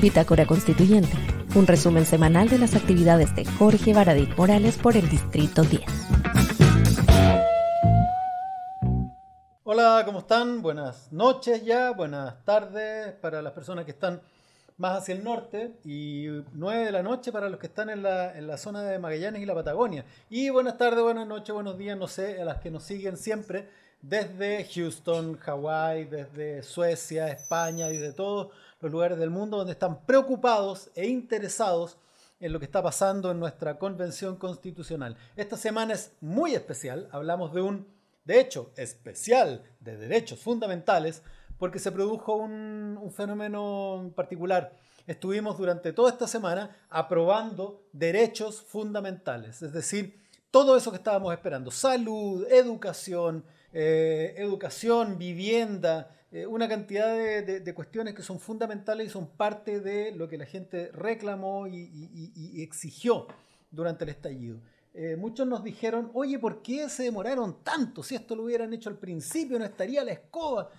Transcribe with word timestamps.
Bitácora 0.00 0.46
Constituyente, 0.46 1.12
un 1.54 1.66
resumen 1.66 2.06
semanal 2.06 2.48
de 2.48 2.58
las 2.58 2.74
actividades 2.74 3.36
de 3.36 3.44
Jorge 3.44 3.92
Baradit 3.92 4.34
Morales 4.36 4.78
por 4.78 4.96
el 4.96 5.06
Distrito 5.10 5.62
10. 5.62 5.82
Hola, 9.64 10.02
¿cómo 10.06 10.20
están? 10.20 10.62
Buenas 10.62 11.12
noches 11.12 11.62
ya, 11.64 11.90
buenas 11.90 12.42
tardes 12.44 13.12
para 13.20 13.42
las 13.42 13.52
personas 13.52 13.84
que 13.84 13.90
están 13.90 14.22
más 14.80 15.02
hacia 15.02 15.14
el 15.14 15.22
norte 15.22 15.74
y 15.84 16.26
9 16.54 16.86
de 16.86 16.90
la 16.90 17.02
noche 17.02 17.30
para 17.30 17.50
los 17.50 17.60
que 17.60 17.66
están 17.66 17.90
en 17.90 18.02
la, 18.02 18.36
en 18.36 18.46
la 18.46 18.56
zona 18.56 18.82
de 18.82 18.98
Magallanes 18.98 19.42
y 19.42 19.44
la 19.44 19.54
Patagonia. 19.54 20.06
Y 20.30 20.48
buenas 20.48 20.78
tardes, 20.78 21.04
buenas 21.04 21.26
noches, 21.26 21.54
buenos 21.54 21.76
días, 21.76 21.98
no 21.98 22.08
sé, 22.08 22.40
a 22.40 22.46
las 22.46 22.60
que 22.60 22.70
nos 22.70 22.82
siguen 22.84 23.18
siempre 23.18 23.68
desde 24.00 24.64
Houston, 24.64 25.36
Hawái, 25.36 26.06
desde 26.06 26.62
Suecia, 26.62 27.28
España 27.28 27.90
y 27.90 27.98
de 27.98 28.14
todos 28.14 28.54
los 28.80 28.90
lugares 28.90 29.18
del 29.18 29.28
mundo 29.28 29.58
donde 29.58 29.74
están 29.74 30.00
preocupados 30.06 30.90
e 30.94 31.06
interesados 31.06 31.98
en 32.40 32.50
lo 32.50 32.58
que 32.58 32.64
está 32.64 32.82
pasando 32.82 33.30
en 33.30 33.38
nuestra 33.38 33.78
convención 33.78 34.36
constitucional. 34.36 35.14
Esta 35.36 35.58
semana 35.58 35.92
es 35.92 36.12
muy 36.22 36.54
especial, 36.54 37.06
hablamos 37.12 37.52
de 37.52 37.60
un, 37.60 37.86
de 38.24 38.40
hecho, 38.40 38.72
especial 38.76 39.62
de 39.80 39.98
derechos 39.98 40.38
fundamentales, 40.38 41.22
porque 41.60 41.78
se 41.78 41.92
produjo 41.92 42.36
un, 42.36 43.12
fenómeno 43.14 44.12
particular. 44.16 44.74
Estuvimos 45.06 45.58
durante 45.58 45.92
toda 45.92 46.10
esta 46.10 46.26
semana 46.26 46.74
aprobando 46.88 47.82
derechos 47.92 48.62
fundamentales, 48.62 49.60
es 49.62 49.72
decir, 49.72 50.18
todo 50.50 50.76
eso 50.76 50.90
que 50.90 50.96
estábamos 50.96 51.32
esperando, 51.32 51.70
salud, 51.70 52.46
educación, 52.50 53.44
eh, 53.72 54.34
educación, 54.38 55.18
vivienda, 55.18 56.10
eh, 56.32 56.46
una 56.46 56.66
cantidad 56.66 57.14
de, 57.14 57.74
cuestiones 57.74 58.14
que 58.14 58.22
son 58.22 58.40
fundamentales 58.40 59.08
y 59.08 59.10
son 59.10 59.26
parte 59.26 59.80
de 59.80 60.12
lo 60.12 60.28
que 60.28 60.38
la 60.38 60.46
gente 60.46 60.90
reclamó 60.92 61.66
y, 61.68 62.62
exigió 62.62 63.26
durante 63.70 64.04
el 64.04 64.10
estallido. 64.10 64.60
Eh, 64.94 65.16
muchos 65.16 65.46
nos 65.46 65.62
dijeron, 65.62 66.10
oye, 66.14 66.38
¿por 66.38 66.62
qué 66.62 66.88
se 66.88 67.02
demoraron 67.04 67.62
tanto? 67.62 68.02
Si 68.02 68.14
esto 68.14 68.34
lo 68.34 68.44
hubieran 68.44 68.72
hecho 68.72 68.88
al 68.88 68.96
principio, 68.96 69.58
no 69.58 69.64
estaría 69.64 70.02
la 70.02 70.12
escoba. 70.12 70.70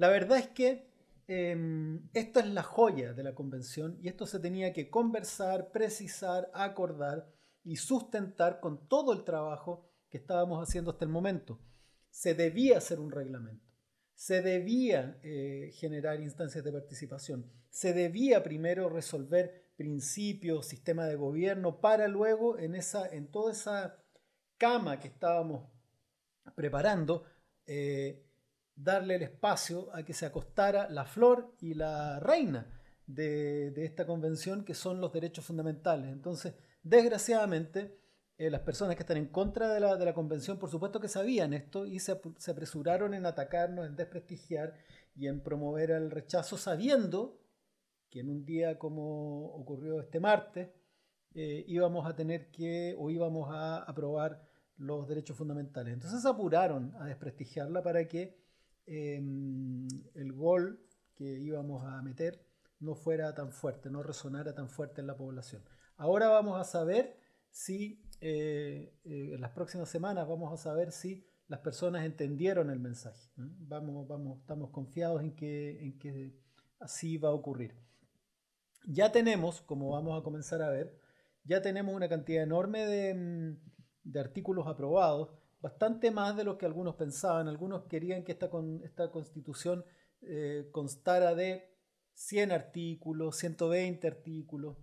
La 0.00 0.08
verdad 0.08 0.38
es 0.38 0.48
que 0.48 0.86
em, 1.28 2.08
esta 2.14 2.40
es 2.40 2.46
la 2.46 2.62
joya 2.62 3.12
de 3.12 3.22
la 3.22 3.34
convención 3.34 3.98
y 4.00 4.08
esto 4.08 4.24
se 4.24 4.38
tenía 4.38 4.72
que 4.72 4.88
conversar, 4.88 5.72
precisar, 5.72 6.50
acordar 6.54 7.30
y 7.64 7.76
sustentar 7.76 8.60
con 8.60 8.88
todo 8.88 9.12
el 9.12 9.24
trabajo 9.24 9.90
que 10.08 10.16
estábamos 10.16 10.66
haciendo 10.66 10.92
hasta 10.92 11.04
el 11.04 11.10
momento. 11.10 11.60
Se 12.08 12.32
debía 12.32 12.78
hacer 12.78 12.98
un 12.98 13.10
reglamento, 13.10 13.70
se 14.14 14.40
debía 14.40 15.20
eh, 15.22 15.70
generar 15.74 16.18
instancias 16.18 16.64
de 16.64 16.72
participación, 16.72 17.52
se 17.68 17.92
debía 17.92 18.42
primero 18.42 18.88
resolver 18.88 19.70
principios, 19.76 20.64
sistema 20.64 21.04
de 21.04 21.16
gobierno, 21.16 21.78
para 21.78 22.08
luego 22.08 22.58
en 22.58 23.30
toda 23.30 23.52
esa 23.52 24.02
cama 24.56 24.98
que 24.98 25.08
estábamos 25.08 25.70
preparando, 26.54 27.24
eh, 27.66 28.29
darle 28.82 29.16
el 29.16 29.22
espacio 29.22 29.94
a 29.94 30.02
que 30.02 30.14
se 30.14 30.26
acostara 30.26 30.88
la 30.88 31.04
flor 31.04 31.54
y 31.60 31.74
la 31.74 32.18
reina 32.20 32.66
de, 33.06 33.72
esta 33.84 34.06
convención, 34.06 34.64
que 34.64 34.74
son 34.74 35.00
los 35.00 35.12
derechos 35.12 35.44
fundamentales. 35.44 36.10
Entonces, 36.10 36.54
desgraciadamente, 36.82 37.98
eh, 38.38 38.50
las 38.50 38.62
personas 38.62 38.96
que 38.96 39.02
están 39.02 39.18
en 39.18 39.26
contra 39.26 39.68
de 39.68 39.80
la, 39.80 40.14
convención, 40.14 40.58
por 40.58 40.70
supuesto 40.70 41.00
que 41.00 41.08
sabían 41.08 41.52
esto 41.52 41.86
y 41.86 41.98
se, 41.98 42.12
apresuraron 42.12 43.14
en 43.14 43.26
atacarnos, 43.26 43.86
en 43.86 43.96
desprestigiar 43.96 44.74
y 45.14 45.26
en 45.26 45.42
promover 45.42 45.90
el 45.90 46.10
rechazo, 46.10 46.56
sabiendo 46.56 47.38
que 48.08 48.20
en 48.20 48.30
un 48.30 48.44
día 48.44 48.78
como 48.78 49.46
ocurrió 49.54 50.00
este 50.00 50.20
martes, 50.20 50.70
eh, 51.34 51.64
íbamos 51.68 52.06
a 52.06 52.16
tener 52.16 52.50
que 52.50 52.96
o 52.98 53.10
íbamos 53.10 53.50
a 53.52 53.78
aprobar 53.82 54.48
los 54.78 55.06
derechos 55.06 55.36
fundamentales. 55.36 55.92
Entonces 55.92 56.24
apuraron 56.24 56.94
a 56.98 57.04
desprestigiarla 57.04 57.82
para 57.82 58.08
que 58.08 58.40
em, 58.86 59.86
el 60.14 60.32
gol 60.32 60.80
que 61.14 61.24
íbamos 61.24 61.84
a 61.84 62.02
meter 62.02 62.44
no 62.80 62.94
fuera 62.94 63.34
tan 63.34 63.52
fuerte, 63.52 63.90
no 63.90 64.02
resonara 64.02 64.54
tan 64.54 64.68
fuerte 64.68 65.00
en 65.00 65.06
la 65.06 65.16
población. 65.16 65.62
Ahora 65.96 66.28
vamos 66.28 66.58
a 66.58 66.64
saber 66.64 67.18
si 67.50 68.02
eh, 68.20 68.94
eh, 69.04 69.34
en 69.34 69.40
las 69.40 69.50
próximas 69.50 69.88
semanas 69.88 70.26
vamos 70.26 70.52
a 70.52 70.62
saber 70.62 70.92
si 70.92 71.26
las 71.48 71.60
personas 71.60 72.04
entendieron 72.04 72.70
el 72.70 72.78
mensaje. 72.78 73.30
Vamos, 73.36 74.06
vamos, 74.06 74.38
estamos 74.40 74.70
confiados 74.70 75.22
en 75.22 75.34
que, 75.34 75.84
en 75.84 75.98
que 75.98 76.38
así 76.78 77.18
va 77.18 77.30
a 77.30 77.32
ocurrir. 77.32 77.76
Ya 78.86 79.12
tenemos, 79.12 79.60
como 79.62 79.90
vamos 79.90 80.18
a 80.18 80.22
comenzar 80.22 80.62
a 80.62 80.70
ver, 80.70 80.96
ya 81.44 81.60
tenemos 81.60 81.94
una 81.94 82.08
cantidad 82.08 82.42
enorme 82.42 82.86
de, 82.86 83.14
mm, 83.14 83.58
de 84.04 84.20
artículos 84.20 84.66
aprobados, 84.66 85.30
bastante 85.60 86.10
más 86.10 86.36
de 86.36 86.44
lo 86.44 86.58
que 86.58 86.66
algunos 86.66 86.96
pensaban. 86.96 87.48
Algunos 87.48 87.84
querían 87.84 88.24
que 88.24 88.32
esta, 88.32 88.50
con, 88.50 88.82
esta 88.84 89.10
constitución 89.10 89.84
eh, 90.22 90.68
constara 90.72 91.34
de 91.34 91.70
100 92.14 92.52
artículos, 92.52 93.36
120 93.36 94.06
artículos. 94.06 94.76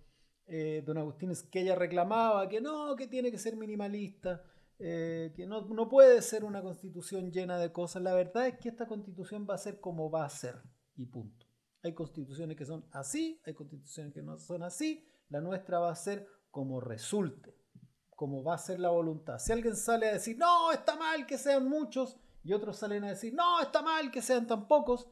Eh, 0.45 0.83
don 0.85 0.97
Agustín 0.97 1.31
es 1.31 1.43
que 1.43 1.61
ella 1.61 1.75
reclamaba 1.75 2.47
que 2.47 2.61
no, 2.61 2.95
que 2.95 3.07
tiene 3.07 3.31
que 3.31 3.37
ser 3.37 3.57
minimalista, 3.57 4.43
eh, 4.79 5.33
que 5.35 5.45
no, 5.45 5.61
no, 5.67 5.89
puede 5.89 6.21
ser 6.21 6.45
una 6.45 6.61
constitución 6.61 7.31
llena 7.31 7.59
de 7.59 7.71
cosas. 7.71 8.01
La 8.01 8.13
verdad 8.13 8.47
es 8.47 8.57
que 8.57 8.69
esta 8.69 8.87
constitución 8.87 9.45
va 9.49 9.55
a 9.55 9.59
ser 9.59 9.79
como 9.79 10.09
va 10.09 10.25
a 10.25 10.29
ser 10.29 10.55
y 10.95 11.05
punto. 11.05 11.45
Hay 11.83 11.93
constituciones 11.93 12.57
que 12.57 12.65
son 12.65 12.85
así, 12.91 13.41
hay 13.45 13.53
constituciones 13.53 14.13
que 14.13 14.21
no 14.21 14.37
son 14.37 14.63
así. 14.63 15.05
La 15.29 15.41
nuestra 15.41 15.79
va 15.79 15.91
a 15.91 15.95
ser 15.95 16.27
como 16.49 16.79
resulte, 16.79 17.55
como 18.17 18.43
va 18.43 18.55
a 18.55 18.57
ser 18.57 18.79
la 18.79 18.89
voluntad. 18.89 19.37
Si 19.37 19.53
alguien 19.53 19.75
sale 19.75 20.09
a 20.09 20.13
decir, 20.13 20.37
no, 20.37 20.73
está 20.73 20.95
mal 20.95 21.25
que 21.27 21.37
sean 21.37 21.69
muchos, 21.69 22.17
y 22.43 22.51
otros 22.51 22.77
salen 22.77 23.03
a 23.03 23.09
decir, 23.09 23.33
no, 23.33 23.61
está 23.61 23.81
mal 23.81 24.09
que 24.09 24.21
sean 24.21 24.47
tan 24.47 24.67
pocos, 24.67 25.07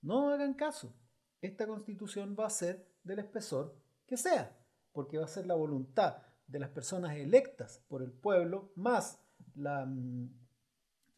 no 0.00 0.30
hagan 0.30 0.54
caso. 0.54 0.94
Esta 1.42 1.66
constitución 1.66 2.36
va 2.38 2.46
a 2.46 2.50
ser 2.50 2.86
del 3.02 3.18
espesor 3.18 3.76
que 4.06 4.16
sea 4.16 4.56
porque 4.94 5.18
va 5.18 5.24
a 5.24 5.28
ser 5.28 5.46
la 5.46 5.54
voluntad 5.54 6.18
de 6.46 6.60
las 6.60 6.70
personas 6.70 7.16
electas 7.16 7.82
por 7.88 8.00
el 8.02 8.12
pueblo, 8.12 8.70
más 8.76 9.20
mm, 9.56 10.26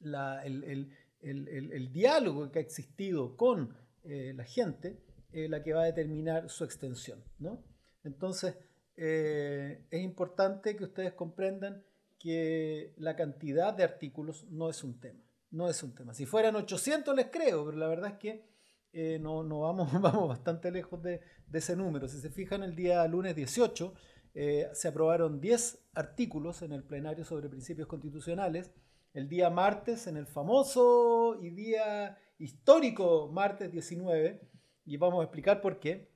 el, 0.01 1.93
diálogo 1.93 2.51
que 2.51 2.59
ha 2.59 2.63
existido 2.63 3.37
con 3.37 3.77
eh, 4.03 4.33
la 4.35 4.45
gente, 4.45 4.99
eh, 5.33 5.49
la 5.49 5.63
que 5.63 5.75
va 5.75 5.83
a 5.83 5.87
determinar 5.87 6.49
su 6.49 6.65
extensión. 6.65 7.23
¿no? 7.39 7.63
Entonces, 8.03 8.57
eh, 8.97 9.87
es 9.91 10.03
importante 10.03 10.77
que 10.77 10.85
ustedes 10.85 11.13
comprendan 11.13 11.85
que 12.19 12.95
la 12.97 13.15
cantidad 13.15 13.75
de 13.75 13.85
artículos 13.85 14.45
no 14.51 14.71
es 14.71 14.83
un 14.83 14.99
tema. 14.99 15.21
No 15.51 15.69
es 15.69 15.83
un 15.83 15.95
tema. 15.95 16.15
Si 16.15 16.27
fueran 16.27 16.57
800 16.57 17.15
les 17.15 17.27
creo, 17.27 17.65
pero 17.67 17.77
la 17.77 17.89
verdad 17.89 18.13
es 18.13 18.19
que 18.19 18.45
eh, 18.93 19.19
no, 19.21 19.43
no 19.43 19.61
vamos, 19.61 19.93
vamos 20.01 20.29
bastante 20.29 20.71
lejos 20.71 21.03
de, 21.03 21.21
ese 21.53 21.77
número. 21.77 22.09
Si 22.09 22.19
se 22.19 22.31
fijan, 22.31 22.63
el 22.63 22.75
día 22.75 23.07
lunes 23.07 23.37
18 23.37 23.95
eh, 24.35 24.69
se 24.73 24.89
aprobaron 24.89 25.41
10 25.41 25.89
artículos 25.95 26.63
en 26.63 26.73
el 26.73 26.83
plenario 26.83 27.25
sobre 27.25 27.49
principios 27.49 27.89
constitucionales. 27.89 28.73
El 29.13 29.29
día 29.29 29.49
martes, 29.49 30.07
en 30.07 30.17
el 30.17 30.27
famoso 30.27 31.39
y 31.41 31.51
día 31.51 32.19
histórico 32.39 33.31
martes 33.33 33.73
19, 33.73 34.41
y 34.85 34.97
vamos 34.99 35.21
a 35.21 35.25
explicar 35.25 35.61
por 35.61 35.81
qué 35.81 36.11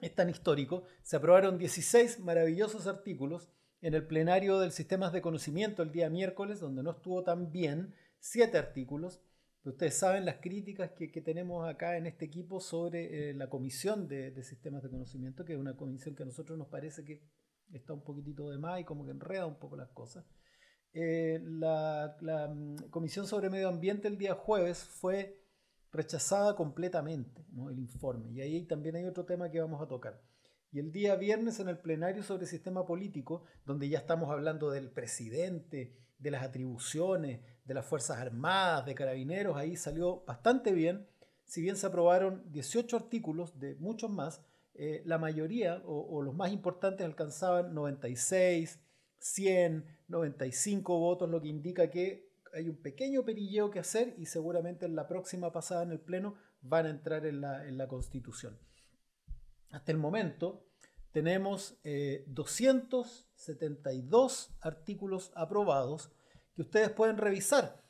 es 0.00 0.14
tan 0.14 0.30
histórico, 0.30 0.84
se 1.02 1.16
aprobaron 1.16 1.58
16 1.58 2.20
maravillosos 2.20 2.86
artículos 2.86 3.48
en 3.80 3.94
el 3.94 4.06
plenario 4.06 4.58
del 4.58 4.72
Sistemas 4.72 5.12
de 5.12 5.22
Conocimiento 5.22 5.82
el 5.82 5.92
día 5.92 6.10
miércoles, 6.10 6.60
donde 6.60 6.82
no 6.82 6.92
estuvo 6.92 7.22
tan 7.22 7.50
bien, 7.52 7.94
7 8.20 8.58
artículos. 8.58 9.20
Ustedes 9.64 9.94
saben 9.94 10.24
las 10.24 10.36
críticas 10.36 10.92
que, 10.92 11.08
tenemos 11.20 11.68
acá 11.68 11.96
en 11.96 12.06
este 12.06 12.24
equipo 12.24 12.60
sobre 12.60 13.30
eh, 13.30 13.34
la 13.34 13.50
comisión 13.50 14.08
de, 14.08 14.42
sistemas 14.42 14.82
de 14.82 14.90
conocimiento, 14.90 15.44
que 15.44 15.52
es 15.54 15.58
una 15.58 15.76
comisión 15.76 16.14
que 16.14 16.22
a 16.22 16.26
nosotros 16.26 16.58
nos 16.58 16.68
parece 16.68 17.04
que 17.04 17.22
está 17.72 17.92
un 17.92 18.02
poquitito 18.02 18.48
de 18.50 18.58
más 18.58 18.80
y 18.80 18.84
como 18.84 19.04
que 19.04 19.10
enreda 19.10 19.46
un 19.46 19.58
poco 19.58 19.76
las 19.76 19.90
cosas. 19.90 20.24
Eh, 20.94 21.40
la, 21.42 22.16
mm, 22.50 22.88
comisión 22.90 23.26
sobre 23.26 23.50
medio 23.50 23.68
ambiente 23.68 24.08
el 24.08 24.16
día 24.16 24.34
jueves 24.34 24.84
fue 24.84 25.38
rechazada 25.92 26.54
completamente, 26.56 27.44
el 27.70 27.78
informe. 27.78 28.30
Y 28.32 28.40
ahí 28.40 28.64
también 28.64 28.96
hay 28.96 29.06
otro 29.06 29.24
tema 29.24 29.50
que 29.50 29.60
vamos 29.60 29.80
a 29.82 29.88
tocar. 29.88 30.20
Y 30.70 30.80
el 30.80 30.92
día 30.92 31.16
viernes 31.16 31.60
en 31.60 31.68
el 31.68 31.78
plenario 31.78 32.22
sobre 32.22 32.46
sistema 32.46 32.84
político, 32.84 33.44
donde 33.64 33.88
ya 33.88 33.98
estamos 33.98 34.30
hablando 34.30 34.70
del 34.70 34.90
presidente, 34.90 35.96
de 36.18 36.30
las 36.30 36.42
atribuciones, 36.42 37.40
de 37.64 37.74
las 37.74 37.86
Fuerzas 37.86 38.18
Armadas, 38.18 38.84
de 38.84 38.94
Carabineros, 38.94 39.56
ahí 39.56 39.76
salió 39.76 40.24
bastante 40.26 40.72
bien. 40.72 41.06
Si 41.44 41.62
bien 41.62 41.76
se 41.76 41.86
aprobaron 41.86 42.50
18 42.52 42.96
artículos 42.96 43.58
de 43.58 43.76
muchos 43.76 44.10
más, 44.10 44.42
eh, 44.74 45.02
la 45.06 45.18
mayoría 45.18 45.82
o, 45.86 46.22
los 46.22 46.34
más 46.34 46.52
importantes 46.52 47.04
alcanzaban 47.04 47.74
96, 47.74 48.78
100, 49.18 49.84
95 50.06 50.98
votos, 50.98 51.28
lo 51.28 51.40
que 51.40 51.48
indica 51.48 51.90
que 51.90 52.27
hay 52.54 52.68
un 52.68 52.76
pequeño 52.76 53.24
perilleo 53.24 53.70
que 53.70 53.78
hacer 53.78 54.14
y 54.18 54.26
seguramente 54.26 54.84
en 54.86 54.94
la 54.94 55.06
próxima 55.06 55.52
pasada 55.52 55.82
en 55.82 55.92
el 55.92 56.00
Pleno 56.00 56.34
van 56.60 56.86
a 56.86 56.90
entrar 56.90 57.26
en 57.26 57.40
la, 57.40 57.66
en 57.66 57.78
la 57.78 57.88
Constitución. 57.88 58.58
Hasta 59.70 59.92
el 59.92 59.98
momento 59.98 60.66
tenemos 61.12 61.78
272 62.26 64.50
eh, 64.50 64.54
artículos 64.60 65.32
aprobados 65.34 66.10
que 66.54 66.62
ustedes 66.62 66.90
pueden 66.90 67.16
revisar. 67.16 67.82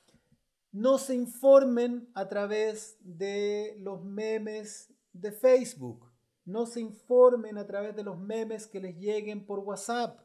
No 0.70 0.98
se 0.98 1.14
informen 1.14 2.10
a 2.14 2.28
través 2.28 2.98
de 3.00 3.74
los 3.78 4.04
memes 4.04 4.92
de 5.12 5.32
Facebook. 5.32 6.12
No 6.44 6.66
se 6.66 6.80
informen 6.80 7.56
a 7.58 7.66
través 7.66 7.96
de 7.96 8.04
los 8.04 8.18
memes 8.18 8.66
que 8.66 8.80
les 8.80 8.94
lleguen 8.96 9.46
por 9.46 9.60
WhatsApp. 9.60 10.20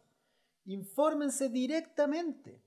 Infórmense 0.65 1.49
directamente 1.49 2.61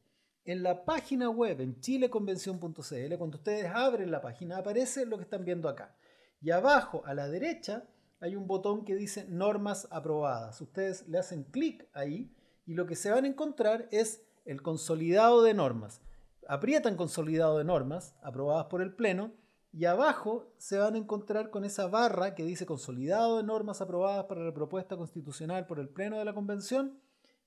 en 0.46 0.62
la 0.62 0.84
página 0.84 1.28
web 1.28 1.60
en 1.60 1.80
chileconvención.cl. 1.80 3.16
Cuando 3.18 3.36
ustedes 3.36 3.70
abren 3.74 4.12
la 4.12 4.20
página 4.20 4.58
aparece 4.58 5.04
lo 5.04 5.16
que 5.16 5.24
están 5.24 5.44
viendo 5.44 5.68
acá. 5.68 5.96
Y 6.40 6.52
abajo 6.52 7.02
a 7.04 7.14
la 7.14 7.28
derecha 7.28 7.88
hay 8.20 8.36
un 8.36 8.46
botón 8.46 8.84
que 8.84 8.94
dice 8.94 9.26
normas 9.28 9.88
aprobadas. 9.90 10.60
Ustedes 10.60 11.06
le 11.08 11.18
hacen 11.18 11.42
clic 11.44 11.88
ahí 11.92 12.32
y 12.64 12.74
lo 12.74 12.86
que 12.86 12.94
se 12.94 13.10
van 13.10 13.24
a 13.24 13.28
encontrar 13.28 13.88
es 13.90 14.22
el 14.44 14.62
consolidado 14.62 15.42
de 15.42 15.52
normas. 15.52 16.00
Aprietan 16.48 16.96
consolidado 16.96 17.58
de 17.58 17.64
normas 17.64 18.14
aprobadas 18.22 18.66
por 18.66 18.82
el 18.82 18.94
Pleno 18.94 19.32
y 19.72 19.86
abajo 19.86 20.54
se 20.58 20.78
van 20.78 20.94
a 20.94 20.98
encontrar 20.98 21.50
con 21.50 21.64
esa 21.64 21.88
barra 21.88 22.36
que 22.36 22.44
dice 22.44 22.66
consolidado 22.66 23.38
de 23.38 23.42
normas 23.42 23.80
aprobadas 23.80 24.26
para 24.26 24.44
la 24.44 24.54
propuesta 24.54 24.96
constitucional 24.96 25.66
por 25.66 25.80
el 25.80 25.88
Pleno 25.88 26.18
de 26.18 26.24
la 26.24 26.34
Convención 26.34 27.00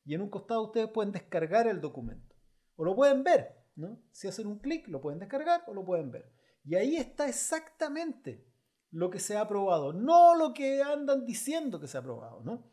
y 0.03 0.15
en 0.15 0.21
un 0.21 0.29
costado 0.29 0.63
ustedes 0.63 0.89
pueden 0.89 1.13
descargar 1.13 1.65
el 1.65 1.79
documento 1.79 2.28
o 2.79 2.85
lo 2.85 2.95
pueden 2.95 3.23
ver. 3.23 3.57
¿no? 3.75 4.01
Si 4.11 4.27
hacen 4.27 4.47
un 4.47 4.59
clic 4.59 4.87
lo 4.87 5.01
pueden 5.01 5.19
descargar 5.19 5.63
o 5.67 5.73
lo 5.73 5.83
pueden 5.83 6.11
ver. 6.11 6.31
Y 6.63 6.75
ahí 6.75 6.95
está 6.95 7.27
exactamente 7.27 8.45
lo 8.89 9.09
que 9.09 9.19
se 9.19 9.35
ha 9.35 9.41
aprobado, 9.41 9.93
no 9.93 10.35
lo 10.35 10.53
que 10.53 10.81
andan 10.81 11.25
diciendo 11.25 11.79
que 11.79 11.87
se 11.87 11.97
ha 11.97 11.99
aprobado. 11.99 12.41
¿no? 12.41 12.71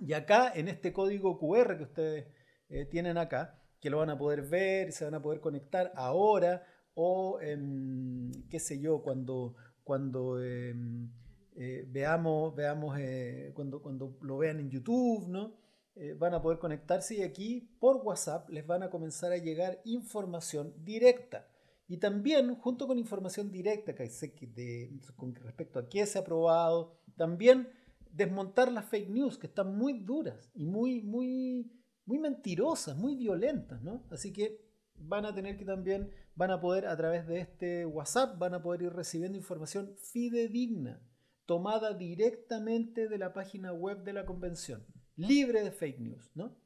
Y 0.00 0.12
acá 0.12 0.52
en 0.54 0.68
este 0.68 0.92
código 0.92 1.38
QR 1.38 1.76
que 1.76 1.82
ustedes 1.82 2.26
eh, 2.68 2.86
tienen 2.86 3.18
acá, 3.18 3.60
que 3.80 3.90
lo 3.90 3.98
van 3.98 4.10
a 4.10 4.18
poder 4.18 4.42
ver 4.42 4.92
se 4.92 5.04
van 5.04 5.14
a 5.14 5.22
poder 5.22 5.40
conectar 5.40 5.92
ahora 5.96 6.64
o, 6.94 7.38
qué 7.40 8.60
sé 8.60 8.80
yo, 8.80 9.02
cuando, 9.02 9.56
cuando 9.82 10.42
em, 10.42 11.10
eh, 11.56 11.84
veamos, 11.88 12.54
veamos 12.54 12.96
eh, 12.98 13.52
cuando, 13.54 13.82
cuando 13.82 14.18
lo 14.20 14.38
vean 14.38 14.60
en 14.60 14.70
YouTube, 14.70 15.28
¿no? 15.28 15.56
Eh, 15.96 16.14
van 16.14 16.34
a 16.34 16.40
poder 16.40 16.58
conectarse 16.58 17.16
y 17.16 17.22
aquí 17.22 17.76
por 17.80 17.96
WhatsApp 17.96 18.48
les 18.48 18.66
van 18.66 18.82
a 18.82 18.90
comenzar 18.90 19.32
a 19.32 19.38
llegar 19.38 19.80
información 19.84 20.72
directa. 20.84 21.48
Y 21.88 21.98
también, 21.98 22.54
junto 22.54 22.86
con 22.86 22.98
información 22.98 23.50
directa 23.50 23.94
que 23.94 24.08
de, 24.54 25.00
con 25.16 25.34
respecto 25.34 25.80
a 25.80 25.88
qué 25.88 26.06
se 26.06 26.18
ha 26.18 26.22
aprobado, 26.22 27.00
también 27.16 27.68
desmontar 28.12 28.70
las 28.70 28.84
fake 28.86 29.10
news 29.10 29.38
que 29.38 29.48
están 29.48 29.76
muy 29.76 29.98
duras 29.98 30.50
y 30.54 30.66
muy, 30.66 31.02
muy, 31.02 31.70
muy 32.06 32.18
mentirosas, 32.18 32.96
muy 32.96 33.16
violentas, 33.16 33.82
¿no? 33.82 34.06
Así 34.10 34.32
que 34.32 34.60
van 34.94 35.24
a 35.24 35.34
tener 35.34 35.56
que 35.56 35.64
también, 35.64 36.12
van 36.36 36.50
a 36.50 36.60
poder 36.60 36.86
a 36.86 36.96
través 36.96 37.26
de 37.26 37.40
este 37.40 37.86
WhatsApp, 37.86 38.38
van 38.38 38.54
a 38.54 38.62
poder 38.62 38.82
ir 38.82 38.92
recibiendo 38.92 39.36
información 39.36 39.96
fidedigna, 39.96 41.02
tomada 41.46 41.94
directamente 41.94 43.08
de 43.08 43.18
la 43.18 43.32
página 43.32 43.72
web 43.72 44.04
de 44.04 44.12
la 44.12 44.26
convención, 44.26 44.84
libre 45.20 45.62
de 45.62 45.70
fake 45.70 46.00
news, 46.00 46.30
¿no? 46.34 46.56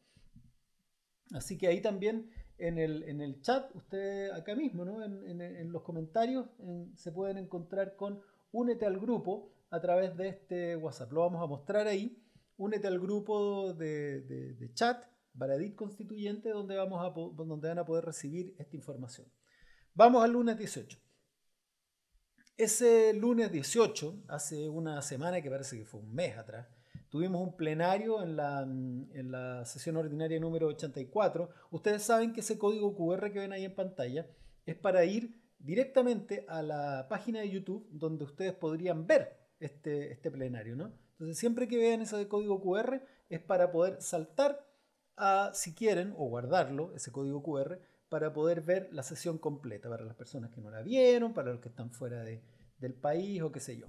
Así 1.32 1.58
que 1.58 1.68
ahí 1.68 1.80
también 1.80 2.30
en 2.58 2.78
el, 2.78 3.02
en 3.04 3.20
el 3.20 3.40
chat, 3.40 3.74
ustedes 3.74 4.32
acá 4.32 4.54
mismo, 4.54 4.84
¿no? 4.84 5.02
en, 5.02 5.72
los 5.72 5.82
comentarios 5.82 6.46
se 6.94 7.10
pueden 7.10 7.38
encontrar 7.38 7.96
con 7.96 8.20
únete 8.52 8.86
al 8.86 9.00
grupo 9.00 9.52
a 9.70 9.80
través 9.80 10.16
de 10.16 10.28
este 10.28 10.76
WhatsApp. 10.76 11.12
Lo 11.12 11.22
vamos 11.22 11.42
a 11.42 11.46
mostrar 11.46 11.88
ahí. 11.88 12.22
Únete 12.56 12.86
al 12.86 13.00
grupo 13.00 13.72
de, 13.74 14.20
de 14.20 14.74
chat 14.74 15.04
Baradit 15.34 15.74
Constituyente, 15.74 16.50
donde, 16.50 16.76
vamos 16.76 17.04
a, 17.04 17.10
donde 17.10 17.68
van 17.68 17.78
a 17.78 17.84
poder 17.84 18.04
recibir 18.04 18.54
esta 18.58 18.76
información. 18.76 19.26
Vamos 19.92 20.24
al 20.24 20.32
lunes 20.32 20.56
18. 20.56 20.98
Ese 22.56 23.12
lunes 23.14 23.50
18, 23.50 24.24
hace 24.28 24.68
una 24.68 25.02
semana 25.02 25.42
que 25.42 25.50
parece 25.50 25.76
que 25.76 25.84
fue 25.84 26.00
un 26.00 26.14
mes 26.14 26.36
atrás, 26.38 26.68
tuvimos 27.14 27.42
un 27.42 27.56
plenario 27.56 28.24
en 28.24 28.34
la, 28.34 28.62
en 28.62 29.30
la 29.30 29.64
sesión 29.66 29.96
ordinaria 29.96 30.40
número 30.40 30.66
84. 30.66 31.48
Ustedes 31.70 32.02
saben 32.02 32.32
que 32.32 32.40
ese 32.40 32.58
código 32.58 32.96
QR 32.96 33.30
que 33.30 33.38
ven 33.38 33.52
ahí 33.52 33.64
en 33.64 33.72
pantalla 33.72 34.26
es 34.66 34.74
para 34.74 35.04
ir 35.04 35.40
directamente 35.60 36.44
a 36.48 36.60
la 36.60 37.06
página 37.08 37.38
de 37.38 37.50
YouTube 37.50 37.86
donde 37.92 38.24
ustedes 38.24 38.52
podrían 38.54 39.06
ver 39.06 39.38
este, 39.60 40.10
este 40.10 40.28
plenario. 40.32 40.74
¿no? 40.74 40.92
Entonces, 41.12 41.38
siempre 41.38 41.68
que 41.68 41.76
vean 41.76 42.02
ese 42.02 42.26
código 42.26 42.60
QR 42.60 43.00
es 43.28 43.40
para 43.40 43.70
poder 43.70 44.02
saltar 44.02 44.66
a, 45.16 45.52
si 45.54 45.72
quieren, 45.72 46.14
o 46.16 46.28
guardarlo, 46.28 46.96
ese 46.96 47.12
código 47.12 47.44
QR, 47.44 47.78
para 48.08 48.32
poder 48.32 48.62
ver 48.62 48.88
la 48.90 49.04
sesión 49.04 49.38
completa, 49.38 49.88
para 49.88 50.04
las 50.04 50.16
personas 50.16 50.50
que 50.50 50.60
no 50.60 50.68
la 50.68 50.82
vieron, 50.82 51.32
para 51.32 51.52
los 51.52 51.60
que 51.60 51.68
están 51.68 51.92
fuera 51.92 52.24
de, 52.24 52.42
del 52.78 52.94
país 52.94 53.40
o 53.40 53.52
qué 53.52 53.60
sé 53.60 53.76
yo. 53.76 53.86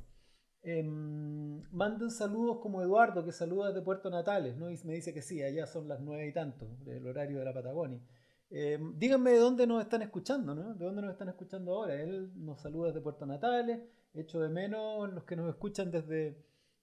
Em, 0.66 1.62
manden 1.72 2.12
saludos 2.12 2.58
como 2.60 2.82
Eduardo, 2.82 3.24
que 3.24 3.32
saluda 3.32 3.68
desde 3.68 3.82
Puerto 3.82 4.10
Natales, 4.10 4.58
¿no? 4.58 4.70
y 4.70 4.78
me 4.84 4.96
dice 4.96 5.14
que 5.14 5.22
sí, 5.22 5.42
allá 5.44 5.68
son 5.68 5.88
las 5.88 6.02
nueve 6.02 6.28
y 6.28 6.34
tanto, 6.34 6.68
el 6.88 7.06
horario 7.08 7.40
de 7.40 7.46
la 7.46 7.54
Patagonia. 7.54 8.02
Em, 8.50 8.98
díganme 8.98 9.32
de 9.32 9.40
dónde 9.40 9.68
nos 9.68 9.82
están 9.82 10.02
escuchando, 10.02 10.56
¿no? 10.56 10.74
De 10.74 10.86
dónde 10.86 11.02
nos 11.02 11.12
están 11.12 11.30
escuchando 11.30 11.74
ahora. 11.74 11.96
Él 11.96 12.32
nos 12.36 12.62
saluda 12.62 12.88
desde 12.88 13.02
Puerto 13.02 13.26
Natales, 13.26 13.80
echo 14.14 14.40
de 14.40 14.50
menos 14.50 15.12
los 15.14 15.24
que 15.24 15.36
nos 15.36 15.50
escuchan 15.50 15.92
desde, 15.92 16.38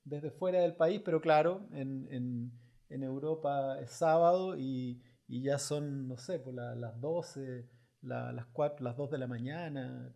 desde 0.05 0.31
fuera 0.31 0.61
del 0.61 0.75
país, 0.77 1.03
pero 1.05 1.21
claro, 1.21 1.67
en 1.73 2.53
en 2.93 3.03
Europa 3.03 3.81
es 3.81 3.91
sábado 3.91 4.57
y, 4.57 5.03
ya 5.29 5.59
son, 5.59 6.09
no 6.09 6.19
sé, 6.19 6.39
pues 6.39 6.55
las 6.55 7.01
12, 7.01 7.67
las 8.03 8.47
4, 8.53 8.85
las 8.85 8.97
2 8.97 9.11
de 9.11 9.19
la 9.19 9.27
mañana. 9.27 10.15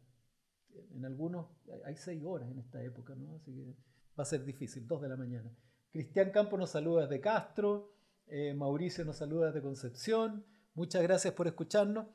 En 0.95 1.05
algunos 1.05 1.47
hay 1.85 1.97
6 1.97 2.23
horas 2.25 2.51
en 2.51 2.59
esta 2.59 2.83
época, 2.83 3.15
¿no? 3.15 3.37
Así 3.37 3.55
que 3.55 3.77
va 4.19 4.23
a 4.23 4.25
ser 4.25 4.45
difícil, 4.45 4.87
2 4.87 5.03
de 5.03 5.09
la 5.09 5.17
mañana. 5.17 5.51
Cristian 5.91 6.31
Campo 6.31 6.57
nos 6.57 6.71
saluda 6.71 7.03
desde 7.03 7.21
Castro, 7.21 7.95
eh, 8.27 8.55
Mauricio 8.55 9.05
nos 9.05 9.17
saluda 9.17 9.47
desde 9.47 9.63
Concepción. 9.63 10.45
Muchas 10.75 11.03
gracias 11.03 11.33
por 11.35 11.47
escucharnos. 11.47 12.07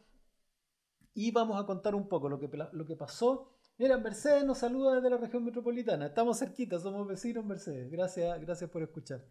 Y 1.13 1.31
vamos 1.31 1.61
a 1.61 1.65
contar 1.65 1.95
un 1.95 2.07
poco 2.07 2.29
lo 2.29 2.39
que, 2.39 2.49
lo 2.71 2.85
que 2.85 2.95
pasó. 2.95 3.51
Mira, 3.77 3.97
Mercedes 3.97 4.45
nos 4.45 4.59
saluda 4.59 4.95
desde 4.95 5.09
la 5.09 5.17
región 5.17 5.43
metropolitana. 5.43 6.07
Estamos 6.07 6.37
cerquita, 6.37 6.79
somos 6.79 7.07
vecinos 7.07 7.43
Mercedes. 7.43 7.91
Gracias, 7.91 8.39
gracias 8.39 8.69
por 8.69 8.83
escuchar. 8.83 9.25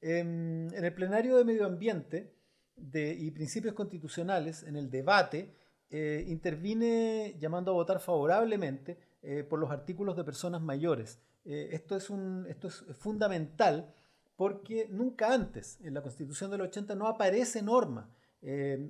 En, 0.00 0.68
el 0.74 0.94
plenario 0.94 1.36
de 1.36 1.44
Medio 1.44 1.64
Ambiente 1.64 2.34
y 2.76 3.30
Principios 3.30 3.74
Constitucionales, 3.74 4.64
en 4.64 4.76
el 4.76 4.90
debate, 4.90 5.56
eh, 5.96 6.24
intervine 6.26 7.36
llamando 7.38 7.70
a 7.70 7.74
votar 7.74 8.00
favorablemente 8.00 8.98
eh, 9.22 9.44
por 9.44 9.60
los 9.60 9.70
artículos 9.70 10.16
de 10.16 10.24
personas 10.24 10.60
mayores. 10.60 11.20
Eh, 11.44 11.68
esto, 11.70 11.94
es 11.94 12.10
un, 12.10 12.46
esto 12.48 12.66
es 12.66 12.84
fundamental 12.98 13.94
porque 14.34 14.88
nunca 14.90 15.32
antes 15.32 15.78
en 15.82 15.94
la 15.94 16.02
Constitución 16.02 16.50
del 16.50 16.62
80 16.62 16.96
no 16.96 17.06
aparece 17.06 17.62
norma 17.62 18.10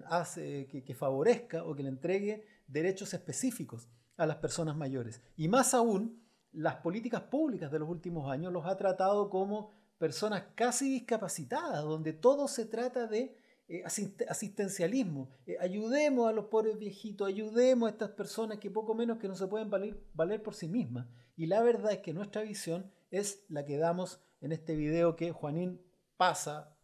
hace, 0.08 0.66
que, 0.66 0.82
que 0.82 0.94
favorezca 0.94 1.62
o 1.62 1.74
que 1.74 1.82
le 1.82 1.90
entregue 1.90 2.46
derechos 2.68 3.12
específicos 3.12 3.86
a 4.16 4.24
las 4.24 4.36
personas 4.36 4.74
mayores. 4.74 5.20
Y 5.36 5.48
más 5.48 5.74
aún, 5.74 6.22
las 6.52 6.76
políticas 6.76 7.20
públicas 7.24 7.70
de 7.70 7.80
los 7.80 7.88
últimos 7.90 8.32
años 8.32 8.50
los 8.50 8.64
ha 8.64 8.78
tratado 8.78 9.28
como 9.28 9.72
personas 9.98 10.44
casi 10.54 10.88
discapacitadas, 10.88 11.84
donde 11.84 12.14
todo 12.14 12.48
se 12.48 12.64
trata 12.64 13.06
de 13.06 13.36
eh, 13.68 13.82
asistencialismo. 14.28 15.30
Eh, 15.46 15.56
ayudemos 15.60 16.28
a 16.28 16.32
los 16.32 16.46
pobres 16.46 16.78
viejitos, 16.78 17.28
ayudemos 17.28 17.88
a 17.88 17.92
estas 17.92 18.10
personas 18.10 18.58
que 18.58 18.70
poco 18.70 18.94
menos 18.94 19.18
que 19.18 19.28
no 19.28 19.34
se 19.34 19.46
pueden 19.46 19.70
valer, 19.70 19.96
valer 20.14 20.42
por 20.42 20.54
sí 20.54 20.68
mismas. 20.68 21.06
Y 21.36 21.46
la 21.46 21.62
verdad 21.62 21.92
es 21.92 21.98
que 21.98 22.12
nuestra 22.12 22.42
visión 22.42 22.90
es 23.10 23.44
la 23.48 23.64
que 23.64 23.76
damos 23.76 24.20
en 24.40 24.52
este 24.52 24.76
video 24.76 25.16
que 25.16 25.32
Juanín 25.32 25.80
pasa 26.16 26.76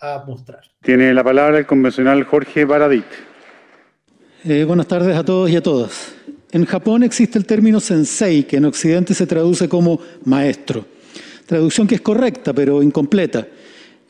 a 0.00 0.24
mostrar. 0.26 0.62
Tiene 0.82 1.12
la 1.14 1.22
palabra 1.22 1.58
el 1.58 1.66
convencional 1.66 2.24
Jorge 2.24 2.64
Baradit. 2.64 3.06
Eh, 4.44 4.64
buenas 4.64 4.88
tardes 4.88 5.16
a 5.16 5.24
todos 5.24 5.50
y 5.50 5.56
a 5.56 5.62
todas. 5.62 6.14
En 6.50 6.64
Japón 6.64 7.02
existe 7.02 7.38
el 7.38 7.46
término 7.46 7.80
sensei, 7.80 8.44
que 8.44 8.56
en 8.56 8.64
Occidente 8.64 9.14
se 9.14 9.26
traduce 9.26 9.68
como 9.68 10.00
maestro 10.24 10.84
traducción 11.52 11.86
que 11.86 11.96
es 11.96 12.00
correcta 12.00 12.52
pero 12.52 12.82
incompleta. 12.82 13.46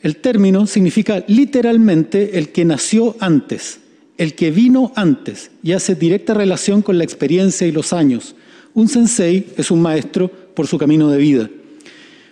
El 0.03 0.17
término 0.17 0.67
significa 0.67 1.23
literalmente 1.27 2.37
el 2.37 2.49
que 2.49 2.65
nació 2.65 3.15
antes, 3.21 3.79
el 4.17 4.35
que 4.35 4.51
vino 4.51 4.91
antes 4.95 5.49
y 5.63 5.71
hace 5.71 5.95
directa 5.95 6.33
relación 6.33 6.81
con 6.81 6.97
la 6.97 7.05
experiencia 7.05 7.65
y 7.65 7.71
los 7.71 7.93
años. 7.93 8.35
Un 8.73 8.89
sensei 8.89 9.47
es 9.55 9.71
un 9.71 9.81
maestro 9.81 10.27
por 10.27 10.67
su 10.67 10.77
camino 10.77 11.09
de 11.09 11.17
vida. 11.17 11.49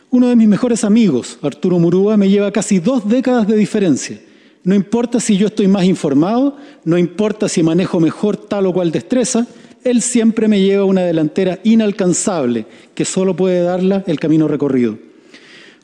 Uno 0.09 0.27
de 0.27 0.35
mis 0.35 0.49
mejores 0.49 0.83
amigos, 0.83 1.39
Arturo 1.41 1.79
Murúa, 1.79 2.17
me 2.17 2.27
lleva 2.27 2.51
casi 2.51 2.79
dos 2.79 3.07
décadas 3.07 3.47
de 3.47 3.55
diferencia. 3.55 4.19
No 4.65 4.75
importa 4.75 5.21
si 5.21 5.37
yo 5.37 5.47
estoy 5.47 5.69
más 5.69 5.85
informado, 5.85 6.57
no 6.83 6.97
importa 6.97 7.47
si 7.47 7.63
manejo 7.63 8.01
mejor 8.01 8.35
tal 8.35 8.65
o 8.65 8.73
cual 8.73 8.91
destreza, 8.91 9.47
él 9.85 10.01
siempre 10.01 10.49
me 10.49 10.61
lleva 10.61 10.83
una 10.83 11.03
delantera 11.03 11.59
inalcanzable 11.63 12.65
que 12.93 13.05
solo 13.05 13.33
puede 13.33 13.61
darla 13.61 14.03
el 14.07 14.19
camino 14.19 14.49
recorrido. 14.49 15.10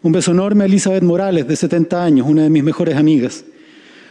Un 0.08 0.14
beso 0.14 0.32
enorme 0.32 0.64
a 0.64 0.68
Elizabeth 0.68 1.04
Morales, 1.04 1.46
de 1.50 1.56
70 1.58 2.02
años, 2.02 2.28
una 2.30 2.44
de 2.44 2.50
mis 2.50 2.64
mejores 2.64 2.96
amigas. 2.96 3.44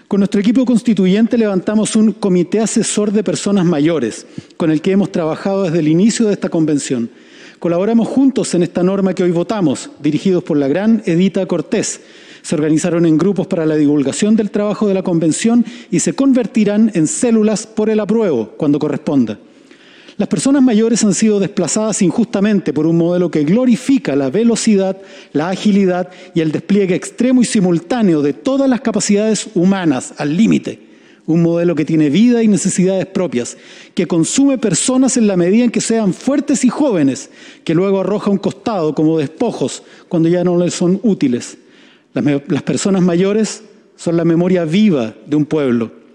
Con 0.07 0.21
nuestro 0.21 0.39
equipo 0.43 0.67
constituyente 0.67 1.39
levantamos 1.39 1.97
un 1.97 2.13
comité 2.13 2.61
asesor 2.61 3.13
de 3.13 3.25
personas 3.25 3.65
mayores, 3.65 4.27
con 4.59 4.71
el 4.71 4.83
que 4.83 4.93
hemos 4.93 5.11
trabajado 5.11 5.63
desde 5.63 5.79
el 5.79 5.89
inicio 5.89 6.27
de 6.27 6.35
esta 6.35 6.51
convención. 6.51 7.09
Colaboramos 7.61 8.09
juntos 8.09 8.53
en 8.53 8.63
esta 8.63 8.83
norma 8.83 9.15
que 9.15 9.23
hoy 9.23 9.31
votamos, 9.31 9.89
dirigidos 9.99 10.45
por 10.45 10.59
la 10.59 10.69
gran 10.69 11.03
Edita 11.07 11.47
Cortés, 11.47 12.03
se 12.43 12.55
organizaron 12.55 13.07
en 13.07 13.17
grupos 13.17 13.47
para 13.47 13.65
la 13.65 13.77
divulgación 13.77 14.37
del 14.37 14.51
trabajo 14.51 14.87
de 14.89 14.93
la 14.93 15.03
convención 15.03 15.65
y 15.91 16.01
se 16.01 16.13
convertirán 16.13 16.91
en 16.93 17.07
células 17.07 17.67
por 17.67 17.89
el 17.89 18.01
apruebo 18.01 18.51
cuando 18.59 18.79
corresponda. 18.79 19.39
Las 20.19 20.29
personas 20.29 20.63
mayores 20.63 21.05
han 21.05 21.13
sido 21.13 21.39
desplazadas 21.39 22.01
injustamente 22.01 22.73
por 22.73 22.87
un 22.87 22.97
modelo 22.97 23.31
que 23.31 23.45
glorifica 23.45 24.17
la 24.17 24.31
velocidad, 24.31 24.97
la 25.33 25.51
agilidad 25.51 26.09
y 26.35 26.41
el 26.41 26.53
despliegue 26.53 26.95
extremo 26.95 27.43
y 27.43 27.45
simultáneo 27.45 28.23
de 28.23 28.33
todas 28.33 28.69
las 28.69 28.81
capacidades 28.81 29.49
humanas 29.55 30.15
al 30.17 30.35
límite. 30.35 30.81
Un 31.27 31.43
modelo 31.43 31.75
que 31.75 31.85
tiene 31.85 32.09
vida 32.09 32.43
y 32.43 32.49
necesidades 32.49 33.05
propias, 33.05 33.59
que 33.95 34.07
consume 34.07 34.57
personas 34.57 35.19
en 35.19 35.27
la 35.27 35.37
medida 35.37 35.65
en 35.65 35.71
que 35.71 35.81
sean 35.83 36.15
fuertes 36.15 36.65
y 36.65 36.71
jóvenes, 36.71 37.29
que 37.65 37.75
luego 37.75 38.01
arroja 38.01 38.31
un 38.31 38.39
costado 38.39 38.95
como 38.95 39.19
despojos 39.19 39.83
cuando 40.09 40.31
ya 40.31 40.45
no 40.45 40.57
les 40.57 40.73
son 40.73 40.99
útiles. 41.03 41.59
Las, 42.15 42.63
personas 42.63 43.03
mayores 43.03 43.63
son 43.97 44.17
la 44.17 44.25
memoria 44.25 44.65
viva 44.65 45.15
de 45.27 45.37
un 45.37 45.45
pueblo. 45.45 46.06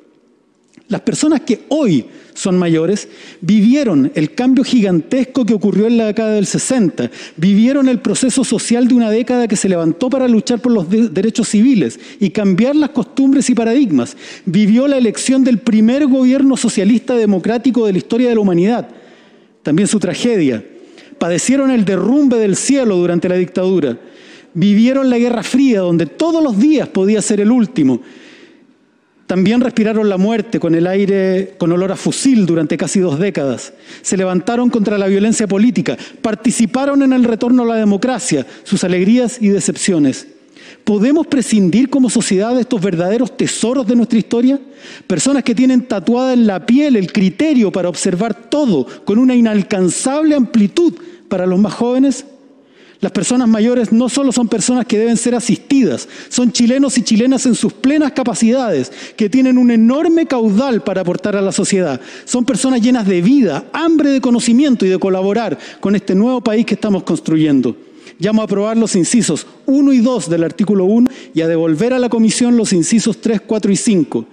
Las 0.92 1.02
personas 1.02 1.40
que 1.40 1.62
hoy 1.70 2.06
son 2.34 2.60
mayores 2.60 3.08
vivieron 3.40 4.12
el 4.14 4.34
cambio 4.36 4.66
gigantesco 4.66 5.46
que 5.46 5.54
ocurrió 5.54 5.88
en 5.88 5.96
la 5.96 6.08
década 6.08 6.34
del 6.34 6.46
60, 6.46 7.10
vivieron 7.38 7.88
el 7.88 8.00
proceso 8.00 8.44
social 8.44 8.90
de 8.90 8.96
una 8.96 9.10
década 9.10 9.48
que 9.48 9.56
se 9.56 9.70
levantó 9.70 10.10
para 10.10 10.28
luchar 10.28 10.60
por 10.60 10.74
los 10.74 10.90
derechos 10.90 11.48
civiles 11.48 11.98
y 12.20 12.32
cambiar 12.32 12.76
las 12.76 12.90
costumbres 12.90 13.50
y 13.50 13.56
paradigmas, 13.56 14.18
vivió 14.46 14.86
la 14.86 14.98
elección 14.98 15.46
del 15.46 15.60
primer 15.60 16.08
gobierno 16.08 16.58
socialista 16.58 17.16
democrático 17.16 17.86
de 17.86 17.94
la 17.94 17.98
historia 17.98 18.28
de 18.28 18.36
la 18.36 18.42
humanidad, 18.42 18.90
también 19.64 19.88
su 19.88 19.98
tragedia, 19.98 20.62
padecieron 21.18 21.72
el 21.72 21.86
derrumbe 21.86 22.36
del 22.36 22.58
cielo 22.58 22.98
durante 22.98 23.30
la 23.30 23.36
dictadura, 23.36 23.98
vivieron 24.54 25.10
la 25.10 25.18
Guerra 25.18 25.44
Fría, 25.44 25.80
donde 25.80 26.06
todos 26.06 26.44
los 26.44 26.60
días 26.60 26.90
podía 26.90 27.22
ser 27.22 27.40
el 27.40 27.50
último. 27.50 28.02
También 29.32 29.62
respiraron 29.62 30.10
la 30.10 30.18
muerte 30.18 30.60
con 30.60 30.76
el 30.76 30.86
aire 30.86 31.54
con 31.58 31.72
olor 31.72 31.94
a 31.94 31.96
fusil 31.96 32.46
durante 32.46 32.76
casi 32.76 33.00
dos 33.00 33.18
décadas. 33.18 33.72
Se 34.02 34.18
levantaron 34.18 34.70
contra 34.70 34.98
la 34.98 35.08
violencia 35.08 35.48
política, 35.48 35.98
participaron 36.22 37.02
en 37.02 37.14
el 37.14 37.24
retorno 37.24 37.64
a 37.64 37.68
la 37.68 37.76
democracia, 37.76 38.46
sus 38.66 38.84
alegrías 38.84 39.38
y 39.42 39.48
decepciones. 39.48 40.28
¿Podemos 40.84 41.28
prescindir 41.28 41.90
como 41.90 42.10
sociedad 42.10 42.54
de 42.54 42.60
estos 42.60 42.82
verdaderos 42.82 43.38
tesoros 43.38 43.88
de 43.88 43.96
nuestra 43.96 44.20
historia? 44.20 44.60
Personas 45.08 45.46
que 45.46 45.56
tienen 45.56 45.84
tatuada 45.84 46.34
en 46.34 46.46
la 46.46 46.66
piel 46.66 46.98
el 46.98 47.14
criterio 47.14 47.72
para 47.72 47.88
observar 47.88 48.34
todo 48.34 48.86
con 49.06 49.18
una 49.18 49.34
inalcanzable 49.34 50.36
amplitud 50.36 50.94
para 51.30 51.46
los 51.46 51.58
más 51.58 51.74
jóvenes. 51.74 52.26
Las 53.02 53.12
personas 53.12 53.48
mayores 53.48 53.92
no 53.92 54.10
solo 54.10 54.32
son 54.32 54.48
personas 54.48 54.86
que 54.86 55.00
deben 55.00 55.18
ser 55.18 55.34
asistidas, 55.34 56.08
son 56.30 56.52
chilenos 56.52 57.00
y 57.00 57.02
chilenas 57.02 57.48
en 57.48 57.56
sus 57.56 57.74
plenas 57.74 58.12
capacidades, 58.12 58.92
que 59.16 59.28
tienen 59.28 59.58
un 59.58 59.72
enorme 59.72 60.28
caudal 60.28 60.84
para 60.84 61.02
aportar 61.02 61.36
a 61.36 61.42
la 61.42 61.52
sociedad. 61.52 62.00
Son 62.26 62.46
personas 62.46 62.80
llenas 62.80 63.08
de 63.08 63.24
vida, 63.24 63.66
hambre 63.74 64.12
de 64.12 64.22
conocimiento 64.22 64.86
y 64.86 64.90
de 64.90 65.00
colaborar 65.00 65.58
con 65.80 65.96
este 65.96 66.14
nuevo 66.14 66.42
país 66.42 66.64
que 66.64 66.76
estamos 66.76 67.02
construyendo. 67.02 67.76
Llamo 68.20 68.44
a 68.44 68.46
aprobar 68.46 68.78
los 68.78 68.96
incisos 68.96 69.48
1 69.66 69.94
y 69.94 69.98
2 69.98 70.30
del 70.30 70.44
artículo 70.44 70.86
1 70.86 71.10
y 71.34 71.42
a 71.42 71.48
devolver 71.48 71.94
a 71.94 72.00
la 72.00 72.10
comisión 72.10 72.56
los 72.56 72.72
incisos 72.72 73.20
3, 73.20 73.42
4 73.42 73.72
y 73.72 73.78
5 73.78 74.26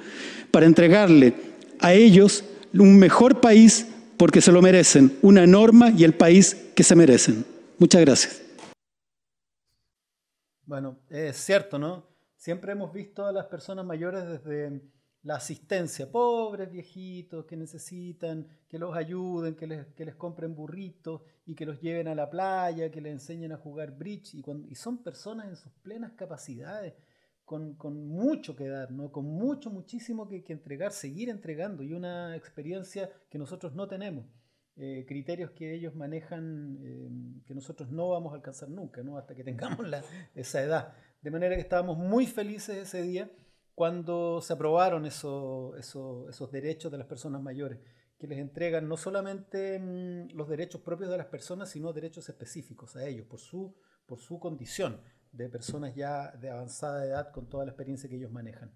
para 0.51 0.67
entregarle 0.67 1.33
a 1.81 1.95
ellos 1.95 2.45
un 2.75 2.99
mejor 2.99 3.41
país 3.41 3.87
porque 4.19 4.43
se 4.43 4.53
lo 4.53 4.61
merecen, 4.61 5.15
una 5.23 5.47
norma 5.47 5.91
y 5.97 6.05
el 6.05 6.13
país 6.13 6.55
que 6.75 6.85
se 6.85 6.95
merecen. 6.95 7.47
Muchas 7.79 8.03
gracias. 8.03 8.48
Bueno, 10.69 10.99
es 11.09 11.39
cierto, 11.39 11.79
¿no? 11.79 12.05
Siempre 12.37 12.73
hemos 12.73 12.93
visto 12.93 13.25
a 13.25 13.33
las 13.33 13.47
personas 13.47 13.87
mayores 13.87 14.29
desde 14.29 14.83
la 15.23 15.37
asistencia, 15.37 16.13
pobres 16.13 16.71
viejitos 16.71 17.47
que 17.47 17.57
necesitan 17.57 18.47
que 18.69 18.79
los 18.79 18.95
ayuden, 18.95 19.55
que 19.55 19.67
les, 19.67 19.87
que 19.95 20.05
les 20.05 20.15
compren 20.15 20.55
burritos 20.55 21.23
y 21.47 21.55
que 21.55 21.65
los 21.65 21.81
lleven 21.81 22.07
a 22.07 22.15
la 22.15 22.29
playa, 22.29 22.91
que 22.91 23.01
les 23.01 23.13
enseñen 23.15 23.53
a 23.53 23.57
jugar 23.57 23.97
bridge. 23.97 24.35
Y, 24.35 24.75
son 24.75 25.03
personas 25.03 25.49
en 25.49 25.57
sus 25.57 25.73
plenas 25.73 26.13
capacidades, 26.13 26.93
con, 27.47 27.73
con, 27.77 28.07
mucho 28.07 28.55
que 28.55 28.69
dar, 28.69 28.91
¿no? 28.91 29.11
con 29.11 29.25
mucho, 29.25 29.71
muchísimo 29.71 30.29
que, 30.29 30.45
que 30.45 30.53
entregar, 30.53 30.93
seguir 30.93 31.31
entregando 31.31 31.83
y 31.83 31.95
una 31.95 32.37
experiencia 32.37 33.11
que 33.31 33.39
nosotros 33.39 33.75
no 33.75 33.89
tenemos. 33.89 34.27
Eh, 34.81 35.05
criterios 35.09 35.51
que 35.51 35.75
ellos 35.75 35.97
manejan 35.97 36.79
eh, 36.81 37.43
que 37.45 37.53
nosotros 37.53 37.91
no 37.91 38.11
vamos 38.11 38.33
a 38.33 38.37
alcanzar 38.37 38.69
nunca, 38.69 39.03
¿no? 39.03 39.19
hasta 39.19 39.35
que 39.35 39.43
tengamos 39.43 39.85
esa 40.37 40.63
edad. 40.63 40.93
De 41.21 41.33
manera 41.33 41.57
que 41.57 41.61
estábamos 41.61 41.99
muy 41.99 42.29
felices 42.29 42.77
ese 42.77 43.03
día 43.03 43.29
cuando 43.75 44.41
se 44.41 44.53
aprobaron 44.53 45.05
esos 45.05 46.53
derechos 46.53 46.93
de 46.93 46.99
las 46.99 47.09
personas 47.09 47.43
mayores, 47.43 47.81
que 48.19 48.29
les 48.29 48.39
entregan 48.39 48.89
no 48.89 48.97
solamente 48.97 49.81
mm, 49.81 50.37
los 50.37 50.49
derechos 50.49 50.81
propios 50.81 51.11
de 51.11 51.19
las 51.19 51.27
personas, 51.27 51.71
sino 51.71 51.93
derechos 51.93 52.29
específicos 52.29 52.95
a 52.95 53.05
ellos, 53.05 53.27
por 53.27 53.41
su 54.21 54.39
condición 54.39 55.01
de 55.33 55.49
personas 55.49 55.95
ya 55.95 56.31
de 56.33 56.51
avanzada 56.51 57.05
edad 57.05 57.33
con 57.33 57.49
toda 57.49 57.65
la 57.65 57.73
experiencia 57.73 58.09
que 58.09 58.17
ellos 58.17 58.31
manejan. 58.31 58.73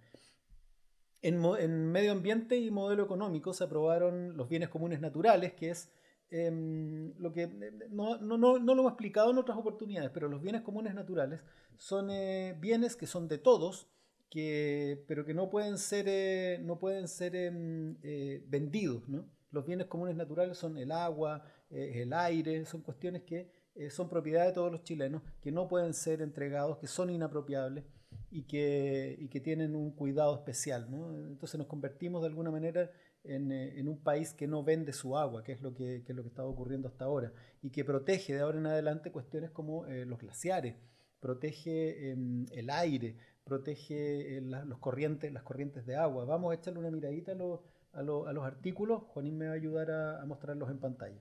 En, 1.23 1.93
medio 1.93 2.11
ambiente 2.11 2.57
y 2.57 2.73
modelo 2.73 3.05
económico 3.05 3.53
se 3.53 3.63
aprobaron 3.63 4.37
los 4.37 4.49
bienes 4.49 4.69
comunes 4.69 5.01
naturales, 5.01 5.53
que 5.53 5.71
es 5.71 5.89
em, 6.31 7.15
lo 7.17 7.33
que 7.33 7.47
no, 7.91 8.19
lo 8.19 8.57
hemos 8.73 8.89
explicado 8.89 9.31
en 9.31 9.39
otras 9.39 9.57
oportunidades, 9.57 10.11
pero 10.13 10.29
los 10.29 10.43
bienes 10.43 10.63
comunes 10.63 10.95
naturales 10.95 11.41
son 11.77 12.11
eh, 12.11 12.57
bienes 12.61 12.97
que 12.97 13.07
son 13.07 13.29
de 13.29 13.39
todos, 13.39 13.89
que, 14.31 15.05
pero 15.07 15.25
que 15.25 15.33
no 15.33 15.49
pueden 15.49 15.79
ser, 15.79 16.07
eh, 16.09 16.59
no 16.61 16.81
pueden 16.81 17.07
ser 17.07 17.37
em, 17.37 17.97
eh, 18.03 18.45
vendidos. 18.49 19.05
Los 19.53 19.65
bienes 19.65 19.87
comunes 19.87 20.17
naturales 20.17 20.59
son 20.59 20.77
el 20.77 20.91
agua, 20.91 21.45
el 21.71 22.13
aire, 22.13 22.65
son 22.65 22.81
cuestiones 22.83 23.23
que 23.23 23.51
son 23.91 24.09
propiedad 24.09 24.47
de 24.47 24.53
todos 24.53 24.73
los 24.73 24.83
chilenos, 24.83 25.23
que 25.41 25.53
no 25.53 25.69
pueden 25.69 25.95
ser 25.95 26.21
entregados, 26.21 26.79
que 26.79 26.87
son 26.87 27.11
inapropiables 27.11 27.85
y 28.33 28.45
que, 28.45 29.29
que 29.31 29.41
tienen 29.41 29.75
un 29.75 29.91
cuidado 29.91 30.35
especial. 30.35 30.89
Entonces 31.29 31.59
nos 31.59 31.67
convertimos 31.67 32.23
de 32.23 32.29
alguna 32.29 32.51
manera 32.51 32.91
eh, 33.25 33.75
en, 33.77 33.89
un 33.89 33.99
país 34.03 34.33
que 34.33 34.49
no 34.49 34.65
vende 34.65 34.95
su 34.95 35.19
agua, 35.19 35.45
que 35.45 35.53
es, 35.53 35.61
lo 35.61 35.75
que, 35.75 35.97
es 35.97 36.17
lo 36.17 36.23
que 36.23 36.31
está 36.31 36.43
ocurriendo 36.43 36.89
hasta 36.89 37.05
ahora, 37.05 37.33
y 37.63 37.71
que 37.71 37.85
protege 37.85 38.35
de 38.35 38.41
ahora 38.41 38.59
en 38.59 38.67
adelante 38.67 39.13
cuestiones 39.13 39.51
como 39.51 39.87
eh, 39.87 40.07
los 40.07 40.19
glaciares, 40.19 40.77
protege 41.21 42.11
em, 42.11 42.47
el 42.53 42.71
aire, 42.71 43.17
protege 43.45 44.39
eh, 44.39 44.41
los 44.41 44.79
corrientes, 44.79 45.31
las 45.31 45.43
corrientes 45.43 45.85
de 45.85 45.97
agua. 45.97 46.25
Vamos 46.25 46.53
a 46.53 46.55
echarle 46.55 46.81
una 46.81 46.91
miradita 46.91 47.33
a, 47.33 47.99
a, 47.99 48.03
los 48.03 48.45
artículos. 48.45 49.03
Juanín 49.09 49.37
me 49.37 49.47
va 49.47 49.53
a 49.53 49.57
ayudar 49.57 49.91
a, 49.91 50.23
a 50.23 50.27
mostrarlos 50.27 50.71
en 50.71 50.79
pantalla. 50.79 51.21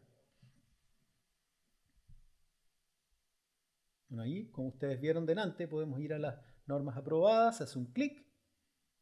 Bueno, 4.07 4.23
ahí, 4.23 4.45
como 4.51 4.69
ustedes 4.69 4.99
vieron 5.01 5.25
delante, 5.25 5.67
podemos 5.67 5.99
ir 5.99 6.13
a 6.13 6.19
las 6.19 6.35
normas 6.65 6.97
aprobadas, 6.97 7.61
hace 7.61 7.77
un 7.77 7.85
clic 7.85 8.25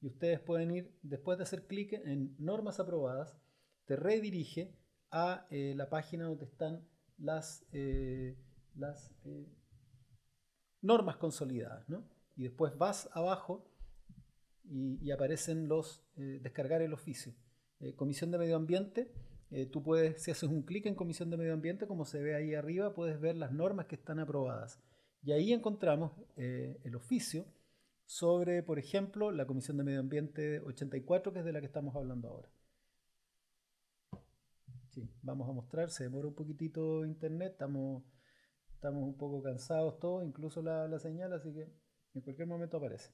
y 0.01 0.07
ustedes 0.07 0.39
pueden 0.39 0.71
ir, 0.71 0.97
después 1.01 1.37
de 1.37 1.43
hacer 1.43 1.67
clic 1.67 1.93
en 1.93 2.35
normas 2.39 2.79
aprobadas, 2.79 3.37
te 3.85 3.95
redirige 3.95 4.77
a 5.11 5.47
eh, 5.49 5.73
la 5.75 5.89
página 5.89 6.25
donde 6.25 6.45
están 6.45 6.87
las, 7.17 7.65
eh, 7.73 8.37
eh, 9.25 9.47
normas 10.81 11.17
consolidadas. 11.17 11.85
Y 12.35 12.43
después 12.43 12.77
vas 12.77 13.09
abajo 13.13 13.69
y, 14.63 15.11
aparecen 15.11 15.67
los 15.67 16.05
descargar 16.15 16.81
el 16.81 16.93
oficio. 16.93 17.33
Comisión 17.95 18.31
de 18.31 18.37
Medio 18.37 18.55
Ambiente, 18.55 19.11
tú 19.71 19.81
puedes, 19.81 20.21
si 20.21 20.31
haces 20.31 20.47
un 20.49 20.61
clic 20.61 20.85
en 20.85 20.95
Comisión 20.95 21.29
de 21.29 21.37
Medio 21.37 21.53
Ambiente, 21.53 21.87
como 21.87 22.05
se 22.05 22.21
ve 22.21 22.35
ahí 22.35 22.53
arriba, 22.53 22.93
puedes 22.93 23.19
ver 23.19 23.35
las 23.35 23.51
normas 23.51 23.87
que 23.87 23.95
están 23.95 24.19
aprobadas. 24.19 24.79
Y 25.21 25.31
ahí 25.31 25.53
encontramos 25.53 26.11
el 26.37 26.95
oficio 26.95 27.45
sobre, 28.09 28.63
por 28.63 28.79
ejemplo, 28.79 29.31
la 29.31 29.45
Comisión 29.45 29.77
de 29.77 29.83
Medio 29.83 29.99
Ambiente 29.99 30.61
84, 30.61 31.31
que 31.31 31.39
es 31.39 31.45
de 31.45 31.53
la 31.53 31.59
que 31.59 31.67
estamos 31.67 31.95
hablando 31.95 32.29
ahora. 32.29 32.49
Sí, 34.89 35.07
vamos 35.21 35.47
a 35.47 35.51
mostrar, 35.51 35.91
se 35.91 36.05
demora 36.05 36.27
un 36.27 36.33
poquitito 36.33 37.05
internet, 37.05 37.51
estamos, 37.51 38.03
estamos 38.73 39.03
un 39.03 39.15
poco 39.15 39.43
cansados 39.43 39.99
todos, 39.99 40.25
incluso 40.25 40.63
la, 40.63 40.97
señal, 40.97 41.33
así 41.33 41.53
que 41.53 41.71
en 42.15 42.21
cualquier 42.21 42.47
momento 42.47 42.77
aparece. 42.77 43.11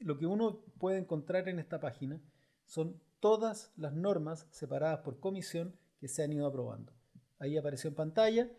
lo 0.00 0.16
que 0.16 0.24
uno 0.24 0.64
puede 0.78 0.96
encontrar 0.96 1.46
en 1.50 1.58
esta 1.58 1.78
página 1.78 2.22
son 2.64 2.98
todas 3.20 3.74
las 3.76 3.92
normas 3.92 4.46
separadas 4.50 5.00
por 5.00 5.20
comisión 5.20 5.76
que 5.98 6.08
se 6.08 6.22
han 6.22 6.32
ido 6.32 6.46
aprobando. 6.46 6.94
Ahí 7.38 7.58
apareció 7.58 7.88
en 7.88 7.96
pantalla. 7.96 8.50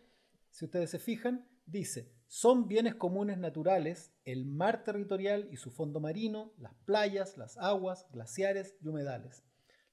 Si 0.50 0.66
ustedes 0.66 0.90
se 0.90 1.00
fijan, 1.00 1.49
dice, 1.70 2.12
son 2.26 2.68
bienes 2.68 2.94
comunes 2.94 3.38
naturales 3.38 4.12
el 4.24 4.46
mar 4.46 4.84
territorial 4.84 5.48
y 5.50 5.56
su 5.56 5.70
fondo 5.70 6.00
marino, 6.00 6.52
las 6.58 6.74
playas, 6.84 7.36
las 7.36 7.58
aguas, 7.58 8.06
glaciares 8.12 8.76
y 8.80 8.88
humedales, 8.88 9.44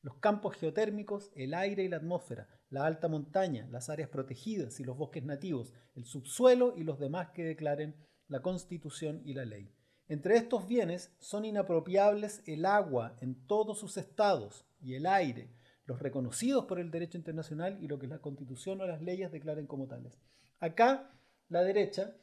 los 0.02 0.18
campos 0.18 0.56
geotérmicos, 0.56 1.32
el 1.36 1.54
aire 1.54 1.84
y 1.84 1.88
la 1.88 1.98
atmósfera, 1.98 2.48
la 2.70 2.86
alta 2.86 3.08
montaña, 3.08 3.68
las 3.72 3.90
áreas 3.90 4.10
protegidas 4.10 4.80
y 4.80 4.84
los 4.84 4.98
bosques 4.98 5.24
nativos, 5.24 5.74
el 5.96 6.06
subsuelo 6.06 6.74
y 6.76 6.84
los 6.84 7.00
demás 7.00 7.30
que 7.32 7.44
declaren 7.44 7.96
la 8.28 8.42
Constitución 8.42 9.22
y 9.26 9.34
la 9.34 9.46
ley. 9.46 9.74
Entre 10.08 10.38
estos 10.38 10.68
bienes 10.68 11.16
son 11.20 11.44
inapropiables 11.44 12.42
el 12.46 12.66
agua 12.66 13.18
en 13.20 13.46
todos 13.48 13.80
sus 13.80 13.98
estados 13.98 14.66
y 14.80 14.96
el 14.96 15.06
aire, 15.06 15.54
los 15.86 16.02
reconocidos 16.02 16.66
por 16.66 16.80
el 16.80 16.92
derecho 16.92 17.18
internacional 17.18 17.78
y 17.82 17.88
lo 17.88 17.98
que 17.98 18.08
la 18.08 18.20
Constitución 18.20 18.80
o 18.82 18.86
las 18.86 19.02
leyes 19.02 19.32
declaren 19.32 19.68
como 19.68 19.88
tales. 19.88 20.20
Acá 20.60 21.17
la 21.50 21.64
derecha 21.64 22.16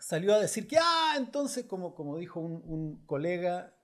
salió 0.00 0.34
a 0.34 0.40
decir 0.40 0.66
que, 0.66 0.78
ah, 0.80 1.14
entonces, 1.16 1.64
como, 1.64 1.94
como 1.94 2.18
dijo 2.18 2.40
un, 2.40 3.04
colega 3.06 3.74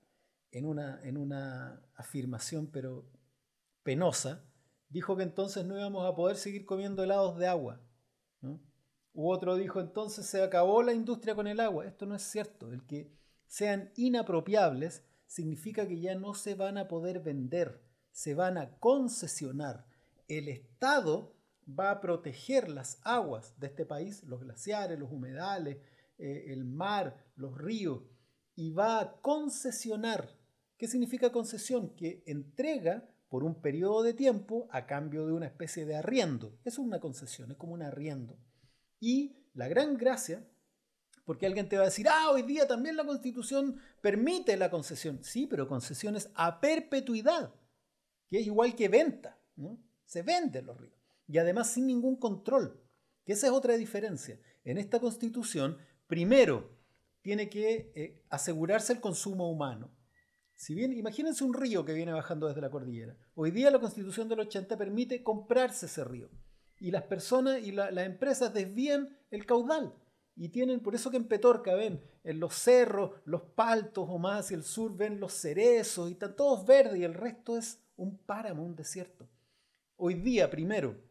en 0.50 0.66
una, 0.66 1.00
en 1.02 1.16
una 1.16 1.82
afirmación, 1.94 2.68
pero 2.68 3.10
penosa, 3.82 4.44
dijo 4.88 5.16
que 5.16 5.22
entonces 5.22 5.64
no 5.64 5.78
íbamos 5.78 6.06
a 6.06 6.14
poder 6.14 6.36
seguir 6.36 6.66
comiendo 6.66 7.02
helados 7.02 7.38
de 7.38 7.46
agua. 7.46 7.80
¿no? 8.40 8.60
U 9.14 9.30
otro 9.30 9.56
dijo, 9.56 9.80
entonces 9.80 10.26
se 10.26 10.42
acabó 10.42 10.82
la 10.82 10.92
industria 10.92 11.34
con 11.34 11.46
el 11.46 11.60
agua. 11.60 11.86
Esto 11.86 12.06
no 12.06 12.14
es 12.14 12.22
cierto. 12.22 12.72
El 12.72 12.84
que 12.86 13.12
sean 13.46 13.92
inapropiables 13.96 15.04
significa 15.26 15.86
que 15.86 16.00
ya 16.00 16.14
no 16.14 16.34
se 16.34 16.54
van 16.54 16.78
a 16.78 16.88
poder 16.88 17.20
vender, 17.20 17.82
se 18.10 18.34
van 18.34 18.58
a 18.58 18.78
concesionar. 18.78 19.86
El 20.28 20.48
Estado 20.48 21.34
va 21.78 21.90
a 21.90 22.00
proteger 22.00 22.68
las 22.68 23.00
aguas 23.04 23.58
de 23.58 23.68
este 23.68 23.84
país, 23.84 24.22
los 24.24 24.40
glaciares, 24.40 24.98
los 24.98 25.10
humedales, 25.10 25.78
eh, 26.18 26.46
el 26.48 26.64
mar, 26.64 27.16
los 27.36 27.56
ríos, 27.56 28.02
y 28.54 28.70
va 28.70 29.00
a 29.00 29.20
concesionar. 29.20 30.28
¿Qué 30.76 30.86
significa 30.88 31.32
concesión? 31.32 31.94
Que 31.94 32.22
entrega 32.26 33.08
por 33.28 33.44
un 33.44 33.62
periodo 33.62 34.02
de 34.02 34.14
tiempo 34.14 34.68
a 34.70 34.86
cambio 34.86 35.26
de 35.26 35.32
una 35.32 35.46
especie 35.46 35.86
de 35.86 35.96
arriendo. 35.96 36.58
Es 36.64 36.78
una 36.78 37.00
concesión, 37.00 37.50
es 37.50 37.56
como 37.56 37.72
un 37.72 37.82
arriendo. 37.82 38.38
Y 39.00 39.36
la 39.54 39.68
gran 39.68 39.96
gracia, 39.96 40.46
porque 41.24 41.46
alguien 41.46 41.68
te 41.68 41.76
va 41.76 41.82
a 41.82 41.86
decir, 41.86 42.06
ah, 42.08 42.30
hoy 42.30 42.42
día 42.42 42.66
también 42.66 42.96
la 42.96 43.04
constitución 43.04 43.78
permite 44.00 44.56
la 44.56 44.70
concesión. 44.70 45.24
Sí, 45.24 45.46
pero 45.46 45.66
concesiones 45.66 46.30
a 46.34 46.60
perpetuidad, 46.60 47.54
que 48.28 48.40
es 48.40 48.46
igual 48.46 48.74
que 48.74 48.88
venta. 48.88 49.38
¿no? 49.56 49.78
Se 50.04 50.22
venden 50.22 50.66
los 50.66 50.78
ríos. 50.78 51.01
Y 51.32 51.38
además 51.38 51.70
sin 51.70 51.86
ningún 51.86 52.16
control, 52.16 52.78
que 53.24 53.32
esa 53.32 53.46
es 53.46 53.54
otra 53.54 53.78
diferencia. 53.78 54.38
En 54.64 54.76
esta 54.76 55.00
constitución, 55.00 55.78
primero, 56.06 56.76
tiene 57.22 57.48
que 57.48 57.90
eh, 57.94 58.22
asegurarse 58.28 58.92
el 58.92 59.00
consumo 59.00 59.50
humano. 59.50 59.90
Si 60.54 60.74
bien, 60.74 60.92
imagínense 60.92 61.42
un 61.42 61.54
río 61.54 61.86
que 61.86 61.94
viene 61.94 62.12
bajando 62.12 62.48
desde 62.48 62.60
la 62.60 62.70
cordillera. 62.70 63.16
Hoy 63.34 63.50
día 63.50 63.70
la 63.70 63.80
constitución 63.80 64.28
del 64.28 64.40
80 64.40 64.76
permite 64.76 65.22
comprarse 65.22 65.86
ese 65.86 66.04
río 66.04 66.28
y 66.78 66.90
las 66.90 67.04
personas 67.04 67.62
y 67.62 67.72
las 67.72 67.96
empresas 67.96 68.52
desvían 68.52 69.16
el 69.30 69.46
caudal. 69.46 69.94
Y 70.36 70.50
tienen, 70.50 70.80
por 70.80 70.94
eso 70.94 71.10
que 71.10 71.16
en 71.16 71.28
Petorca 71.28 71.74
ven 71.74 72.02
en 72.24 72.40
los 72.40 72.52
cerros, 72.52 73.12
los 73.24 73.40
paltos 73.40 74.04
o 74.06 74.18
más 74.18 74.40
hacia 74.40 74.58
el 74.58 74.64
sur 74.64 74.94
ven 74.94 75.18
los 75.18 75.32
cerezos 75.32 76.10
y 76.10 76.12
están 76.12 76.36
todos 76.36 76.66
verdes 76.66 76.98
y 76.98 77.04
el 77.04 77.14
resto 77.14 77.56
es 77.56 77.82
un 77.96 78.18
páramo, 78.18 78.62
un 78.62 78.76
desierto. 78.76 79.30
Hoy 79.96 80.12
día, 80.12 80.50
primero, 80.50 81.10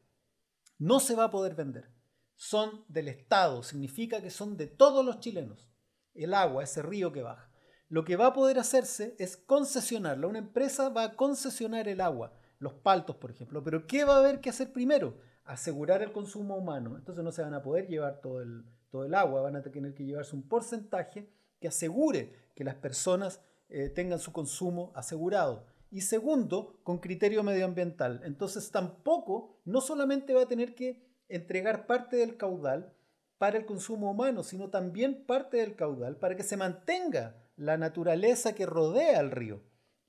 no 0.82 1.00
se 1.00 1.16
va 1.16 1.26
a 1.26 1.32
poder 1.32 1.56
vender. 1.56 1.90
Son 2.36 2.84
del 2.88 3.08
Estado, 3.08 3.64
significa 3.64 4.22
que 4.22 4.30
son 4.30 4.58
de 4.58 4.68
todos 4.68 5.06
los 5.06 5.20
chilenos. 5.20 5.70
El 6.14 6.34
agua, 6.34 6.64
ese 6.64 6.82
río 6.82 7.12
que 7.12 7.22
baja. 7.22 7.52
Lo 7.88 8.04
que 8.04 8.16
va 8.16 8.28
a 8.28 8.34
poder 8.34 8.60
hacerse 8.60 9.16
es 9.20 9.38
concesionarla. 9.38 10.28
Una 10.28 10.40
empresa 10.40 10.90
va 10.90 11.04
a 11.04 11.16
concesionar 11.16 11.88
el 11.88 12.02
agua, 12.02 12.34
los 12.60 12.74
paltos, 12.74 13.16
por 13.16 13.32
ejemplo. 13.32 13.64
Pero 13.64 13.88
¿qué 13.88 14.04
va 14.06 14.16
a 14.16 14.20
haber 14.20 14.42
que 14.42 14.50
hacer 14.50 14.74
primero? 14.74 15.18
asegurar 15.46 16.02
el 16.02 16.12
consumo 16.12 16.56
humano. 16.56 16.96
Entonces 16.98 17.24
no 17.24 17.32
se 17.32 17.42
van 17.42 17.54
a 17.54 17.62
poder 17.62 17.88
llevar 17.88 18.22
todo 18.22 18.42
el, 18.42 18.64
todo 18.90 19.06
el 19.06 19.14
agua, 19.14 19.42
van 19.42 19.56
a 19.56 19.62
tener 19.62 19.94
que 19.94 20.06
llevarse 20.06 20.36
un 20.36 20.48
porcentaje 20.48 21.30
que 21.60 21.68
asegure 21.68 22.34
que 22.56 22.64
las 22.64 22.76
personas 22.76 23.42
eh, 23.70 23.90
tengan 23.90 24.20
su 24.20 24.32
consumo 24.32 24.92
asegurado. 24.96 25.66
Y 25.92 26.02
segundo, 26.02 26.80
con 26.84 27.00
criterio 27.00 27.44
medioambiental. 27.44 28.22
Entonces 28.24 28.72
tampoco, 28.72 29.62
no 29.66 29.82
solamente 29.82 30.34
va 30.34 30.44
a 30.44 30.48
tener 30.48 30.74
que 30.74 31.06
entregar 31.28 31.86
parte 31.86 32.16
del 32.18 32.38
caudal 32.38 32.96
para 33.38 33.58
el 33.58 33.66
consumo 33.66 34.10
humano, 34.12 34.42
sino 34.44 34.70
también 34.70 35.26
parte 35.26 35.58
del 35.58 35.76
caudal 35.76 36.18
para 36.18 36.36
que 36.36 36.44
se 36.44 36.58
mantenga 36.58 37.36
la 37.58 37.78
naturaleza 37.78 38.56
que 38.56 38.66
rodea 38.66 39.20
al 39.20 39.32
río. 39.32 39.62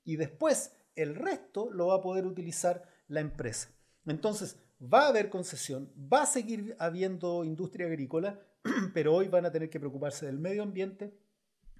Y 0.05 0.15
después 0.15 0.71
el 0.95 1.15
resto 1.15 1.69
lo 1.71 1.87
va 1.87 1.95
a 1.95 2.01
poder 2.01 2.25
utilizar 2.25 2.83
la 3.07 3.19
empresa. 3.19 3.69
Entonces, 4.05 4.57
va 4.81 5.05
a 5.05 5.09
haber 5.09 5.29
concesión, 5.29 5.91
va 5.97 6.23
a 6.23 6.27
seguir 6.27 6.75
habiendo 6.79 7.43
industria 7.43 7.87
agrícola, 7.87 8.39
pero 8.93 9.13
hoy 9.13 9.27
van 9.27 9.45
a 9.45 9.51
tener 9.51 9.69
que 9.69 9.79
preocuparse 9.79 10.25
del 10.25 10.39
medio 10.39 10.63
ambiente 10.63 11.17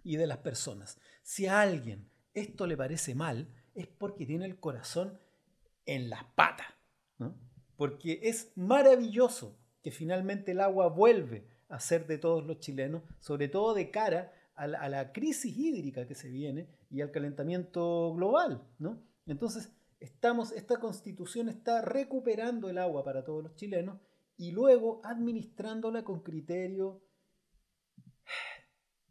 y 0.03 0.17
de 0.17 0.27
las 0.27 0.39
personas. 0.39 0.97
Si 1.21 1.45
a 1.47 1.61
alguien 1.61 2.09
esto 2.33 2.67
le 2.67 2.77
parece 2.77 3.15
mal, 3.15 3.47
es 3.75 3.87
porque 3.87 4.25
tiene 4.25 4.45
el 4.45 4.59
corazón 4.59 5.19
en 5.85 6.09
las 6.09 6.23
patas, 6.35 6.67
porque 7.75 8.19
es 8.23 8.51
maravilloso 8.55 9.57
que 9.81 9.91
finalmente 9.91 10.51
el 10.51 10.61
agua 10.61 10.87
vuelve 10.87 11.47
a 11.69 11.79
ser 11.79 12.07
de 12.07 12.17
todos 12.17 12.45
los 12.45 12.59
chilenos, 12.59 13.03
sobre 13.19 13.47
todo 13.47 13.73
de 13.73 13.91
cara 13.91 14.33
a 14.55 14.67
la, 14.67 15.11
crisis 15.11 15.57
hídrica 15.57 16.07
que 16.07 16.15
se 16.15 16.29
viene 16.29 16.67
y 16.89 17.01
al 17.01 17.11
calentamiento 17.11 18.13
global. 18.13 18.61
Entonces, 19.25 19.71
esta 19.99 20.79
constitución 20.79 21.49
está 21.49 21.81
recuperando 21.81 22.69
el 22.69 22.77
agua 22.77 23.03
para 23.03 23.23
todos 23.23 23.43
los 23.43 23.55
chilenos 23.55 23.99
y 24.37 24.51
luego 24.51 25.01
administrándola 25.03 26.03
con 26.03 26.21
criterio, 26.21 27.01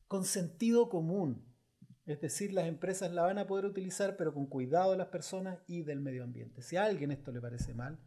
con 0.07 0.25
sentido 0.25 0.89
común. 0.89 1.52
Es 2.05 2.21
decir, 2.21 2.53
las 2.53 2.67
empresas 2.67 3.13
la 3.13 3.23
van 3.23 3.39
a 3.39 3.47
poder 3.47 3.65
utilizar, 3.65 4.17
pero 4.17 4.35
con 4.35 4.47
cuidado 4.47 4.91
de 4.93 4.99
las 4.99 5.09
personas 5.09 5.59
y 5.69 5.83
del 5.83 6.01
medio 6.01 6.25
ambiente. 6.25 6.63
Si 6.63 6.77
a 6.77 6.85
alguien 6.85 7.13
esto 7.13 7.31
le 7.31 7.41
parece 7.41 7.75
mal, 7.75 7.99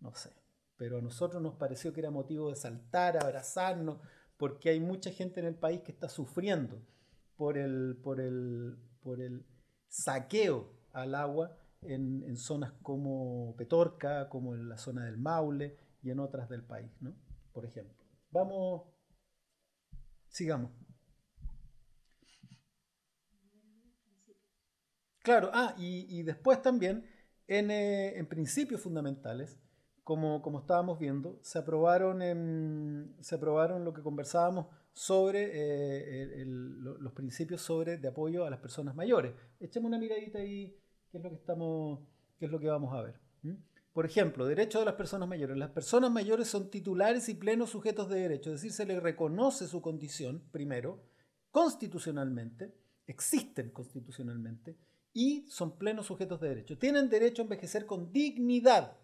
no 0.00 0.14
sé. 0.14 0.30
Pero 0.76 0.98
a 0.98 1.02
nosotros 1.02 1.42
nos 1.42 1.54
pareció 1.54 1.92
que 1.92 2.00
era 2.00 2.10
motivo 2.10 2.48
de 2.48 2.56
saltar, 2.56 3.16
abrazarnos, 3.16 4.00
porque 4.36 4.70
hay 4.70 4.80
mucha 4.80 5.10
gente 5.10 5.40
en 5.40 5.46
el 5.46 5.54
país 5.54 5.82
que 5.82 5.92
está 5.92 6.08
sufriendo 6.08 6.82
por 7.36 7.58
el, 7.58 7.98
saqueo 9.88 10.72
al 10.92 11.14
agua 11.14 11.56
en, 11.82 12.36
zonas 12.36 12.72
como 12.82 13.54
Petorca, 13.56 14.28
como 14.28 14.54
en 14.54 14.68
la 14.68 14.78
zona 14.78 15.04
del 15.04 15.18
Maule 15.18 15.76
y 16.02 16.10
en 16.10 16.18
otras 16.18 16.48
del 16.48 16.64
país, 16.64 16.90
¿no? 17.00 17.14
Por 17.52 17.66
ejemplo. 17.66 18.04
Vamos, 18.30 18.82
sigamos. 20.28 20.72
Claro, 25.24 25.50
ah, 25.54 25.74
y, 25.78 26.22
después 26.22 26.60
también 26.60 27.02
en, 27.48 27.70
eh, 27.70 28.22
principios 28.28 28.82
fundamentales, 28.82 29.58
como, 30.02 30.42
como, 30.42 30.58
estábamos 30.58 30.98
viendo, 30.98 31.38
se 31.40 31.58
aprobaron, 31.58 33.16
se 33.20 33.34
aprobaron 33.34 33.86
lo 33.86 33.94
que 33.94 34.02
conversábamos 34.02 34.66
sobre 34.92 35.50
eh, 35.54 36.44
los 36.44 37.12
principios 37.14 37.62
sobre 37.62 37.96
de 37.96 38.08
apoyo 38.08 38.44
a 38.44 38.50
las 38.50 38.60
personas 38.60 38.94
mayores. 38.94 39.32
Echemos 39.60 39.88
una 39.88 39.98
miradita 39.98 40.40
ahí 40.40 40.78
¿Qué 41.10 41.18
es 41.18 41.24
lo 41.24 41.30
que, 41.30 41.36
estamos, 41.36 42.00
qué 42.38 42.44
es 42.44 42.50
lo 42.50 42.58
que 42.58 42.66
vamos 42.66 42.92
a 42.92 43.00
ver? 43.00 43.18
Por 43.94 44.04
ejemplo, 44.04 44.44
derecho 44.44 44.80
de 44.80 44.84
las 44.84 44.94
personas 44.94 45.26
mayores. 45.26 45.56
Las 45.56 45.70
personas 45.70 46.10
mayores 46.10 46.48
son 46.48 46.70
titulares 46.70 47.30
y 47.30 47.34
plenos 47.34 47.70
sujetos 47.70 48.10
de 48.10 48.18
derecho, 48.18 48.50
es 48.50 48.56
decir, 48.60 48.72
se 48.72 48.84
les 48.84 49.02
reconoce 49.02 49.68
su 49.68 49.80
condición, 49.80 50.42
primero, 50.50 51.04
constitucionalmente, 51.50 52.74
existen 53.06 53.70
constitucionalmente 53.70 54.76
y 55.14 55.46
son 55.48 55.78
plenos 55.78 56.06
sujetos 56.06 56.40
de 56.40 56.50
derecho. 56.50 56.76
Tienen 56.76 57.08
derecho 57.08 57.40
a 57.40 57.44
envejecer 57.44 57.86
con 57.86 58.12
dignidad. 58.12 58.98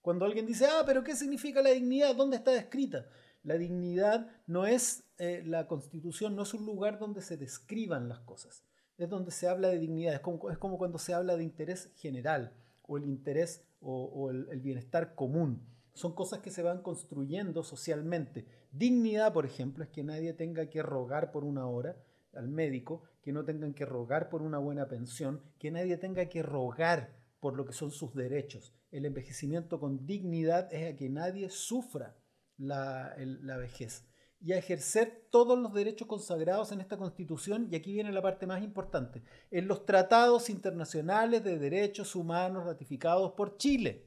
Cuando 0.00 0.24
alguien 0.24 0.46
dice, 0.46 0.66
ah, 0.66 0.84
pero 0.86 1.04
¿qué 1.04 1.14
significa 1.14 1.60
la 1.60 1.70
dignidad? 1.70 2.16
¿Dónde 2.16 2.38
está 2.38 2.52
descrita? 2.52 3.06
La 3.42 3.58
dignidad 3.58 4.30
no 4.46 4.66
es, 4.66 5.04
eh, 5.18 5.42
la 5.44 5.66
constitución 5.66 6.34
no 6.34 6.44
es 6.44 6.54
un 6.54 6.64
lugar 6.64 6.98
donde 6.98 7.20
se 7.20 7.36
describan 7.36 8.08
las 8.08 8.20
cosas 8.20 8.64
es 9.04 9.08
donde 9.08 9.30
se 9.30 9.48
habla 9.48 9.68
de 9.68 9.78
dignidad, 9.78 10.14
es 10.14 10.20
como, 10.20 10.50
es 10.50 10.58
como 10.58 10.78
cuando 10.78 10.98
se 10.98 11.14
habla 11.14 11.36
de 11.36 11.42
interés 11.42 11.90
general 11.96 12.52
o 12.86 12.98
el 12.98 13.04
interés 13.04 13.64
o, 13.80 14.30
el, 14.30 14.60
bienestar 14.60 15.14
común. 15.14 15.66
Son 15.94 16.14
cosas 16.14 16.40
que 16.40 16.50
se 16.50 16.62
van 16.62 16.82
construyendo 16.82 17.62
socialmente. 17.62 18.46
Dignidad, 18.72 19.32
por 19.32 19.46
ejemplo, 19.46 19.84
es 19.84 19.90
que 19.90 20.04
nadie 20.04 20.34
tenga 20.34 20.66
que 20.66 20.82
rogar 20.82 21.32
por 21.32 21.44
una 21.44 21.66
hora, 21.66 21.96
al 22.34 22.48
médico, 22.48 23.02
que 23.22 23.32
no 23.32 23.44
tengan 23.44 23.74
que 23.74 23.84
rogar 23.84 24.28
por 24.28 24.42
una 24.42 24.58
buena 24.58 24.88
pensión, 24.88 25.42
que 25.58 25.70
nadie 25.70 25.96
tenga 25.96 26.26
que 26.26 26.42
rogar 26.42 27.14
por 27.40 27.56
lo 27.56 27.64
que 27.64 27.72
son 27.72 27.90
sus 27.90 28.14
derechos. 28.14 28.74
El 28.90 29.06
envejecimiento 29.06 29.80
con 29.80 30.06
dignidad 30.06 30.72
es 30.72 30.92
a 30.92 30.96
que 30.96 31.08
nadie 31.08 31.48
sufra 31.50 32.16
la, 32.56 33.14
la 33.18 33.56
vejez 33.56 34.06
y 34.42 34.52
a 34.52 34.58
ejercer 34.58 35.26
todos 35.30 35.58
los 35.58 35.72
derechos 35.74 36.08
consagrados 36.08 36.72
en 36.72 36.80
esta 36.80 36.96
Constitución, 36.96 37.68
y 37.70 37.76
aquí 37.76 37.92
viene 37.92 38.10
la 38.10 38.22
parte 38.22 38.46
más 38.46 38.62
importante, 38.62 39.22
en 39.50 39.68
los 39.68 39.84
tratados 39.84 40.48
internacionales 40.48 41.44
de 41.44 41.58
derechos 41.58 42.16
humanos 42.16 42.64
ratificados 42.64 43.32
por 43.32 43.58
Chile. 43.58 44.06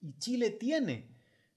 Y 0.00 0.16
Chile 0.18 0.50
tiene 0.50 1.08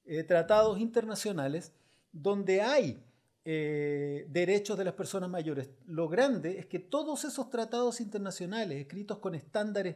eh, 0.05 0.23
tratados 0.23 0.79
internacionales 0.79 1.71
donde 2.11 2.61
hay 2.61 3.03
eh, 3.45 4.27
derechos 4.29 4.77
de 4.77 4.83
las 4.83 4.93
personas 4.93 5.29
mayores. 5.29 5.69
Lo 5.85 6.07
grande 6.07 6.59
es 6.59 6.65
que 6.65 6.79
todos 6.79 7.23
esos 7.25 7.49
tratados 7.49 8.01
internacionales, 8.01 8.79
escritos 8.79 9.19
con 9.19 9.33
estándares 9.33 9.95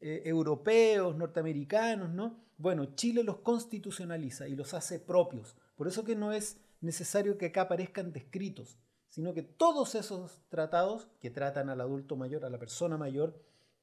eh, 0.00 0.22
europeos, 0.24 1.16
norteamericanos, 1.16 2.10
¿no? 2.10 2.36
Bueno, 2.58 2.94
Chile 2.94 3.24
los 3.24 3.38
constitucionaliza 3.38 4.46
y 4.48 4.54
los 4.54 4.74
hace 4.74 4.98
propios. 4.98 5.56
Por 5.76 5.88
eso 5.88 6.04
que 6.04 6.14
no 6.14 6.32
es 6.32 6.58
necesario 6.80 7.38
que 7.38 7.46
acá 7.46 7.62
aparezcan 7.62 8.12
descritos, 8.12 8.78
sino 9.08 9.32
que 9.32 9.42
todos 9.42 9.94
esos 9.94 10.40
tratados 10.48 11.08
que 11.20 11.30
tratan 11.30 11.70
al 11.70 11.80
adulto 11.80 12.16
mayor, 12.16 12.44
a 12.44 12.50
la 12.50 12.58
persona 12.58 12.96
mayor, 12.96 13.40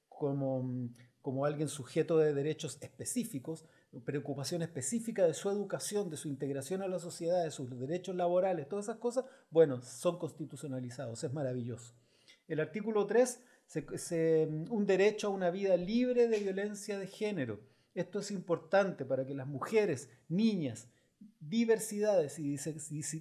como, 0.07 0.89
como 1.21 1.45
alguien 1.45 1.67
sujeto 1.67 2.17
de 2.17 2.33
derechos 2.33 2.77
específicos, 2.81 3.65
preocupación 4.05 4.61
específica 4.61 5.25
de 5.25 5.33
su 5.33 5.49
educación, 5.49 6.09
de 6.09 6.17
su 6.17 6.27
integración 6.27 6.81
a 6.81 6.87
la 6.87 6.99
sociedad, 6.99 7.43
de 7.43 7.51
sus 7.51 7.69
derechos 7.79 8.15
laborales, 8.15 8.67
todas 8.69 8.85
esas 8.85 8.97
cosas, 8.97 9.25
bueno, 9.49 9.81
son 9.81 10.19
constitucionalizados, 10.19 11.23
es 11.23 11.33
maravilloso. 11.33 11.95
El 12.47 12.59
artículo 12.59 13.07
3, 13.07 13.43
un 14.69 14.85
derecho 14.85 15.27
a 15.27 15.31
una 15.31 15.49
vida 15.49 15.77
libre 15.77 16.27
de 16.27 16.39
violencia 16.39 16.97
de 16.97 17.07
género. 17.07 17.61
Esto 17.95 18.19
es 18.19 18.31
importante 18.31 19.05
para 19.05 19.25
que 19.25 19.33
las 19.33 19.47
mujeres, 19.47 20.09
niñas, 20.27 20.89
diversidades 21.39 22.39
y 22.39 22.57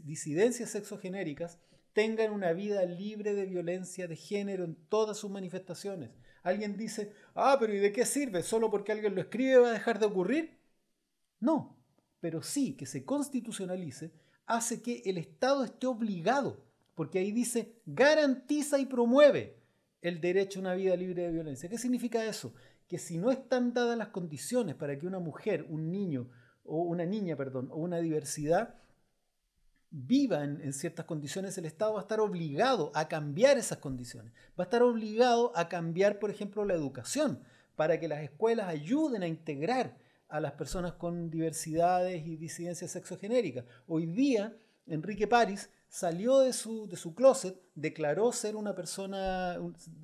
disidencias 0.05 0.71
sexogenéricas 0.71 1.59
tengan 1.93 2.33
una 2.33 2.53
vida 2.53 2.85
libre 2.85 3.35
de 3.35 3.47
violencia 3.47 4.07
de 4.07 4.17
género 4.17 4.65
en 4.65 4.77
todas 4.89 5.17
sus 5.17 5.31
manifestaciones. 5.31 6.11
Alguien 6.43 6.77
dice, 6.77 7.13
ah, 7.35 7.57
pero 7.59 7.75
¿y 7.75 7.79
de 7.79 7.93
qué 7.93 8.07
sirve? 8.07 8.43
¿Solo 8.43 8.71
porque 8.71 8.93
alguien 8.93 9.15
lo 9.15 9.21
escribe 9.21 9.59
va 9.59 9.71
a 9.71 9.73
dejar 9.73 9.99
de 9.99 10.07
ocurrir? 10.07 10.58
No, 11.40 11.77
pero 12.20 12.42
sí 12.42 12.74
que 12.74 12.87
se 12.87 13.05
constitucionalice 13.05 14.12
hace 14.46 14.83
que 14.83 15.03
el 15.05 15.18
Estado 15.18 15.64
esté 15.64 15.87
obligado, 15.87 16.64
porque 16.94 17.18
ahí 17.18 17.33
dice 17.33 17.77
garantiza 17.87 18.79
y 18.79 18.87
promueve 18.87 19.57
el 20.03 20.20
derecho 20.20 20.59
a 20.59 20.62
una 20.62 20.74
vida 20.74 20.96
libre 20.96 21.22
de 21.22 21.33
violencia. 21.33 21.68
¿Qué 21.68 21.79
significa 21.79 22.24
eso? 22.24 22.55
Que 22.88 22.98
si 22.98 23.18
no 23.18 23.31
están 23.31 23.72
dadas 23.72 23.96
las 23.96 24.09
condiciones 24.09 24.74
para 24.74 24.98
que 24.98 25.07
una 25.07 25.18
mujer, 25.18 25.66
un 25.68 25.90
niño 25.90 26.29
o 26.64 26.83
una 26.83 27.05
niña, 27.05 27.37
perdón, 27.37 27.68
o 27.70 27.77
una 27.77 27.98
diversidad 27.98 28.74
viva 29.90 30.44
en, 30.44 30.61
en, 30.61 30.72
ciertas 30.72 31.07
condiciones, 31.07 31.57
el 31.57 31.64
Estado 31.64 31.94
va 31.94 32.01
a 32.01 32.03
estar 32.03 32.20
obligado 32.20 32.92
a 32.94 33.09
cambiar 33.09 33.59
esas 33.59 33.79
condiciones. 33.79 34.33
Va 34.59 34.64
a 34.64 34.68
estar 34.68 34.83
obligado 34.83 35.53
a 35.57 35.68
cambiar, 35.68 36.18
por 36.18 36.31
ejemplo, 36.31 36.64
la 36.64 36.74
educación, 36.74 37.42
para 37.77 38.01
que 38.01 38.09
las 38.09 38.22
escuelas 38.22 38.68
ayuden 38.68 39.22
a 39.22 39.29
integrar 39.29 39.96
a 40.29 40.41
las 40.41 40.53
personas 40.53 40.95
con 40.95 41.31
diversidades 41.31 42.27
y 42.27 42.37
disidencias 42.37 42.91
sexogenéricas. 42.91 43.64
Hoy 43.87 44.07
día, 44.07 44.57
Enrique 44.87 45.27
París 45.27 45.71
salió 45.88 46.41
de 46.41 46.53
su, 46.53 46.87
de 46.87 46.97
su 46.97 47.14
closet, 47.14 47.59
declaró 47.75 48.31
ser 48.33 48.57
una 48.57 48.75
persona, 48.75 49.59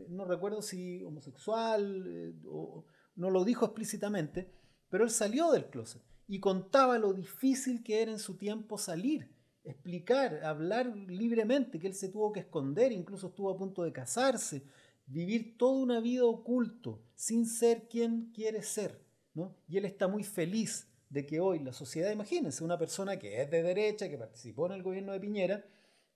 no 0.08 0.24
recuerdo 0.24 0.62
si 0.62 1.02
homosexual, 1.02 2.04
eh, 2.06 2.34
o, 2.46 2.84
no 3.16 3.30
lo 3.30 3.44
dijo 3.44 3.66
explícitamente, 3.66 4.50
pero 4.88 5.04
él 5.04 5.10
salió 5.10 5.52
del 5.52 5.66
closet 5.66 6.02
y 6.26 6.40
contaba 6.40 6.98
lo 6.98 7.12
difícil 7.12 7.82
que 7.82 8.00
era 8.02 8.10
en 8.10 8.18
su 8.18 8.36
tiempo 8.36 8.78
salir, 8.78 9.30
explicar, 9.62 10.42
hablar 10.42 10.96
libremente, 10.96 11.78
que 11.78 11.86
él 11.86 11.94
se 11.94 12.08
tuvo 12.08 12.32
que 12.32 12.40
esconder, 12.40 12.92
incluso 12.92 13.28
estuvo 13.28 13.50
a 13.50 13.58
punto 13.58 13.82
de 13.82 13.92
casarse, 13.92 14.64
vivir 15.06 15.58
toda 15.58 15.82
una 15.82 16.00
vida 16.00 16.24
oculto, 16.24 17.02
sin 17.14 17.46
ser 17.46 17.88
quien 17.88 18.32
quiere 18.32 18.62
ser. 18.62 19.03
Y 19.68 19.78
él 19.78 19.84
está 19.84 20.08
muy 20.08 20.22
feliz 20.22 20.88
de 21.08 21.26
que 21.26 21.40
hoy 21.40 21.58
la 21.60 21.72
sociedad, 21.72 22.10
imagínense, 22.10 22.64
una 22.64 22.78
persona 22.78 23.18
que 23.18 23.42
es 23.42 23.50
de 23.50 23.62
derecha, 23.62 24.08
que 24.08 24.18
participó 24.18 24.66
en 24.66 24.72
el 24.72 24.82
gobierno 24.82 25.12
de 25.12 25.20
Piñera, 25.20 25.64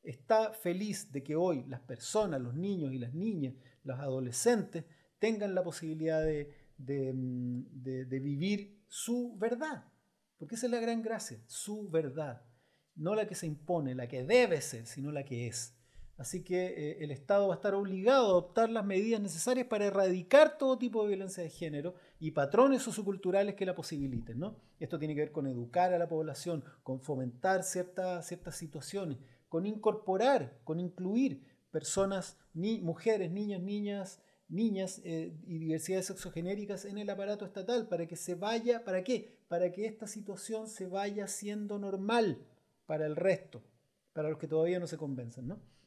está 0.02 0.52
feliz 0.52 1.10
de 1.12 1.22
que 1.22 1.36
hoy 1.36 1.64
las 1.68 1.80
personas, 1.80 2.40
los 2.40 2.54
niños 2.54 2.92
y 2.92 2.98
las 2.98 3.14
niñas, 3.14 3.54
los 3.82 3.98
adolescentes, 3.98 4.84
tengan 5.18 5.54
la 5.54 5.62
posibilidad 5.62 6.22
de, 6.22 6.54
mm, 6.78 7.62
de 7.82 8.20
vivir 8.20 8.82
su 8.86 9.36
verdad. 9.36 9.84
Porque 10.38 10.54
esa 10.54 10.66
es 10.66 10.72
la 10.72 10.80
gran 10.80 11.02
gracia, 11.02 11.38
su 11.46 11.88
verdad. 11.88 12.42
No 12.94 13.14
la 13.14 13.26
que 13.26 13.34
se 13.34 13.46
impone, 13.46 13.94
la 13.94 14.08
que 14.08 14.24
debe 14.24 14.60
ser, 14.60 14.86
sino 14.86 15.10
la 15.10 15.24
que 15.24 15.48
es. 15.48 15.77
Así 16.18 16.42
que 16.42 16.66
eh, 16.66 16.96
el 17.04 17.12
Estado 17.12 17.46
va 17.46 17.54
a 17.54 17.56
estar 17.58 17.74
obligado 17.74 18.26
a 18.26 18.30
adoptar 18.30 18.68
las 18.70 18.84
medidas 18.84 19.20
necesarias 19.20 19.68
para 19.68 19.86
erradicar 19.86 20.58
todo 20.58 20.76
tipo 20.76 21.00
de 21.02 21.10
violencia 21.10 21.44
de 21.44 21.48
género 21.48 21.94
y 22.18 22.32
patrones 22.32 22.82
socioculturales 22.82 23.54
que 23.54 23.64
la 23.64 23.76
posibiliten. 23.76 24.40
¿no? 24.40 24.56
Esto 24.80 24.98
tiene 24.98 25.14
que 25.14 25.20
ver 25.20 25.32
con 25.32 25.46
educar 25.46 25.94
a 25.94 25.98
la 25.98 26.08
población, 26.08 26.64
con 26.82 27.00
fomentar 27.00 27.62
ciertas, 27.62 28.26
ciertas 28.26 28.56
situaciones, 28.56 29.18
con 29.48 29.64
incorporar, 29.64 30.58
con 30.64 30.80
incluir 30.80 31.46
personas, 31.70 32.36
ni, 32.52 32.80
mujeres, 32.80 33.30
niños, 33.30 33.62
niñas, 33.62 34.20
niñas 34.48 35.00
eh, 35.04 35.38
y 35.46 35.58
diversidades 35.58 36.06
sexogenéricas 36.06 36.84
en 36.84 36.98
el 36.98 37.10
aparato 37.10 37.44
estatal 37.44 37.86
para 37.86 38.08
que 38.08 38.16
se 38.16 38.34
vaya, 38.34 38.82
¿para 38.82 39.04
qué? 39.04 39.38
Para 39.46 39.70
que 39.70 39.86
esta 39.86 40.08
situación 40.08 40.66
se 40.66 40.88
vaya 40.88 41.28
siendo 41.28 41.78
normal 41.78 42.44
para 42.86 43.06
el 43.06 43.14
resto, 43.14 43.62
para 44.12 44.30
los 44.30 44.38
que 44.38 44.48
todavía 44.48 44.80
no 44.80 44.88
se 44.88 44.96
convencen, 44.96 45.46
¿no? 45.46 45.77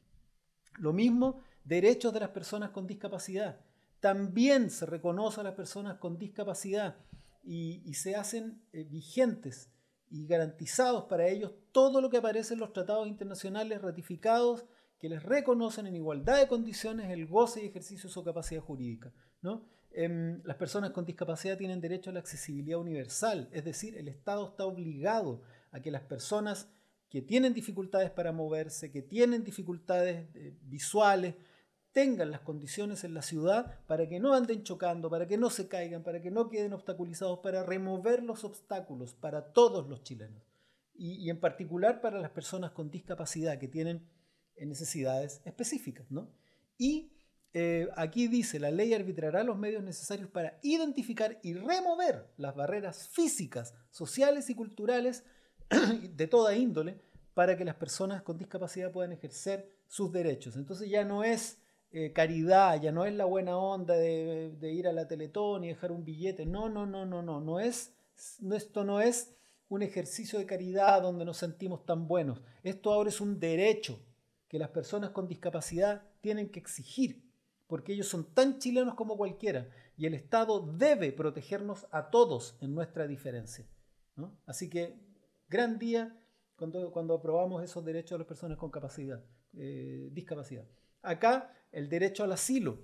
Lo 0.78 0.92
mismo, 0.92 1.40
derechos 1.64 2.12
de 2.12 2.20
las 2.20 2.30
personas 2.30 2.70
con 2.70 2.86
discapacidad. 2.86 3.60
También 4.00 4.70
se 4.70 4.86
reconoce 4.86 5.40
a 5.40 5.44
las 5.44 5.54
personas 5.54 5.98
con 5.98 6.18
discapacidad 6.18 6.96
y, 7.44 7.94
se 7.94 8.16
hacen 8.16 8.62
eh, 8.72 8.84
vigentes 8.84 9.70
y 10.10 10.26
garantizados 10.26 11.04
para 11.04 11.26
ellos 11.28 11.52
todo 11.72 12.00
lo 12.00 12.10
que 12.10 12.18
aparece 12.18 12.54
en 12.54 12.60
los 12.60 12.72
tratados 12.72 13.08
internacionales 13.08 13.80
ratificados 13.80 14.64
que 14.98 15.08
les 15.08 15.22
reconocen 15.22 15.86
en 15.86 15.96
igualdad 15.96 16.38
de 16.38 16.48
condiciones 16.48 17.10
el 17.10 17.26
goce 17.26 17.62
y 17.62 17.66
ejercicio 17.66 18.08
de 18.08 18.14
su 18.14 18.22
capacidad 18.22 18.62
jurídica. 18.62 19.12
¿no? 19.40 19.64
Em, 19.90 20.40
las 20.44 20.56
personas 20.56 20.90
con 20.90 21.04
discapacidad 21.04 21.58
tienen 21.58 21.80
derecho 21.80 22.10
a 22.10 22.12
la 22.12 22.20
accesibilidad 22.20 22.78
universal, 22.78 23.48
es 23.52 23.64
decir, 23.64 23.96
el 23.98 24.08
Estado 24.08 24.48
está 24.48 24.64
obligado 24.64 25.42
a 25.70 25.80
que 25.80 25.90
las 25.90 26.02
personas 26.02 26.68
que 27.12 27.20
tienen 27.20 27.52
dificultades 27.52 28.10
para 28.10 28.32
moverse, 28.32 28.90
que 28.90 29.02
tienen 29.02 29.44
dificultades 29.44 30.34
eh, 30.34 30.56
visuales, 30.62 31.34
tengan 31.92 32.30
las 32.30 32.40
condiciones 32.40 33.04
en 33.04 33.12
la 33.12 33.20
ciudad 33.20 33.84
para 33.86 34.08
que 34.08 34.18
no 34.18 34.32
anden 34.32 34.62
chocando, 34.62 35.10
para 35.10 35.26
que 35.26 35.36
no 35.36 35.50
se 35.50 35.68
caigan, 35.68 36.02
para 36.02 36.22
que 36.22 36.30
no 36.30 36.48
queden 36.48 36.72
obstaculizados, 36.72 37.40
para 37.40 37.64
remover 37.64 38.22
los 38.22 38.44
obstáculos 38.44 39.12
para 39.12 39.52
todos 39.52 39.90
los 39.90 40.02
chilenos. 40.02 40.42
Y, 40.94 41.28
en 41.28 41.38
particular 41.38 42.00
para 42.00 42.18
las 42.18 42.30
personas 42.30 42.70
con 42.70 42.90
discapacidad 42.90 43.58
que 43.58 43.68
tienen 43.68 44.08
necesidades 44.56 45.42
específicas. 45.44 46.10
¿no? 46.10 46.32
Y 46.78 47.12
eh, 47.52 47.88
aquí 47.94 48.26
dice, 48.26 48.58
la 48.58 48.70
ley 48.70 48.94
arbitrará 48.94 49.44
los 49.44 49.58
medios 49.58 49.82
necesarios 49.82 50.30
para 50.30 50.58
identificar 50.62 51.38
y 51.42 51.52
remover 51.52 52.32
las 52.38 52.56
barreras 52.56 53.10
físicas, 53.10 53.74
sociales 53.90 54.48
y 54.48 54.54
culturales 54.54 55.24
de 56.16 56.26
toda 56.26 56.56
índole 56.56 56.98
para 57.34 57.56
que 57.56 57.64
las 57.64 57.76
personas 57.76 58.22
con 58.22 58.36
discapacidad 58.36 58.92
puedan 58.92 59.12
ejercer 59.12 59.70
sus 59.88 60.12
derechos. 60.12 60.56
Entonces 60.56 60.90
ya 60.90 61.04
no 61.04 61.24
es 61.24 61.58
eh, 61.92 62.12
caridad, 62.12 62.80
ya 62.80 62.92
no 62.92 63.04
es 63.04 63.14
la 63.14 63.24
buena 63.24 63.56
onda 63.56 63.94
de, 63.94 64.56
ir 64.62 64.88
a 64.88 64.92
la 64.92 65.08
Teletón 65.08 65.64
y 65.64 65.68
dejar 65.68 65.92
un 65.92 66.04
billete. 66.04 66.46
No, 66.46 66.68
no, 66.68 66.86
no, 66.86 67.04
no, 67.06 67.22
no. 67.22 67.40
no 67.40 67.60
es, 67.60 67.94
esto 68.52 68.84
no 68.84 69.00
es 69.00 69.34
un 69.68 69.82
ejercicio 69.82 70.38
de 70.38 70.46
caridad 70.46 71.02
donde 71.02 71.24
nos 71.24 71.38
sentimos 71.38 71.86
tan 71.86 72.06
buenos. 72.06 72.42
Esto 72.62 72.92
ahora 72.92 73.08
es 73.08 73.20
un 73.20 73.40
derecho 73.40 73.98
que 74.48 74.58
las 74.58 74.68
personas 74.68 75.10
con 75.10 75.28
discapacidad 75.28 76.02
tienen 76.20 76.50
que 76.50 76.60
exigir, 76.60 77.24
porque 77.66 77.94
ellos 77.94 78.08
son 78.08 78.24
tan 78.34 78.58
chilenos 78.58 78.94
como 78.94 79.16
cualquiera 79.16 79.68
y 79.96 80.06
el 80.06 80.14
Estado 80.14 80.60
debe 80.60 81.12
protegernos 81.12 81.86
a 81.90 82.10
todos 82.10 82.56
en 82.60 82.74
nuestra 82.74 83.06
diferencia. 83.06 83.66
Así 84.46 84.68
que 84.68 84.94
gran 85.52 85.78
día 85.78 86.18
cuando, 86.56 86.90
cuando 86.90 87.14
aprobamos 87.14 87.62
esos 87.62 87.84
derechos 87.84 88.12
de 88.12 88.18
las 88.20 88.26
personas 88.26 88.56
con 88.56 88.70
capacidad, 88.70 89.22
eh, 89.52 90.08
discapacidad. 90.10 90.66
Acá, 91.02 91.52
el 91.70 91.88
derecho 91.90 92.24
al 92.24 92.32
asilo. 92.32 92.78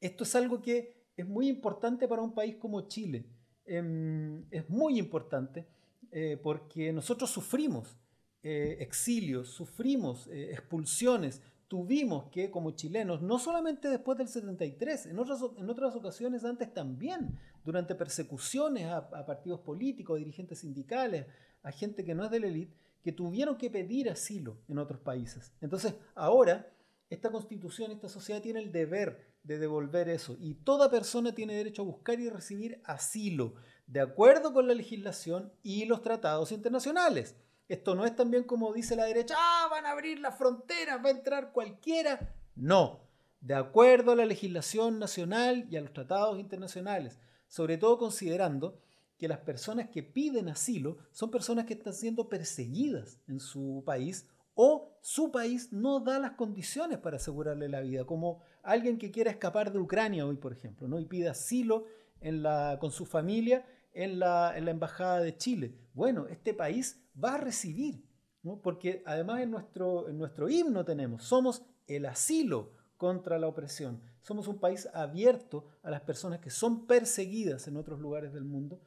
Esto 0.00 0.24
es 0.24 0.34
algo 0.34 0.62
que 0.62 1.04
es 1.16 1.28
muy 1.28 1.48
importante 1.48 2.08
para 2.08 2.22
un 2.22 2.34
país 2.34 2.56
como 2.56 2.88
Chile. 2.88 3.26
Em, 3.66 4.46
es 4.50 4.68
muy 4.70 4.98
importante 4.98 5.66
eh, 6.10 6.40
porque 6.42 6.92
nosotros 6.92 7.30
sufrimos 7.30 7.98
eh, 8.42 8.78
exilios, 8.80 9.50
sufrimos 9.50 10.28
expulsiones, 10.32 11.42
tuvimos 11.70 12.28
que, 12.30 12.50
como 12.50 12.72
chilenos, 12.72 13.22
no 13.22 13.38
solamente 13.38 13.88
después 13.88 14.18
del 14.18 14.26
73, 14.26 15.06
en 15.06 15.18
otras, 15.20 15.38
en 15.56 15.70
otras 15.70 15.94
ocasiones 15.94 16.44
antes 16.44 16.74
también, 16.74 17.38
durante 17.64 17.94
persecuciones 17.94 18.86
a, 18.86 18.96
a 18.96 19.24
partidos 19.24 19.60
políticos, 19.60 20.16
a 20.16 20.18
dirigentes 20.18 20.58
sindicales, 20.58 21.26
a 21.62 21.70
gente 21.70 22.04
que 22.04 22.12
no 22.12 22.24
es 22.24 22.30
de 22.32 22.40
la 22.40 22.48
élite, 22.48 22.74
que 23.04 23.12
tuvieron 23.12 23.56
que 23.56 23.70
pedir 23.70 24.10
asilo 24.10 24.58
en 24.66 24.78
otros 24.78 24.98
países. 24.98 25.52
Entonces, 25.60 25.94
ahora, 26.16 26.68
esta 27.08 27.30
constitución, 27.30 27.92
esta 27.92 28.08
sociedad 28.08 28.42
tiene 28.42 28.58
el 28.58 28.72
deber 28.72 29.30
de 29.44 29.60
devolver 29.60 30.08
eso. 30.08 30.36
Y 30.40 30.54
toda 30.54 30.90
persona 30.90 31.36
tiene 31.36 31.54
derecho 31.54 31.82
a 31.82 31.84
buscar 31.84 32.18
y 32.18 32.28
recibir 32.28 32.82
asilo, 32.84 33.54
de 33.86 34.00
acuerdo 34.00 34.52
con 34.52 34.66
la 34.66 34.74
legislación 34.74 35.52
y 35.62 35.84
los 35.84 36.02
tratados 36.02 36.50
internacionales. 36.50 37.36
Esto 37.70 37.94
no 37.94 38.04
es 38.04 38.16
también 38.16 38.42
como 38.42 38.72
dice 38.72 38.96
la 38.96 39.04
derecha, 39.04 39.36
ah, 39.38 39.68
van 39.70 39.86
a 39.86 39.92
abrir 39.92 40.18
las 40.18 40.36
fronteras, 40.36 40.98
va 41.04 41.08
a 41.08 41.12
entrar 41.12 41.52
cualquiera. 41.52 42.34
No, 42.56 42.98
de 43.40 43.54
acuerdo 43.54 44.10
a 44.10 44.16
la 44.16 44.24
legislación 44.24 44.98
nacional 44.98 45.68
y 45.70 45.76
a 45.76 45.80
los 45.80 45.92
tratados 45.92 46.40
internacionales, 46.40 47.20
sobre 47.46 47.78
todo 47.78 47.96
considerando 47.96 48.76
que 49.16 49.28
las 49.28 49.38
personas 49.38 49.88
que 49.88 50.02
piden 50.02 50.48
asilo 50.48 50.98
son 51.12 51.30
personas 51.30 51.64
que 51.64 51.74
están 51.74 51.94
siendo 51.94 52.28
perseguidas 52.28 53.20
en 53.28 53.38
su 53.38 53.84
país 53.86 54.26
o 54.56 54.90
su 55.00 55.30
país 55.30 55.72
no 55.72 56.00
da 56.00 56.18
las 56.18 56.32
condiciones 56.32 56.98
para 56.98 57.18
asegurarle 57.18 57.68
la 57.68 57.82
vida, 57.82 58.04
como 58.04 58.40
alguien 58.64 58.98
que 58.98 59.12
quiera 59.12 59.30
escapar 59.30 59.70
de 59.70 59.78
Ucrania 59.78 60.26
hoy, 60.26 60.34
por 60.34 60.52
ejemplo, 60.52 60.88
¿no? 60.88 60.98
y 60.98 61.04
pide 61.04 61.28
asilo 61.28 61.84
en 62.20 62.42
la, 62.42 62.78
con 62.80 62.90
su 62.90 63.06
familia 63.06 63.64
en 63.92 64.18
la, 64.18 64.56
en 64.56 64.64
la 64.64 64.70
Embajada 64.70 65.20
de 65.20 65.36
Chile. 65.36 65.74
Bueno, 65.94 66.26
este 66.28 66.54
país 66.54 67.02
va 67.22 67.34
a 67.34 67.38
recibir, 67.38 68.04
¿no? 68.42 68.60
porque 68.60 69.02
además 69.06 69.40
en 69.40 69.50
nuestro, 69.50 70.08
en 70.08 70.18
nuestro 70.18 70.48
himno 70.48 70.84
tenemos, 70.84 71.24
somos 71.24 71.62
el 71.86 72.06
asilo 72.06 72.72
contra 72.96 73.38
la 73.38 73.48
opresión. 73.48 74.02
Somos 74.20 74.46
un 74.46 74.58
país 74.58 74.88
abierto 74.92 75.64
a 75.82 75.90
las 75.90 76.02
personas 76.02 76.40
que 76.40 76.50
son 76.50 76.86
perseguidas 76.86 77.66
en 77.66 77.76
otros 77.76 77.98
lugares 77.98 78.32
del 78.32 78.44
mundo, 78.44 78.80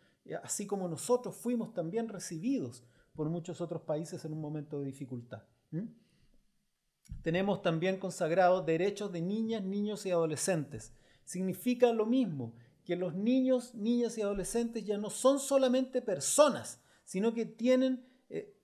así 0.44 0.68
como 0.68 0.88
nosotros 0.88 1.36
fuimos 1.36 1.74
también 1.74 2.08
recibidos 2.08 2.84
por 3.16 3.30
muchos 3.30 3.60
otros 3.60 3.82
países 3.82 4.24
en 4.26 4.34
un 4.34 4.42
momento 4.42 4.80
de 4.80 4.86
dificultad. 4.86 5.44
Tenemos 7.24 7.62
también 7.62 7.98
consagrados 7.98 8.66
derechos 8.66 9.12
de 9.12 9.22
niñas, 9.22 9.64
niños 9.64 10.06
y 10.06 10.12
adolescentes. 10.12 10.94
Significa 11.26 11.92
lo 11.92 12.06
mismo, 12.06 12.54
que 12.86 12.96
los 12.96 13.14
niños, 13.16 13.74
niñas 13.74 14.18
y 14.18 14.22
adolescentes 14.22 14.84
ya 14.86 14.98
no 14.98 15.10
son 15.10 15.40
solamente 15.40 16.02
personas, 16.02 16.82
sino 17.06 17.34
que 17.34 17.46
tienen, 17.46 18.06
eh, 18.30 18.56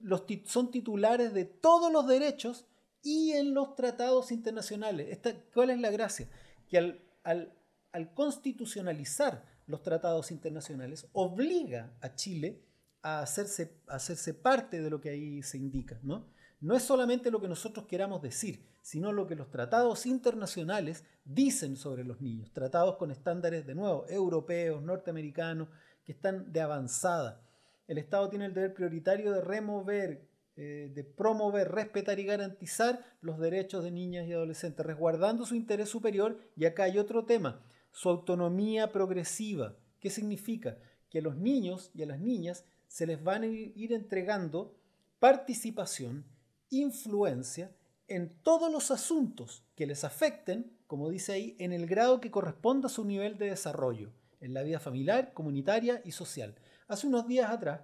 son 0.45 0.71
titulares 0.71 1.33
de 1.33 1.45
todos 1.45 1.91
los 1.91 2.07
derechos 2.07 2.65
y 3.01 3.31
en 3.31 3.53
los 3.53 3.75
tratados 3.75 4.31
internacionales. 4.31 5.07
Esta, 5.09 5.33
¿Cuál 5.53 5.69
es 5.69 5.79
la 5.79 5.91
gracia? 5.91 6.29
Que 6.67 6.77
al, 6.77 7.01
al, 7.23 7.53
al 7.91 8.13
constitucionalizar 8.13 9.45
los 9.67 9.83
tratados 9.83 10.31
internacionales 10.31 11.07
obliga 11.13 11.95
a 12.01 12.15
Chile 12.15 12.63
a 13.01 13.21
hacerse, 13.21 13.79
a 13.87 13.95
hacerse 13.95 14.33
parte 14.33 14.81
de 14.81 14.89
lo 14.89 14.99
que 14.99 15.09
ahí 15.09 15.43
se 15.43 15.57
indica. 15.57 15.99
¿no? 16.03 16.25
no 16.61 16.75
es 16.75 16.83
solamente 16.83 17.31
lo 17.31 17.39
que 17.39 17.47
nosotros 17.47 17.85
queramos 17.85 18.21
decir, 18.21 18.65
sino 18.89 19.13
lo 19.13 19.27
que 19.27 19.35
los 19.35 19.51
tratados 19.51 20.07
internacionales 20.07 21.05
dicen 21.23 21.75
sobre 21.75 22.03
los 22.03 22.21
niños. 22.21 22.51
Tratados 22.53 22.97
con 22.97 23.11
estándares, 23.11 23.67
de 23.67 23.75
nuevo, 23.75 24.07
europeos, 24.09 24.81
norteamericanos, 24.81 25.67
que 26.03 26.13
están 26.13 26.51
de 26.51 26.59
avanzada. 26.59 27.47
El 27.85 27.99
Estado 27.99 28.27
tiene 28.29 28.45
el 28.45 28.55
deber 28.55 28.73
prioritario 28.73 29.31
de 29.31 29.41
remover, 29.41 30.27
eh, 30.55 30.91
de 30.91 31.03
promover, 31.03 31.71
respetar 31.71 32.19
y 32.19 32.23
garantizar 32.23 33.05
los 33.21 33.37
derechos 33.37 33.83
de 33.83 33.91
niñas 33.91 34.25
y 34.25 34.33
adolescentes, 34.33 34.83
resguardando 34.83 35.45
su 35.45 35.53
interés 35.53 35.89
superior. 35.89 36.39
Y 36.55 36.65
acá 36.65 36.85
hay 36.85 36.97
otro 36.97 37.25
tema, 37.25 37.63
su 37.91 38.09
autonomía 38.09 38.91
progresiva. 38.91 39.75
¿Qué 39.99 40.09
significa? 40.09 40.79
Que 41.11 41.19
a 41.19 41.21
los 41.21 41.37
niños 41.37 41.91
y 41.93 42.01
a 42.01 42.07
las 42.07 42.19
niñas 42.19 42.65
se 42.87 43.05
les 43.05 43.23
van 43.23 43.43
a 43.43 43.45
ir 43.45 43.93
entregando 43.93 44.75
participación, 45.19 46.25
influencia 46.71 47.69
en 48.09 48.29
todos 48.43 48.71
los 48.71 48.91
asuntos 48.91 49.63
que 49.75 49.87
les 49.87 50.03
afecten, 50.03 50.77
como 50.87 51.09
dice 51.09 51.33
ahí, 51.33 51.55
en 51.59 51.71
el 51.71 51.85
grado 51.85 52.19
que 52.19 52.31
corresponda 52.31 52.87
a 52.87 52.89
su 52.89 53.05
nivel 53.05 53.37
de 53.37 53.49
desarrollo, 53.49 54.11
en 54.41 54.53
la 54.53 54.63
vida 54.63 54.79
familiar, 54.79 55.33
comunitaria 55.33 56.01
y 56.03 56.11
social. 56.11 56.55
Hace 56.87 57.07
unos 57.07 57.27
días 57.27 57.49
atrás 57.49 57.81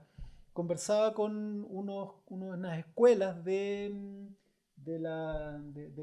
conversaba 0.53 1.13
con 1.13 1.65
unos, 1.69 2.15
unas 2.27 2.79
escuelas 2.79 3.43
de, 3.43 3.93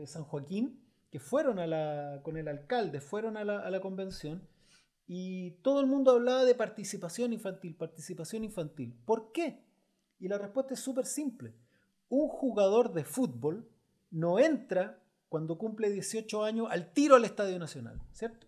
San 0.06 0.24
Joaquín 0.24 0.80
que 1.10 1.18
fueron 1.18 1.58
a 1.58 1.66
la, 1.66 2.20
con 2.22 2.36
el 2.36 2.48
alcalde, 2.48 3.00
fueron 3.00 3.36
a 3.36 3.44
la, 3.44 3.58
a 3.58 3.70
la 3.70 3.80
convención 3.80 4.46
y 5.06 5.52
todo 5.62 5.80
el 5.80 5.86
mundo 5.86 6.12
hablaba 6.12 6.44
de 6.44 6.54
participación 6.54 7.32
infantil, 7.32 7.76
participación 7.76 8.44
infantil. 8.44 8.96
¿Por 9.04 9.32
qué? 9.32 9.64
Y 10.18 10.28
la 10.28 10.38
respuesta 10.38 10.74
es 10.74 10.80
súper 10.80 11.06
simple 11.06 11.54
un 12.12 12.28
jugador 12.28 12.92
de 12.92 13.04
fútbol 13.04 13.66
no 14.12 14.38
entra 14.38 15.02
cuando 15.28 15.58
cumple 15.58 15.90
18 15.90 16.44
años 16.44 16.68
al 16.70 16.92
tiro 16.92 17.16
al 17.16 17.24
Estadio 17.24 17.58
Nacional, 17.58 18.00
¿cierto? 18.12 18.46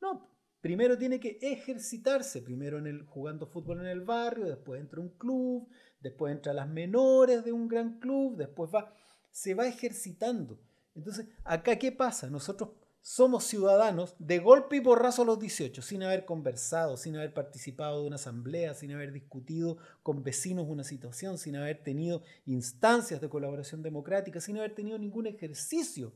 No, 0.00 0.30
primero 0.60 0.96
tiene 0.96 1.20
que 1.20 1.38
ejercitarse, 1.42 2.42
primero 2.42 2.78
en 2.78 2.86
el, 2.86 3.04
jugando 3.04 3.46
fútbol 3.46 3.80
en 3.80 3.86
el 3.86 4.00
barrio, 4.00 4.46
después 4.46 4.80
entra 4.80 5.00
un 5.00 5.10
club, 5.10 5.68
después 6.00 6.32
entra 6.32 6.52
a 6.52 6.54
las 6.54 6.68
menores 6.68 7.44
de 7.44 7.52
un 7.52 7.68
gran 7.68 7.98
club, 7.98 8.36
después 8.36 8.70
va, 8.72 8.94
se 9.30 9.54
va 9.54 9.66
ejercitando. 9.66 10.60
Entonces, 10.94 11.26
acá, 11.44 11.76
¿qué 11.76 11.90
pasa? 11.90 12.30
Nosotros 12.30 12.70
somos 13.02 13.42
ciudadanos 13.44 14.14
de 14.20 14.38
golpe 14.38 14.76
y 14.76 14.80
porrazo 14.80 15.22
a 15.22 15.24
los 15.24 15.40
18, 15.40 15.82
sin 15.82 16.04
haber 16.04 16.24
conversado, 16.24 16.96
sin 16.96 17.16
haber 17.16 17.34
participado 17.34 18.00
de 18.00 18.06
una 18.06 18.14
asamblea, 18.16 18.74
sin 18.74 18.92
haber 18.92 19.12
discutido 19.12 19.76
con 20.04 20.22
vecinos 20.22 20.66
una 20.68 20.84
situación, 20.84 21.36
sin 21.36 21.56
haber 21.56 21.82
tenido 21.82 22.22
instancias 22.46 23.20
de 23.20 23.28
colaboración 23.28 23.82
democrática, 23.82 24.40
sin 24.40 24.56
haber 24.56 24.76
tenido 24.76 24.98
ningún 24.98 25.26
ejercicio 25.26 26.12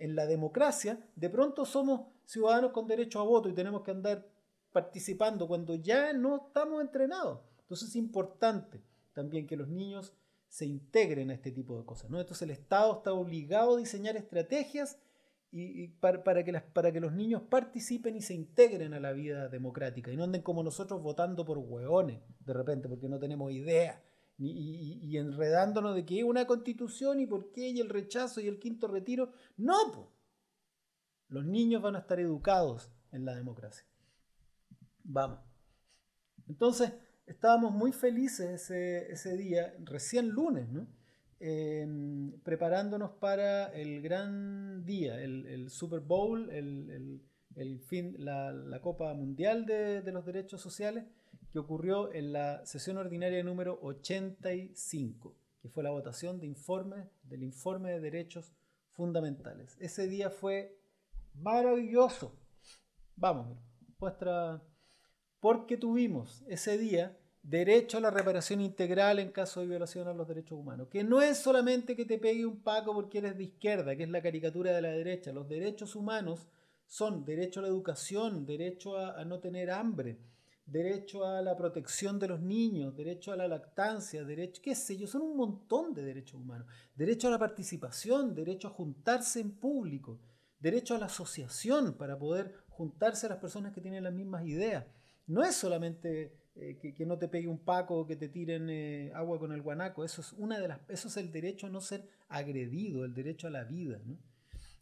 en 0.00 0.16
la 0.16 0.26
democracia, 0.26 0.98
de 1.14 1.30
pronto 1.30 1.64
somos 1.64 2.02
ciudadanos 2.26 2.72
con 2.72 2.88
derecho 2.88 3.20
a 3.20 3.24
voto 3.24 3.48
y 3.48 3.54
tenemos 3.54 3.82
que 3.82 3.92
andar 3.92 4.28
participando 4.72 5.46
cuando 5.46 5.76
ya 5.76 6.12
no 6.12 6.48
estamos 6.48 6.82
entrenados. 6.82 7.42
Entonces 7.60 7.90
es 7.90 7.96
importante 7.96 8.82
también 9.12 9.46
que 9.46 9.56
los 9.56 9.68
niños 9.68 10.12
se 10.48 10.66
integren 10.66 11.30
a 11.30 11.34
este 11.34 11.52
tipo 11.52 11.78
de 11.78 11.84
cosas. 11.84 12.10
¿no? 12.10 12.20
Entonces 12.20 12.42
el 12.42 12.50
Estado 12.50 12.96
está 12.96 13.12
obligado 13.12 13.76
a 13.76 13.78
diseñar 13.78 14.16
estrategias 14.16 14.98
y, 15.56 15.86
para, 15.86 16.42
que 16.42 16.52
para 16.72 16.90
que 16.90 16.98
los 16.98 17.12
niños 17.12 17.42
participen 17.42 18.16
y 18.16 18.22
se 18.22 18.34
integren 18.34 18.92
a 18.92 18.98
la 18.98 19.12
vida 19.12 19.48
democrática 19.48 20.10
y 20.10 20.16
no 20.16 20.24
anden 20.24 20.42
como 20.42 20.64
nosotros 20.64 21.00
votando 21.00 21.44
por 21.44 21.58
hueones 21.58 22.20
de 22.40 22.52
repente 22.52 22.88
porque 22.88 23.08
no 23.08 23.20
tenemos 23.20 23.52
idea 23.52 24.02
y, 24.36 25.16
enredándonos 25.16 25.94
de 25.94 26.04
que 26.04 26.18
es 26.18 26.24
una 26.24 26.44
constitución 26.44 27.20
y 27.20 27.26
por 27.26 27.52
qué 27.52 27.68
y 27.68 27.80
el 27.80 27.88
rechazo 27.88 28.40
y 28.40 28.48
el 28.48 28.58
quinto 28.58 28.88
retiro. 28.88 29.32
No, 29.56 30.12
los 31.28 31.44
niños 31.44 31.80
van 31.82 31.94
a 31.94 32.00
estar 32.00 32.18
educados 32.18 32.90
en 33.12 33.24
la 33.24 33.36
democracia. 33.36 33.86
Vamos. 35.04 35.38
Entonces, 36.48 36.92
estábamos 37.26 37.72
muy 37.72 37.92
felices 37.92 38.50
ese, 38.50 39.12
ese 39.12 39.36
día, 39.36 39.72
recién 39.84 40.30
lunes, 40.30 40.68
¿no? 40.68 40.88
Em, 41.40 42.32
preparándonos 42.42 43.12
para 43.12 43.66
el 43.72 44.00
gran 44.00 44.84
día, 44.84 45.20
el, 45.20 45.68
Super 45.68 46.00
Bowl, 46.00 46.50
el, 46.50 47.80
fin, 47.80 48.14
la, 48.18 48.80
Copa 48.80 49.12
Mundial 49.14 49.66
de, 49.66 50.02
los 50.12 50.24
Derechos 50.24 50.60
Sociales, 50.60 51.04
que 51.52 51.58
ocurrió 51.58 52.12
en 52.12 52.32
la 52.32 52.64
sesión 52.66 52.96
ordinaria 52.98 53.42
número 53.42 53.78
85, 53.82 55.36
que 55.60 55.68
fue 55.68 55.82
la 55.82 55.90
votación 55.90 56.40
de 56.40 56.46
informe, 56.46 57.08
del 57.24 57.42
informe 57.42 57.90
de 57.90 58.00
derechos 58.00 58.52
fundamentales. 58.92 59.76
Ese 59.80 60.08
día 60.08 60.30
fue 60.30 60.78
maravilloso. 61.34 62.36
Vamos, 63.16 63.58
vuestra... 63.98 64.62
Porque 65.40 65.76
tuvimos 65.76 66.42
ese 66.48 66.78
día 66.78 67.18
derecho 67.44 67.98
a 67.98 68.00
la 68.00 68.10
reparación 68.10 68.62
integral 68.62 69.18
en 69.18 69.30
caso 69.30 69.60
de 69.60 69.66
violación 69.66 70.08
a 70.08 70.14
los 70.14 70.26
derechos 70.26 70.58
humanos. 70.58 70.88
Que 70.90 71.04
no 71.04 71.20
es 71.20 71.38
solamente 71.38 71.94
que 71.94 72.06
te 72.06 72.18
pegue 72.18 72.46
un 72.46 72.62
paco 72.62 72.94
porque 72.94 73.18
eres 73.18 73.36
de 73.36 73.44
izquierda, 73.44 73.94
que 73.94 74.04
es 74.04 74.08
la 74.08 74.22
caricatura 74.22 74.72
de 74.72 74.80
la 74.80 74.88
derecha. 74.88 75.30
Los 75.30 75.48
derechos 75.48 75.94
humanos 75.94 76.48
son 76.86 77.24
derecho 77.24 77.60
a 77.60 77.64
la 77.64 77.68
educación, 77.68 78.46
derecho 78.46 78.96
a, 78.96 79.22
no 79.26 79.40
tener 79.40 79.70
hambre, 79.70 80.18
derecho 80.64 81.26
a 81.26 81.42
la 81.42 81.54
protección 81.54 82.18
de 82.18 82.28
los 82.28 82.40
niños, 82.40 82.96
derecho 82.96 83.30
a 83.30 83.36
la 83.36 83.46
lactancia, 83.46 84.24
derecho, 84.24 84.62
qué 84.62 84.74
sé 84.74 84.96
yo, 84.96 85.06
son 85.06 85.20
un 85.20 85.36
montón 85.36 85.92
de 85.92 86.02
derechos 86.02 86.40
humanos. 86.40 86.66
Derecho 86.94 87.28
a 87.28 87.32
la 87.32 87.38
participación, 87.38 88.34
derecho 88.34 88.68
a 88.68 88.70
juntarse 88.70 89.40
en 89.40 89.50
público, 89.50 90.18
derecho 90.58 90.94
a 90.94 90.98
la 90.98 91.06
asociación 91.06 91.92
para 91.98 92.18
poder 92.18 92.54
juntarse 92.70 93.26
a 93.26 93.30
las 93.30 93.38
personas 93.38 93.74
que 93.74 93.82
tienen 93.82 94.02
las 94.02 94.14
mismas 94.14 94.46
ideas. 94.46 94.86
No 95.26 95.42
es 95.42 95.54
solamente 95.54 96.43
eh, 96.56 96.78
que, 96.96 97.04
no 97.04 97.18
te 97.18 97.26
pegue 97.26 97.48
un 97.48 97.58
paco 97.58 97.96
o 97.96 98.06
que 98.06 98.14
te 98.14 98.28
tiren 98.28 98.70
eh, 98.70 99.10
agua 99.14 99.40
con 99.40 99.50
el 99.52 99.60
guanaco. 99.60 100.04
Eso 100.04 100.20
es, 100.20 100.32
una 100.34 100.60
de 100.60 100.68
las, 100.68 100.78
eso 100.88 101.08
es 101.08 101.16
el 101.16 101.32
derecho 101.32 101.66
a 101.66 101.70
no 101.70 101.80
ser 101.80 102.08
agredido, 102.28 103.04
el 103.04 103.12
derecho 103.12 103.48
a 103.48 103.50
la 103.50 103.64
vida. 103.64 104.00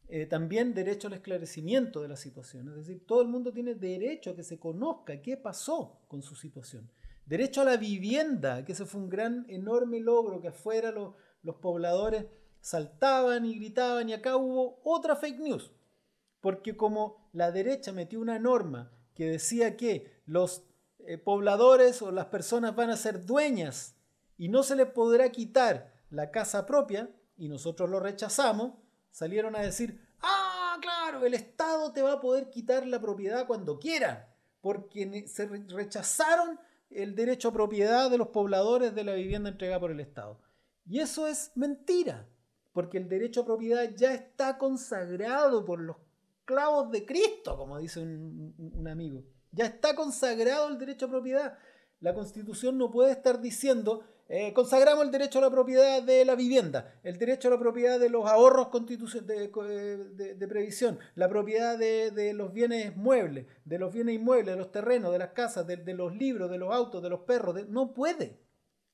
eh, 0.08 0.26
también 0.26 0.74
derecho 0.74 1.08
al 1.08 1.14
esclarecimiento 1.14 2.02
de 2.02 2.08
la 2.08 2.16
situación. 2.16 2.68
Es 2.68 2.76
decir, 2.76 3.06
todo 3.06 3.22
el 3.22 3.28
mundo 3.28 3.52
tiene 3.52 3.74
derecho 3.74 4.30
a 4.30 4.36
que 4.36 4.42
se 4.42 4.58
conozca 4.58 5.22
qué 5.22 5.38
pasó 5.38 6.02
con 6.08 6.22
su 6.22 6.34
situación. 6.34 6.90
Derecho 7.24 7.62
a 7.62 7.64
la 7.64 7.78
vivienda, 7.78 8.64
que 8.64 8.72
ese 8.72 8.84
fue 8.84 9.00
un 9.00 9.08
gran, 9.08 9.46
enorme 9.48 10.00
logro, 10.00 10.42
que 10.42 10.48
afuera 10.48 10.90
los, 10.90 11.14
los 11.42 11.56
pobladores 11.56 12.26
saltaban 12.60 13.46
y 13.46 13.54
gritaban 13.54 14.10
y 14.10 14.12
acá 14.12 14.36
hubo 14.36 14.80
otra 14.84 15.16
fake 15.16 15.40
news. 15.40 15.72
Porque 16.42 16.76
como 16.76 17.30
la 17.32 17.50
derecha 17.50 17.92
metió 17.92 18.20
una 18.20 18.38
norma 18.38 18.92
que 19.14 19.26
decía 19.26 19.76
que 19.76 20.20
los 20.26 20.64
eh, 21.06 21.18
pobladores 21.18 22.02
o 22.02 22.10
las 22.10 22.26
personas 22.26 22.74
van 22.76 22.90
a 22.90 22.96
ser 22.96 23.24
dueñas 23.24 23.96
y 24.36 24.48
no 24.48 24.62
se 24.62 24.76
les 24.76 24.86
podrá 24.86 25.30
quitar 25.30 25.92
la 26.10 26.30
casa 26.30 26.66
propia, 26.66 27.10
y 27.36 27.48
nosotros 27.48 27.88
lo 27.88 27.98
rechazamos, 28.00 28.74
salieron 29.10 29.56
a 29.56 29.60
decir, 29.60 30.00
ah, 30.20 30.78
claro, 30.80 31.24
el 31.24 31.34
Estado 31.34 31.92
te 31.92 32.02
va 32.02 32.14
a 32.14 32.20
poder 32.20 32.50
quitar 32.50 32.86
la 32.86 33.00
propiedad 33.00 33.46
cuando 33.46 33.78
quiera, 33.78 34.34
porque 34.60 35.26
se 35.26 35.46
rechazaron 35.46 36.60
el 36.90 37.14
derecho 37.14 37.48
a 37.48 37.52
propiedad 37.52 38.10
de 38.10 38.18
los 38.18 38.28
pobladores 38.28 38.94
de 38.94 39.04
la 39.04 39.14
vivienda 39.14 39.48
entregada 39.48 39.80
por 39.80 39.90
el 39.90 40.00
Estado. 40.00 40.40
Y 40.86 41.00
eso 41.00 41.26
es 41.26 41.52
mentira, 41.54 42.28
porque 42.72 42.98
el 42.98 43.08
derecho 43.08 43.40
a 43.40 43.46
propiedad 43.46 43.90
ya 43.94 44.12
está 44.12 44.58
consagrado 44.58 45.64
por 45.64 45.80
los 45.80 45.96
clavos 46.44 46.90
de 46.90 47.06
Cristo, 47.06 47.56
como 47.56 47.78
dice 47.78 48.00
un, 48.00 48.54
un 48.74 48.88
amigo. 48.88 49.24
Ya 49.52 49.66
está 49.66 49.94
consagrado 49.94 50.68
el 50.68 50.78
derecho 50.78 51.06
a 51.06 51.10
propiedad. 51.10 51.58
La 52.00 52.14
Constitución 52.14 52.78
no 52.78 52.90
puede 52.90 53.12
estar 53.12 53.40
diciendo, 53.40 54.02
eh, 54.28 54.52
consagramos 54.54 55.04
el 55.04 55.12
derecho 55.12 55.38
a 55.38 55.42
la 55.42 55.50
propiedad 55.50 56.02
de 56.02 56.24
la 56.24 56.34
vivienda, 56.34 56.98
el 57.04 57.18
derecho 57.18 57.48
a 57.48 57.52
la 57.52 57.58
propiedad 57.58 58.00
de 58.00 58.08
los 58.08 58.26
ahorros 58.26 58.68
de, 58.86 60.34
de, 60.34 60.48
previsión, 60.48 60.98
la 61.14 61.28
propiedad 61.28 61.78
de, 61.78 62.32
los 62.34 62.52
bienes 62.52 62.96
muebles, 62.96 63.46
de 63.64 63.78
los 63.78 63.92
bienes 63.92 64.14
inmuebles, 64.14 64.54
de 64.54 64.56
los 64.56 64.72
terrenos, 64.72 65.12
de 65.12 65.18
las 65.18 65.32
casas, 65.32 65.66
de, 65.66 65.94
los 65.94 66.16
libros, 66.16 66.50
de 66.50 66.58
los 66.58 66.72
autos, 66.74 67.02
de 67.02 67.10
los 67.10 67.20
perros. 67.20 67.68
no 67.68 67.92
puede. 67.92 68.40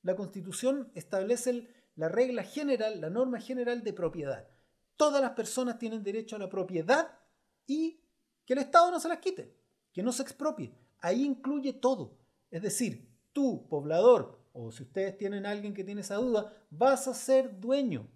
La 0.01 0.15
Constitución 0.15 0.91
establece 0.93 1.67
la 1.95 2.09
regla 2.09 2.43
general, 2.43 3.01
la 3.01 3.09
norma 3.09 3.39
general 3.39 3.83
de 3.83 3.93
propiedad. 3.93 4.47
Todas 4.97 5.21
las 5.21 5.31
personas 5.31 5.79
tienen 5.79 6.03
derecho 6.03 6.35
a 6.35 6.39
la 6.39 6.49
propiedad 6.49 7.17
y 7.65 8.01
que 8.45 8.53
el 8.53 8.59
Estado 8.59 8.91
no 8.91 8.99
se 8.99 9.07
las 9.07 9.19
quite, 9.19 9.58
que 9.93 10.03
no 10.03 10.11
se 10.11 10.23
expropie. 10.23 10.71
Ahí 10.99 11.23
incluye 11.23 11.73
todo. 11.73 12.17
Es 12.51 12.61
decir, 12.61 13.07
tú, 13.33 13.67
poblador, 13.69 14.39
o 14.53 14.71
si 14.71 14.83
ustedes 14.83 15.17
tienen 15.17 15.45
alguien 15.45 15.73
que 15.73 15.83
tiene 15.83 16.01
esa 16.01 16.15
duda, 16.15 16.53
vas 16.69 17.07
a 17.07 17.13
ser 17.13 17.59
dueño. 17.59 18.07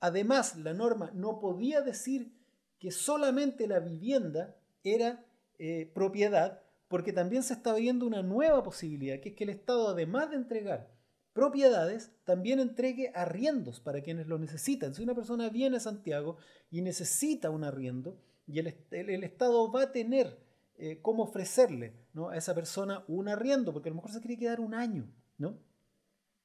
Además, 0.00 0.56
la 0.56 0.74
norma 0.74 1.10
no 1.14 1.38
podía 1.38 1.80
decir 1.80 2.32
que 2.78 2.90
solamente 2.90 3.66
la 3.66 3.80
vivienda 3.80 4.56
era 4.82 5.24
eh, 5.58 5.90
propiedad, 5.94 6.62
porque 6.88 7.12
también 7.12 7.42
se 7.42 7.54
está 7.54 7.74
viendo 7.74 8.06
una 8.06 8.22
nueva 8.22 8.62
posibilidad, 8.62 9.20
que 9.20 9.30
es 9.30 9.34
que 9.34 9.44
el 9.44 9.50
Estado, 9.50 9.88
además 9.88 10.30
de 10.30 10.36
entregar 10.36 10.94
propiedades, 11.32 12.12
también 12.24 12.60
entregue 12.60 13.10
arriendos 13.14 13.80
para 13.80 14.02
quienes 14.02 14.26
lo 14.28 14.38
necesitan. 14.38 14.94
Si 14.94 15.02
una 15.02 15.14
persona 15.14 15.48
viene 15.48 15.78
a 15.78 15.80
Santiago 15.80 16.36
y 16.70 16.80
necesita 16.80 17.50
un 17.50 17.64
arriendo, 17.64 18.18
y 18.46 18.58
el, 18.58 19.24
Estado 19.24 19.70
va 19.72 19.82
a 19.82 19.92
tener 19.92 20.38
eh, 20.76 20.98
cómo 21.00 21.22
ofrecerle 21.22 21.94
¿no? 22.12 22.30
a 22.30 22.36
esa 22.36 22.54
persona 22.54 23.04
un 23.08 23.28
arriendo, 23.28 23.72
porque 23.72 23.88
a 23.88 23.92
lo 23.92 23.96
mejor 23.96 24.10
se 24.10 24.20
quiere 24.20 24.38
quedar 24.38 24.60
un 24.60 24.74
año, 24.74 25.08
¿no? 25.38 25.58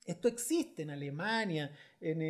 Esto 0.06 0.28
existe 0.28 0.82
en 0.82 0.89
Alemania, 0.89 1.72
en, 2.00 2.22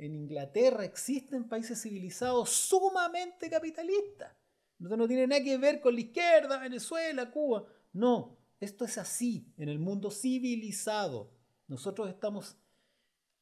Inglaterra, 0.00 0.84
existe 0.84 1.34
en 1.34 1.48
países 1.48 1.82
civilizados 1.82 2.50
sumamente 2.50 3.50
capitalistas. 3.50 4.32
Esto 4.80 4.96
no 4.96 5.08
tiene 5.08 5.26
nada 5.26 5.42
que 5.42 5.58
ver 5.58 5.80
con 5.80 5.94
la 5.94 6.02
izquierda, 6.02 6.58
Venezuela, 6.58 7.30
Cuba. 7.30 7.66
No, 7.92 8.38
esto 8.60 8.84
es 8.84 8.96
así 8.96 9.52
en 9.56 9.68
el 9.68 9.80
mundo 9.80 10.10
civilizado. 10.12 11.32
Nosotros 11.66 12.08
estamos 12.08 12.56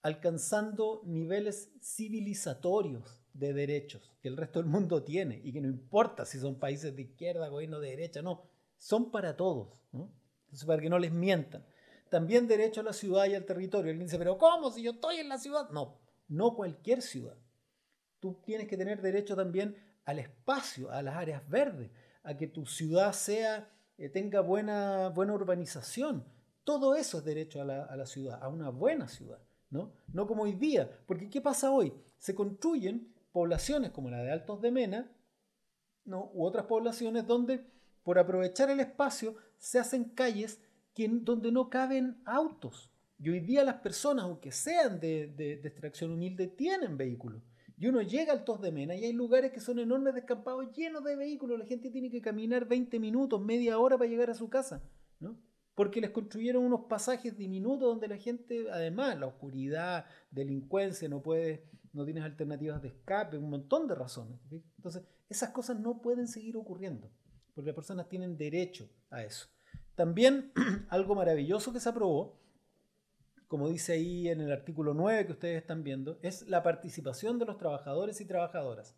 alcanzando 0.02 1.02
niveles 1.04 1.70
civilizatorios 1.82 3.17
de 3.38 3.52
derechos 3.52 4.12
que 4.20 4.28
el 4.28 4.36
resto 4.36 4.58
del 4.58 4.68
mundo 4.68 5.02
tiene 5.02 5.40
y 5.44 5.52
que 5.52 5.60
no 5.60 5.68
importa 5.68 6.24
si 6.24 6.38
son 6.38 6.58
países 6.58 6.94
de 6.94 7.02
izquierda, 7.02 7.48
gobierno 7.48 7.80
de 7.80 7.90
derecha, 7.90 8.22
no, 8.22 8.42
son 8.76 9.10
para 9.10 9.36
todos. 9.36 9.82
Entonces, 9.92 10.66
para 10.66 10.80
que 10.80 10.90
no 10.90 10.98
les 10.98 11.12
mientan 11.12 11.64
también 12.08 12.48
derecho 12.48 12.80
a 12.80 12.84
la 12.84 12.92
ciudad 12.92 13.26
y 13.26 13.34
al 13.34 13.44
territorio. 13.44 13.90
Alguien 13.90 14.06
dice, 14.06 14.18
pero 14.18 14.38
¿cómo 14.38 14.70
si 14.70 14.82
yo 14.82 14.92
estoy 14.92 15.16
en 15.16 15.28
la 15.28 15.38
ciudad? 15.38 15.68
No, 15.70 15.98
no 16.28 16.54
cualquier 16.54 17.02
ciudad. 17.02 17.36
Tú 18.20 18.40
tienes 18.44 18.66
que 18.66 18.76
tener 18.76 19.00
derecho 19.00 19.36
también 19.36 19.76
al 20.04 20.18
espacio, 20.18 20.90
a 20.90 21.02
las 21.02 21.16
áreas 21.16 21.48
verdes, 21.48 21.90
a 22.22 22.36
que 22.36 22.46
tu 22.46 22.66
ciudad 22.66 23.12
sea, 23.12 23.70
eh, 23.96 24.08
tenga 24.08 24.40
buena, 24.40 25.10
buena 25.10 25.34
urbanización. 25.34 26.24
Todo 26.64 26.94
eso 26.94 27.18
es 27.18 27.24
derecho 27.24 27.62
a 27.62 27.64
la, 27.64 28.06
ciudad, 28.06 28.42
a 28.42 28.48
una 28.48 28.70
buena 28.70 29.08
ciudad, 29.08 29.38
¿no? 29.70 29.92
No 30.12 30.26
como 30.26 30.42
hoy 30.42 30.52
día, 30.52 30.90
porque 31.06 31.30
¿qué 31.30 31.40
pasa 31.40 31.70
hoy? 31.70 31.94
Se 32.18 32.34
construyen 32.34 33.14
poblaciones 33.32 33.90
como 33.90 34.10
la 34.10 34.22
de 34.22 34.32
Altos 34.32 34.60
de 34.60 34.70
Mena, 34.70 35.12
¿no? 36.04 36.30
u 36.32 36.44
otras 36.44 36.66
poblaciones 36.66 37.26
donde 37.26 37.64
por 38.02 38.18
aprovechar 38.18 38.70
el 38.70 38.80
espacio 38.80 39.36
se 39.58 39.78
hacen 39.78 40.04
calles 40.04 40.60
donde 41.06 41.52
no 41.52 41.70
caben 41.70 42.20
autos. 42.24 42.90
Y 43.18 43.30
hoy 43.30 43.40
día 43.40 43.64
las 43.64 43.76
personas, 43.76 44.24
aunque 44.24 44.52
sean 44.52 45.00
de, 45.00 45.60
extracción 45.64 46.12
humilde, 46.12 46.48
tienen 46.48 46.96
vehículos. 46.96 47.42
Y 47.76 47.86
uno 47.86 48.02
llega 48.02 48.32
al 48.32 48.44
Tos 48.44 48.60
de 48.60 48.72
Mena 48.72 48.96
y 48.96 49.04
hay 49.04 49.12
lugares 49.12 49.52
que 49.52 49.60
son 49.60 49.78
enormes 49.78 50.14
descampados 50.14 50.72
llenos 50.76 51.04
de 51.04 51.14
vehículos. 51.14 51.58
La 51.58 51.66
gente 51.66 51.90
tiene 51.90 52.10
que 52.10 52.20
caminar 52.20 52.66
20 52.66 52.98
minutos, 52.98 53.40
media 53.40 53.78
hora 53.78 53.96
para 53.96 54.10
llegar 54.10 54.30
a 54.30 54.34
su 54.34 54.48
casa. 54.48 54.82
¿no? 55.20 55.38
Porque 55.76 56.00
les 56.00 56.10
construyeron 56.10 56.64
unos 56.64 56.86
pasajes 56.88 57.36
diminutos 57.36 57.88
donde 57.88 58.08
la 58.08 58.16
gente, 58.16 58.66
además, 58.70 59.16
la 59.18 59.26
oscuridad, 59.26 60.06
delincuencia, 60.32 61.08
no 61.08 61.22
puede, 61.22 61.70
no 61.98 62.04
tienes 62.04 62.24
alternativas 62.24 62.80
de 62.80 62.88
escape, 62.88 63.36
un 63.36 63.50
montón 63.50 63.86
de 63.86 63.94
razones. 63.94 64.40
Entonces, 64.50 65.02
esas 65.28 65.50
cosas 65.50 65.78
no 65.78 66.00
pueden 66.00 66.28
seguir 66.28 66.56
ocurriendo. 66.56 67.10
Porque 67.54 67.68
las 67.68 67.74
personas 67.74 68.08
tienen 68.08 68.38
derecho 68.38 68.88
a 69.10 69.22
eso. 69.24 69.48
También 69.94 70.52
algo 70.88 71.14
maravilloso 71.16 71.72
que 71.72 71.80
se 71.80 71.88
aprobó, 71.88 72.40
como 73.48 73.68
dice 73.68 73.94
ahí 73.94 74.28
en 74.28 74.40
el 74.40 74.52
artículo 74.52 74.94
9 74.94 75.26
que 75.26 75.32
ustedes 75.32 75.60
están 75.60 75.82
viendo, 75.82 76.18
es 76.22 76.46
la 76.48 76.62
participación 76.62 77.38
de 77.38 77.46
los 77.46 77.58
trabajadores 77.58 78.20
y 78.20 78.26
trabajadoras. 78.26 78.94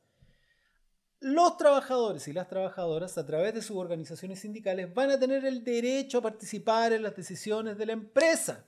Los 1.20 1.56
trabajadores 1.56 2.28
y 2.28 2.32
las 2.32 2.48
trabajadoras, 2.48 3.16
a 3.18 3.26
través 3.26 3.54
de 3.54 3.62
sus 3.62 3.76
organizaciones 3.76 4.40
sindicales, 4.40 4.92
van 4.92 5.10
a 5.10 5.18
tener 5.18 5.44
el 5.44 5.64
derecho 5.64 6.18
a 6.18 6.22
participar 6.22 6.92
en 6.92 7.02
las 7.02 7.16
decisiones 7.16 7.78
de 7.78 7.86
la 7.86 7.92
empresa. 7.92 8.66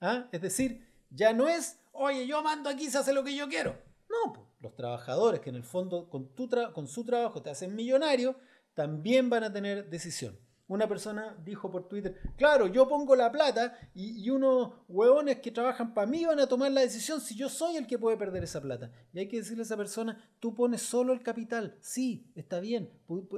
¿Ah? 0.00 0.28
Es 0.32 0.42
decir, 0.42 0.85
ya 1.10 1.32
no 1.32 1.48
es, 1.48 1.78
oye, 1.92 2.26
yo 2.26 2.42
mando 2.42 2.70
aquí, 2.70 2.90
se 2.90 2.98
hace 2.98 3.12
lo 3.12 3.24
que 3.24 3.36
yo 3.36 3.48
quiero. 3.48 3.76
No, 4.08 4.48
los 4.60 4.74
trabajadores 4.74 5.40
que 5.40 5.50
en 5.50 5.56
el 5.56 5.64
fondo 5.64 6.08
con, 6.08 6.30
con 6.72 6.86
su 6.86 7.04
trabajo 7.04 7.42
te 7.42 7.50
hacen 7.50 7.74
millonario, 7.74 8.36
también 8.74 9.30
van 9.30 9.44
a 9.44 9.52
tener 9.52 9.88
decisión. 9.88 10.38
Una 10.68 10.88
persona 10.88 11.36
dijo 11.44 11.70
por 11.70 11.86
Twitter, 11.86 12.16
claro, 12.36 12.66
yo 12.66 12.88
pongo 12.88 13.14
la 13.14 13.30
plata 13.30 13.78
y, 13.94 14.28
unos 14.30 14.72
hueones 14.88 15.38
que 15.38 15.52
trabajan 15.52 15.94
para 15.94 16.08
mí 16.08 16.24
van 16.24 16.40
a 16.40 16.48
tomar 16.48 16.72
la 16.72 16.80
decisión 16.80 17.20
si 17.20 17.36
yo 17.36 17.48
soy 17.48 17.76
el 17.76 17.86
que 17.86 18.00
puede 18.00 18.16
perder 18.16 18.42
esa 18.42 18.60
plata. 18.60 18.90
Y 19.12 19.20
hay 19.20 19.28
que 19.28 19.36
decirle 19.36 19.62
a 19.62 19.64
esa 19.64 19.76
persona, 19.76 20.28
tú 20.40 20.54
pones 20.54 20.82
solo 20.82 21.12
el 21.12 21.22
capital. 21.22 21.76
Sí, 21.80 22.32
está 22.34 22.58
bien, 22.58 22.90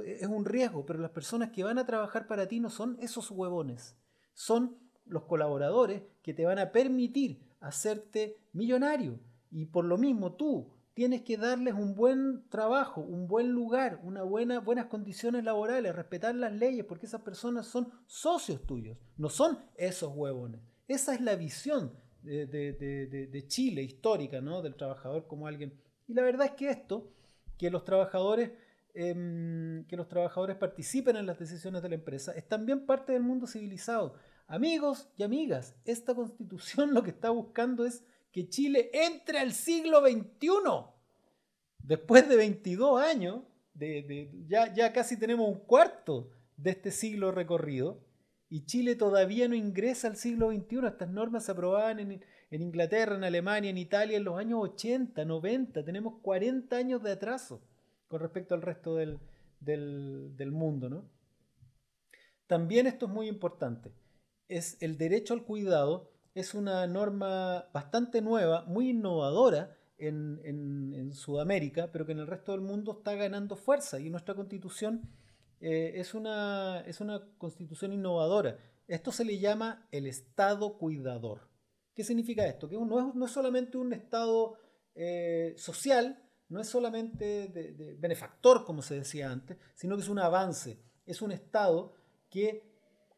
es 0.05 0.27
un 0.27 0.43
riesgo, 0.43 0.87
pero 0.87 0.99
las 0.99 1.11
personas 1.11 1.51
que 1.51 1.63
van 1.63 1.77
a 1.77 1.85
trabajar 1.85 2.25
para 2.25 2.47
ti 2.47 2.59
no 2.59 2.71
son 2.71 2.97
esos 2.99 3.29
huevones. 3.29 3.95
Son 4.33 4.79
los 5.05 5.25
colaboradores 5.25 6.01
que 6.23 6.33
te 6.33 6.45
van 6.45 6.57
a 6.57 6.71
permitir 6.71 7.47
hacerte 7.59 8.37
millonario. 8.53 9.19
Y 9.51 9.65
por 9.65 9.85
lo 9.85 9.97
mismo 9.97 10.33
tú, 10.33 10.71
tienes 10.93 11.21
que 11.21 11.37
darles 11.37 11.75
un 11.75 11.95
buen 11.95 12.49
trabajo, 12.49 12.99
un 12.99 13.25
buen 13.27 13.51
lugar, 13.51 14.01
una 14.03 14.23
buena, 14.23 14.59
buenas 14.59 14.87
condiciones 14.87 15.43
laborales, 15.43 15.95
respetar 15.95 16.35
las 16.35 16.51
leyes, 16.51 16.85
porque 16.85 17.05
esas 17.05 17.21
personas 17.21 17.67
son 17.67 17.89
socios 18.05 18.65
tuyos, 18.65 18.97
no 19.15 19.29
son 19.29 19.59
esos 19.75 20.11
huevones. 20.13 20.59
Esa 20.89 21.13
es 21.13 21.21
la 21.21 21.35
visión 21.35 21.93
de, 22.21 23.45
Chile 23.47 23.81
histórica, 23.83 24.41
¿no? 24.41 24.61
Del 24.61 24.75
trabajador 24.75 25.25
como 25.27 25.47
alguien. 25.47 25.73
Y 26.07 26.13
la 26.13 26.21
verdad 26.21 26.47
es 26.47 26.53
que 26.53 26.69
esto, 26.69 27.13
que 27.57 27.69
los 27.69 27.85
trabajadores, 27.85 28.51
em, 28.93 29.85
que 29.85 29.95
los 29.95 30.09
trabajadores 30.09 30.57
participen 30.57 31.15
en 31.15 31.25
las 31.25 31.39
decisiones 31.39 31.81
de 31.81 31.89
la 31.89 31.95
empresa, 31.95 32.33
es 32.33 32.47
también 32.47 32.85
parte 32.85 33.13
del 33.13 33.23
mundo 33.23 33.47
civilizado. 33.47 34.15
Amigos 34.49 35.07
y 35.15 35.21
amigas, 35.21 35.75
esta 35.85 36.15
constitución 36.15 36.91
lo 36.93 37.03
que 37.03 37.11
está 37.11 37.29
buscando 37.29 37.85
es 37.85 38.03
que 38.31 38.49
Chile 38.49 38.89
entre 38.93 39.37
al 39.37 39.53
siglo 39.53 40.01
XXI. 40.01 40.49
Después 41.77 42.27
de 42.27 42.35
22 42.35 43.01
años, 43.01 43.43
ya, 44.47 44.91
casi 44.91 45.17
tenemos 45.17 45.47
un 45.47 45.59
cuarto 45.59 46.31
de 46.57 46.71
este 46.71 46.91
siglo 46.91 47.31
recorrido, 47.31 48.03
y 48.49 48.65
Chile 48.65 48.95
todavía 48.95 49.47
no 49.47 49.53
ingresa 49.53 50.07
al 50.07 50.17
siglo 50.17 50.51
XXI. 50.51 50.87
Estas 50.87 51.09
normas 51.09 51.45
se 51.45 51.51
aprobaban 51.51 51.99
en, 51.99 52.23
en 52.49 52.61
Inglaterra, 52.61 53.15
en 53.15 53.23
Alemania, 53.23 53.69
en 53.69 53.77
Italia 53.77 54.17
en 54.17 54.23
los 54.23 54.39
años 54.39 54.59
80, 54.63 55.23
90. 55.25 55.85
Tenemos 55.85 56.15
40 56.23 56.75
años 56.75 57.03
de 57.03 57.11
atraso 57.11 57.61
con 58.07 58.19
respecto 58.19 58.55
al 58.55 58.63
resto 58.63 58.95
del, 58.95 59.19
del, 59.59 60.51
mundo. 60.51 60.89
¿no? 60.89 61.05
También 62.47 62.87
esto 62.87 63.05
es 63.05 63.11
muy 63.11 63.27
importante. 63.27 63.91
Es 64.49 64.77
el 64.81 64.97
derecho 64.97 65.33
al 65.33 65.45
cuidado 65.45 66.11
es 66.39 66.53
una 66.53 66.85
norma 66.87 67.69
bastante 67.73 68.21
nueva, 68.21 68.63
muy 68.65 68.89
innovadora 68.89 69.75
en, 69.97 70.39
en, 70.45 71.13
Sudamérica, 71.13 71.91
pero 71.91 72.05
que 72.05 72.11
en 72.11 72.19
el 72.19 72.27
resto 72.27 72.51
del 72.51 72.61
mundo 72.61 72.99
está 72.99 73.15
ganando 73.15 73.55
fuerza 73.55 73.99
y 73.99 74.09
nuestra 74.09 74.35
constitución 74.35 75.09
eh, 75.59 75.93
es, 75.95 76.13
una, 76.13 76.81
es 76.85 77.01
una 77.01 77.27
constitución 77.37 77.91
innovadora. 77.93 78.57
Esto 78.87 79.11
se 79.11 79.25
le 79.25 79.39
llama 79.39 79.87
el 79.91 80.05
Estado 80.05 80.77
cuidador. 80.77 81.49
¿Qué 81.93 82.03
significa 82.03 82.45
esto? 82.45 82.69
Que 82.69 82.77
no 82.77 82.99
es, 82.99 83.15
no 83.15 83.25
es 83.25 83.31
solamente 83.31 83.77
un 83.77 83.91
Estado 83.91 84.55
eh, 84.95 85.55
social, 85.57 86.23
no 86.47 86.61
es 86.61 86.69
solamente 86.69 87.97
benefactor, 87.99 88.63
como 88.65 88.81
se 88.81 88.95
decía 88.95 89.31
antes, 89.31 89.57
sino 89.75 89.95
que 89.95 90.03
es 90.03 90.09
un 90.09 90.19
avance, 90.19 90.79
es 91.05 91.21
un 91.21 91.31
Estado 91.31 91.93
que 92.29 92.63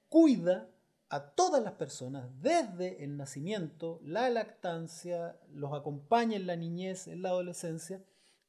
cuida 0.09 0.69
a 1.11 1.35
todas 1.35 1.61
las 1.61 1.73
personas 1.73 2.29
desde 2.41 3.03
el 3.03 3.17
nacimiento, 3.17 3.99
la 4.01 4.29
lactancia, 4.29 5.37
los 5.53 5.73
acompaña 5.73 6.37
en 6.37 6.47
la 6.47 6.55
niñez, 6.55 7.07
en 7.07 7.21
la 7.21 7.29
adolescencia, 7.29 8.01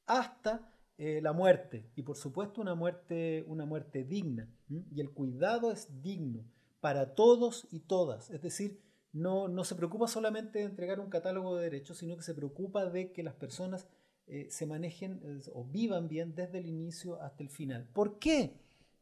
hasta 0.07 0.73
eh, 0.97 1.21
la 1.21 1.33
muerte. 1.33 1.91
Y 1.97 2.03
por 2.03 2.17
supuesto 2.17 2.61
una 2.61 2.77
muerte, 2.77 3.45
una 3.49 3.67
muerte 3.67 4.05
digna. 4.05 4.49
Y 4.69 5.01
el 5.01 5.11
cuidado 5.11 5.73
es 5.73 6.03
digno 6.03 6.45
para 6.81 7.17
todos 7.17 7.67
y 7.73 7.81
todas. 7.81 8.31
Es 8.31 8.43
decir, 8.43 8.81
no, 9.13 9.49
no 9.49 9.65
se 9.65 9.75
preocupa 9.75 10.07
solamente 10.07 10.61
de 10.61 10.67
entregar 10.67 11.01
un 11.01 11.11
catálogo 11.11 11.57
de 11.57 11.65
derechos, 11.65 11.99
sino 11.99 12.17
que 12.17 12.23
se 12.23 12.33
preocupa 12.33 12.87
de 12.87 13.11
que 13.11 13.25
las 13.25 13.35
personas 13.35 13.89
eh, 14.29 14.47
se 14.51 14.67
manejen 14.67 15.43
o 15.53 15.65
vivan 15.65 16.07
bien 16.07 16.37
desde 16.37 16.59
el 16.59 16.67
inicio 16.67 17.21
hasta 17.23 17.43
el 17.43 17.51
final. 17.51 17.89
¿Por 17.93 18.21
qué? 18.21 18.55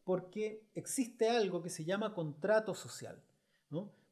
Porque 0.05 0.65
existe 0.75 1.29
algo 1.29 1.63
que 1.63 1.69
se 1.69 1.85
llama 1.85 2.15
contrato 2.15 2.75
social. 2.75 3.23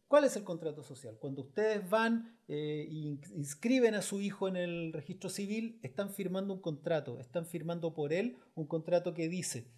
¿Cuál 0.08 0.24
es 0.24 0.36
el 0.36 0.44
contrato 0.44 0.82
social? 0.82 1.18
Cuando 1.18 1.42
ustedes 1.42 1.88
van 1.88 2.38
e 2.48 2.88
inscriben 2.90 3.94
a 3.94 4.02
su 4.02 4.20
hijo 4.20 4.48
en 4.48 4.56
el 4.56 4.92
registro 4.92 5.28
civil, 5.28 5.78
están 5.82 6.10
firmando 6.10 6.54
un 6.54 6.60
contrato, 6.60 7.20
están 7.20 7.44
firmando 7.44 7.92
por 7.92 8.12
él 8.12 8.38
un 8.54 8.66
contrato 8.66 9.12
que 9.12 9.28
dice, 9.28 9.70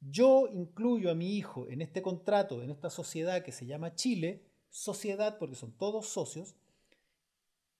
yo 0.00 0.48
incluyo 0.52 1.10
a 1.10 1.14
mi 1.14 1.36
hijo 1.36 1.68
en 1.70 1.80
este 1.80 2.02
contrato, 2.02 2.62
en 2.62 2.70
esta 2.70 2.90
sociedad 2.90 3.42
que 3.42 3.52
se 3.52 3.66
llama 3.66 3.94
Chile, 3.94 4.44
sociedad 4.68 5.38
porque 5.38 5.56
son 5.56 5.72
todos 5.72 6.08
socios, 6.08 6.56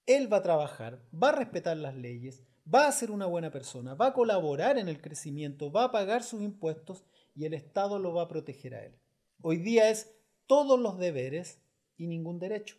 él 0.07 0.33
va 0.33 0.39
a 0.39 0.43
trabajar, 0.43 1.03
va 1.13 1.29
a 1.29 1.37
respetar 1.37 1.77
las 1.77 1.95
leyes, 1.95 2.43
va 2.73 2.89
a 2.89 2.93
ser 2.93 3.11
una 3.11 3.27
buena 3.27 3.51
persona, 3.51 3.95
va 3.95 4.07
a 4.07 4.13
colaborar 4.13 4.79
en 4.79 4.89
el 4.89 5.01
crecimiento, 5.01 5.71
va 5.71 5.85
a 5.85 5.93
pagar 5.93 6.23
sus 6.23 6.43
impuestos 6.43 7.05
y 7.35 7.45
el 7.45 7.55
Estado 7.55 7.99
lo 7.99 8.15
va 8.15 8.23
a 8.23 8.29
proteger 8.29 8.75
a 8.75 8.85
él. 8.85 8.99
Hoy 9.43 9.59
día 9.59 9.91
es 9.91 10.15
todos 10.51 10.81
los 10.81 10.99
deberes 10.99 11.61
y 11.97 12.09
ningún 12.09 12.41
derecho. 12.41 12.77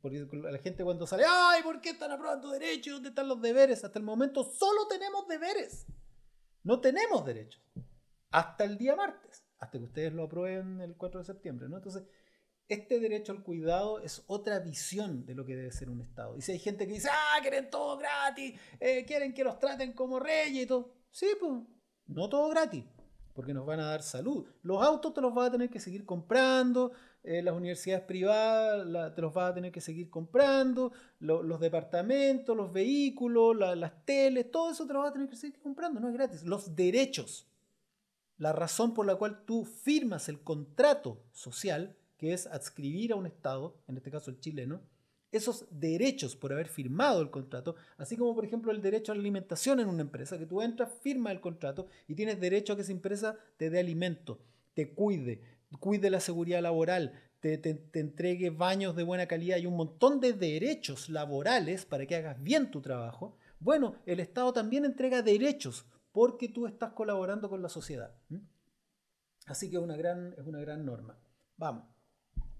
Porque 0.00 0.26
la 0.32 0.56
gente 0.56 0.82
cuando 0.82 1.06
sale, 1.06 1.24
ay, 1.28 1.62
¿por 1.62 1.82
qué 1.82 1.90
están 1.90 2.10
aprobando 2.12 2.48
derechos? 2.48 2.94
¿Dónde 2.94 3.10
están 3.10 3.28
los 3.28 3.42
deberes? 3.42 3.84
Hasta 3.84 3.98
el 3.98 4.06
momento 4.06 4.42
solo 4.42 4.88
tenemos 4.88 5.28
deberes. 5.28 5.84
No 6.62 6.80
tenemos 6.80 7.26
derechos. 7.26 7.62
Hasta 8.30 8.64
el 8.64 8.78
día 8.78 8.96
martes, 8.96 9.44
hasta 9.58 9.78
que 9.78 9.84
ustedes 9.84 10.14
lo 10.14 10.22
aprueben 10.22 10.80
el 10.80 10.96
4 10.96 11.20
de 11.20 11.26
septiembre. 11.26 11.68
¿no? 11.68 11.76
Entonces, 11.76 12.04
este 12.68 13.00
derecho 13.00 13.32
al 13.32 13.42
cuidado 13.42 14.00
es 14.00 14.24
otra 14.26 14.58
visión 14.58 15.26
de 15.26 15.34
lo 15.34 15.44
que 15.44 15.54
debe 15.54 15.72
ser 15.72 15.90
un 15.90 16.00
Estado. 16.00 16.38
Y 16.38 16.40
si 16.40 16.52
hay 16.52 16.58
gente 16.58 16.86
que 16.86 16.94
dice, 16.94 17.10
ah, 17.12 17.38
quieren 17.42 17.68
todo 17.68 17.98
gratis, 17.98 18.58
eh, 18.80 19.04
quieren 19.04 19.34
que 19.34 19.44
los 19.44 19.58
traten 19.58 19.92
como 19.92 20.18
reyes 20.18 20.64
y 20.64 20.66
todo. 20.66 20.94
Sí, 21.10 21.26
pues, 21.38 21.52
no 22.06 22.30
todo 22.30 22.48
gratis 22.48 22.86
porque 23.34 23.54
nos 23.54 23.66
van 23.66 23.80
a 23.80 23.86
dar 23.86 24.02
salud. 24.02 24.46
Los 24.62 24.82
autos 24.82 25.14
te 25.14 25.20
los 25.20 25.34
vas 25.34 25.48
a 25.48 25.52
tener 25.52 25.70
que 25.70 25.80
seguir 25.80 26.04
comprando, 26.04 26.92
eh, 27.22 27.42
las 27.42 27.54
universidades 27.54 28.04
privadas 28.04 29.14
te 29.14 29.22
los 29.22 29.32
vas 29.32 29.50
a 29.50 29.54
tener 29.54 29.70
que 29.72 29.80
seguir 29.80 30.10
comprando, 30.10 30.92
los 31.20 31.60
departamentos, 31.60 32.56
los 32.56 32.72
vehículos, 32.72 33.56
las 33.56 34.04
teles, 34.04 34.50
todo 34.50 34.70
eso 34.70 34.86
te 34.86 34.92
lo 34.92 35.00
vas 35.00 35.10
a 35.10 35.12
tener 35.12 35.28
que 35.28 35.36
seguir 35.36 35.58
comprando, 35.60 36.00
no 36.00 36.08
es 36.08 36.14
gratis. 36.14 36.42
Los 36.44 36.74
derechos, 36.74 37.46
la 38.38 38.52
razón 38.52 38.92
por 38.92 39.06
la 39.06 39.16
cual 39.16 39.44
tú 39.44 39.64
firmas 39.64 40.28
el 40.28 40.42
contrato 40.42 41.22
social, 41.32 41.96
que 42.18 42.32
es 42.32 42.46
adscribir 42.46 43.12
a 43.12 43.16
un 43.16 43.26
Estado, 43.26 43.76
en 43.88 43.96
este 43.96 44.10
caso 44.10 44.30
el 44.30 44.40
chileno, 44.40 44.80
esos 45.32 45.66
derechos 45.70 46.36
por 46.36 46.52
haber 46.52 46.68
firmado 46.68 47.22
el 47.22 47.30
contrato, 47.30 47.74
así 47.96 48.16
como 48.16 48.34
por 48.34 48.44
ejemplo 48.44 48.70
el 48.70 48.82
derecho 48.82 49.10
a 49.10 49.14
la 49.14 49.22
alimentación 49.22 49.80
en 49.80 49.88
una 49.88 50.02
empresa, 50.02 50.38
que 50.38 50.46
tú 50.46 50.60
entras, 50.60 50.92
firmas 51.00 51.32
el 51.32 51.40
contrato 51.40 51.88
y 52.06 52.14
tienes 52.14 52.38
derecho 52.38 52.74
a 52.74 52.76
que 52.76 52.82
esa 52.82 52.92
empresa 52.92 53.36
te 53.56 53.70
dé 53.70 53.80
alimento, 53.80 54.38
te 54.74 54.92
cuide, 54.92 55.40
cuide 55.80 56.10
la 56.10 56.20
seguridad 56.20 56.60
laboral, 56.60 57.18
te, 57.40 57.88
entregue 57.94 58.50
baños 58.50 58.94
de 58.94 59.02
buena 59.02 59.26
calidad 59.26 59.56
y 59.56 59.66
un 59.66 59.76
montón 59.76 60.20
de 60.20 60.34
derechos 60.34 61.08
laborales 61.08 61.86
para 61.86 62.06
que 62.06 62.14
hagas 62.14 62.40
bien 62.40 62.70
tu 62.70 62.82
trabajo, 62.82 63.36
bueno, 63.58 63.96
el 64.04 64.20
Estado 64.20 64.52
también 64.52 64.84
entrega 64.84 65.22
derechos 65.22 65.86
porque 66.12 66.48
tú 66.48 66.66
estás 66.66 66.92
colaborando 66.92 67.48
con 67.48 67.62
la 67.62 67.70
sociedad. 67.70 68.14
Así 69.46 69.70
que 69.70 69.76
es 69.76 69.82
una 69.82 69.96
gran, 69.96 70.34
es 70.36 70.46
una 70.46 70.60
gran 70.60 70.84
norma. 70.84 71.18
Vamos, 71.56 71.84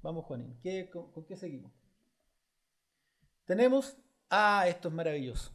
vamos 0.01 0.25
Juanín, 0.25 0.59
con 0.91 1.27
qué 1.27 1.37
seguimos? 1.37 1.82
Tenemos, 3.45 3.97
ah, 4.31 4.67
esto 4.69 4.89
es 4.89 4.95
maravilloso, 4.95 5.53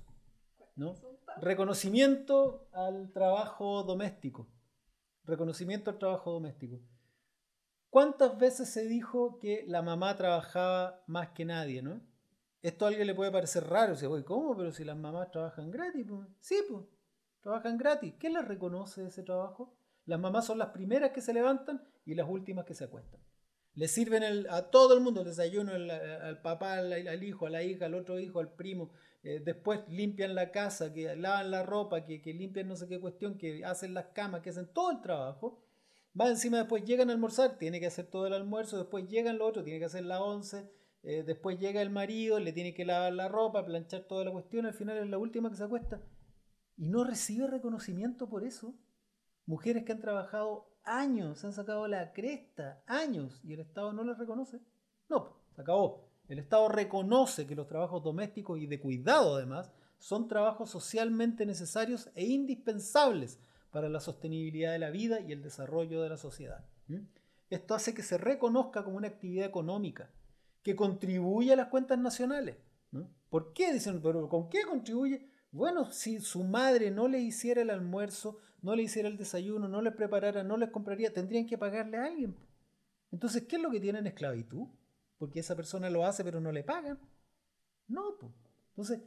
¿no? 0.75 0.95
Reconocimiento 1.39 2.67
al 2.73 3.11
trabajo 3.13 3.83
doméstico. 3.83 4.49
Reconocimiento 5.23 5.91
al 5.91 5.97
trabajo 5.97 6.31
doméstico. 6.31 6.79
¿Cuántas 7.89 8.37
veces 8.37 8.69
se 8.69 8.85
dijo 8.87 9.39
que 9.39 9.63
la 9.67 9.81
mamá 9.81 10.15
trabajaba 10.15 11.03
más 11.07 11.29
que 11.29 11.45
nadie, 11.45 11.81
no? 11.81 12.01
Esto 12.61 12.85
a 12.85 12.89
alguien 12.89 13.07
le 13.07 13.15
puede 13.15 13.31
parecer 13.31 13.65
raro, 13.65 13.95
se 13.95 14.07
¿cómo? 14.25 14.55
Pero 14.57 14.71
si 14.71 14.83
las 14.83 14.97
mamás 14.97 15.31
trabajan 15.31 15.71
gratis, 15.71 16.05
pues. 16.07 16.27
Sí, 16.39 16.57
pues, 16.69 16.85
trabajan 17.41 17.77
gratis. 17.77 18.15
¿Qué 18.19 18.29
les 18.29 18.45
reconoce 18.45 19.05
ese 19.05 19.23
trabajo? 19.23 19.77
Las 20.05 20.19
mamás 20.19 20.45
son 20.45 20.57
las 20.57 20.69
primeras 20.69 21.11
que 21.11 21.21
se 21.21 21.33
levantan 21.33 21.87
y 22.05 22.15
las 22.15 22.27
últimas 22.27 22.65
que 22.65 22.73
se 22.73 22.85
acuestan 22.85 23.21
le 23.77 23.87
sirven 23.87 24.23
a 24.49 24.63
todo 24.71 24.95
el 24.95 25.01
mundo, 25.01 25.21
el 25.21 25.27
desayuno 25.27 25.71
al, 25.71 26.41
papá, 26.41 26.79
al, 26.79 27.23
hijo, 27.23 27.45
a 27.45 27.51
la 27.51 27.61
hija, 27.61 27.85
al 27.85 27.93
otro 27.93 28.19
hijo, 28.19 28.39
al 28.39 28.51
primo. 28.51 28.89
Eh, 29.21 29.39
después 29.39 29.81
limpian 29.87 30.33
la 30.33 30.49
casa, 30.51 30.91
que 30.91 31.15
lavan 31.15 31.51
la 31.51 31.61
ropa, 31.61 32.03
que, 32.03 32.19
limpian 32.33 32.67
no 32.67 32.75
sé 32.75 32.87
qué 32.87 32.99
cuestión, 32.99 33.37
que 33.37 33.63
hacen 33.63 33.93
las 33.93 34.07
camas, 34.07 34.41
que 34.41 34.49
hacen 34.49 34.73
todo 34.73 34.89
el 34.89 34.99
trabajo. 35.01 35.63
Va 36.19 36.27
encima, 36.27 36.57
después 36.57 36.85
llegan 36.85 37.11
a 37.11 37.13
almorzar, 37.13 37.59
tiene 37.59 37.79
que 37.79 37.85
hacer 37.85 38.07
todo 38.07 38.25
el 38.25 38.33
almuerzo, 38.33 38.79
después 38.79 39.07
llegan 39.09 39.37
los 39.37 39.47
otros, 39.47 39.63
tiene 39.63 39.77
que 39.77 39.85
hacer 39.85 40.05
la 40.05 40.23
once, 40.23 40.67
eh, 41.03 41.21
después 41.21 41.59
llega 41.59 41.79
el 41.79 41.91
marido, 41.91 42.39
le 42.39 42.53
tiene 42.53 42.73
que 42.73 42.83
lavar 42.83 43.13
la 43.13 43.27
ropa, 43.27 43.63
planchar 43.63 44.05
toda 44.05 44.25
la 44.25 44.31
cuestión, 44.31 44.65
al 44.65 44.73
final 44.73 44.97
es 44.97 45.07
la 45.07 45.19
última 45.19 45.51
que 45.51 45.55
se 45.55 45.65
acuesta. 45.65 46.01
Y 46.77 46.89
no 46.89 47.03
recibe 47.03 47.45
reconocimiento 47.45 48.27
por 48.27 48.43
eso. 48.43 48.73
Mujeres 49.45 49.83
que 49.83 49.91
han 49.91 50.01
trabajado 50.01 50.67
años, 50.87 51.39
se 51.39 51.47
han 51.47 51.53
sacado 51.53 51.87
la 51.87 52.13
cresta, 52.13 52.81
años, 52.87 53.39
y 53.43 53.53
el 53.53 53.59
Estado 53.59 53.93
no 53.93 54.03
les 54.03 54.17
reconoce. 54.17 54.59
No, 55.09 55.37
se 55.55 55.61
acabó. 55.61 56.07
El 56.27 56.39
Estado 56.39 56.67
reconoce 56.69 57.47
que 57.47 57.55
los 57.55 57.67
trabajos 57.67 58.03
domésticos 58.03 58.59
y 58.59 58.67
de 58.67 58.79
cuidado 58.79 59.35
además 59.35 59.71
son 59.99 60.27
trabajos 60.27 60.69
socialmente 60.69 61.45
necesarios 61.45 62.09
e 62.15 62.25
indispensables 62.25 63.39
para 63.71 63.89
la 63.89 63.99
sostenibilidad 63.99 64.71
de 64.71 64.79
la 64.79 64.89
vida 64.89 65.19
y 65.21 65.31
el 65.31 65.41
desarrollo 65.41 66.01
de 66.01 66.09
la 66.09 66.17
sociedad. 66.17 66.65
Esto 67.49 67.75
hace 67.75 67.93
que 67.93 68.03
se 68.03 68.17
reconozca 68.17 68.83
como 68.83 68.97
una 68.97 69.07
actividad 69.07 69.45
económica 69.45 70.09
que 70.63 70.75
contribuye 70.75 71.53
a 71.53 71.55
las 71.55 71.67
cuentas 71.67 71.97
nacionales. 71.99 72.57
¿Por 73.29 73.53
qué? 73.53 73.73
Dicen, 73.73 74.01
pero 74.01 74.27
¿con 74.29 74.49
qué 74.49 74.63
contribuye? 74.63 75.29
Bueno, 75.51 75.91
si 75.91 76.19
su 76.19 76.43
madre 76.43 76.91
no 76.91 77.07
le 77.07 77.19
hiciera 77.19 77.61
el 77.61 77.69
almuerzo, 77.69 78.37
no 78.61 78.75
le 78.75 78.83
hiciera 78.83 79.07
el 79.07 79.17
desayuno, 79.17 79.67
no 79.67 79.81
les 79.81 79.93
preparara, 79.93 80.43
no 80.43 80.57
les 80.57 80.69
compraría, 80.71 81.13
tendrían 81.13 81.45
que 81.45 81.57
pagarle 81.57 81.97
a 81.97 82.05
alguien. 82.05 82.35
Entonces, 83.11 83.43
¿qué 83.43 83.55
es 83.55 83.61
lo 83.61 83.71
que 83.71 83.79
tienen 83.79 84.07
esclavitud? 84.07 84.67
Porque 85.17 85.39
esa 85.39 85.55
persona 85.55 85.89
lo 85.89 86.05
hace 86.05 86.23
pero 86.23 86.39
no 86.39 86.51
le 86.51 86.63
pagan. 86.63 86.99
No, 87.87 88.17
pues. 88.19 88.31
Entonces, 88.69 89.01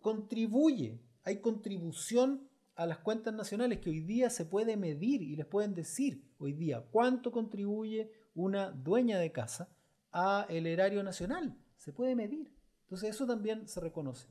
contribuye, 0.00 1.00
hay 1.24 1.40
contribución 1.40 2.48
a 2.76 2.86
las 2.86 2.98
cuentas 2.98 3.34
nacionales 3.34 3.80
que 3.80 3.90
hoy 3.90 4.00
día 4.00 4.30
se 4.30 4.46
puede 4.46 4.76
medir 4.76 5.22
y 5.22 5.36
les 5.36 5.46
pueden 5.46 5.74
decir 5.74 6.24
hoy 6.38 6.52
día 6.52 6.82
cuánto 6.90 7.30
contribuye 7.30 8.10
una 8.34 8.70
dueña 8.70 9.18
de 9.18 9.32
casa 9.32 9.68
a 10.12 10.46
el 10.48 10.66
erario 10.66 11.02
nacional. 11.02 11.56
Se 11.76 11.92
puede 11.92 12.14
medir. 12.14 12.50
Entonces 12.84 13.10
eso 13.10 13.26
también 13.26 13.68
se 13.68 13.80
reconoce. 13.80 14.28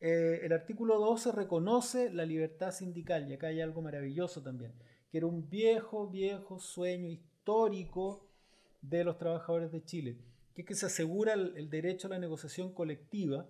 Eh, 0.00 0.40
el 0.44 0.52
artículo 0.52 0.98
12 0.98 1.32
reconoce 1.32 2.10
la 2.10 2.24
libertad 2.24 2.72
sindical, 2.72 3.28
y 3.28 3.34
acá 3.34 3.48
hay 3.48 3.60
algo 3.60 3.82
maravilloso 3.82 4.42
también, 4.42 4.72
que 5.10 5.18
era 5.18 5.26
un 5.26 5.48
viejo, 5.50 6.08
viejo 6.08 6.58
sueño 6.58 7.08
histórico 7.08 8.26
de 8.80 9.04
los 9.04 9.18
trabajadores 9.18 9.70
de 9.72 9.84
Chile, 9.84 10.16
que 10.54 10.62
es 10.62 10.68
que 10.68 10.74
se 10.74 10.86
asegura 10.86 11.34
el, 11.34 11.68
derecho 11.68 12.06
a 12.06 12.10
la 12.10 12.18
negociación 12.18 12.72
colectiva 12.72 13.46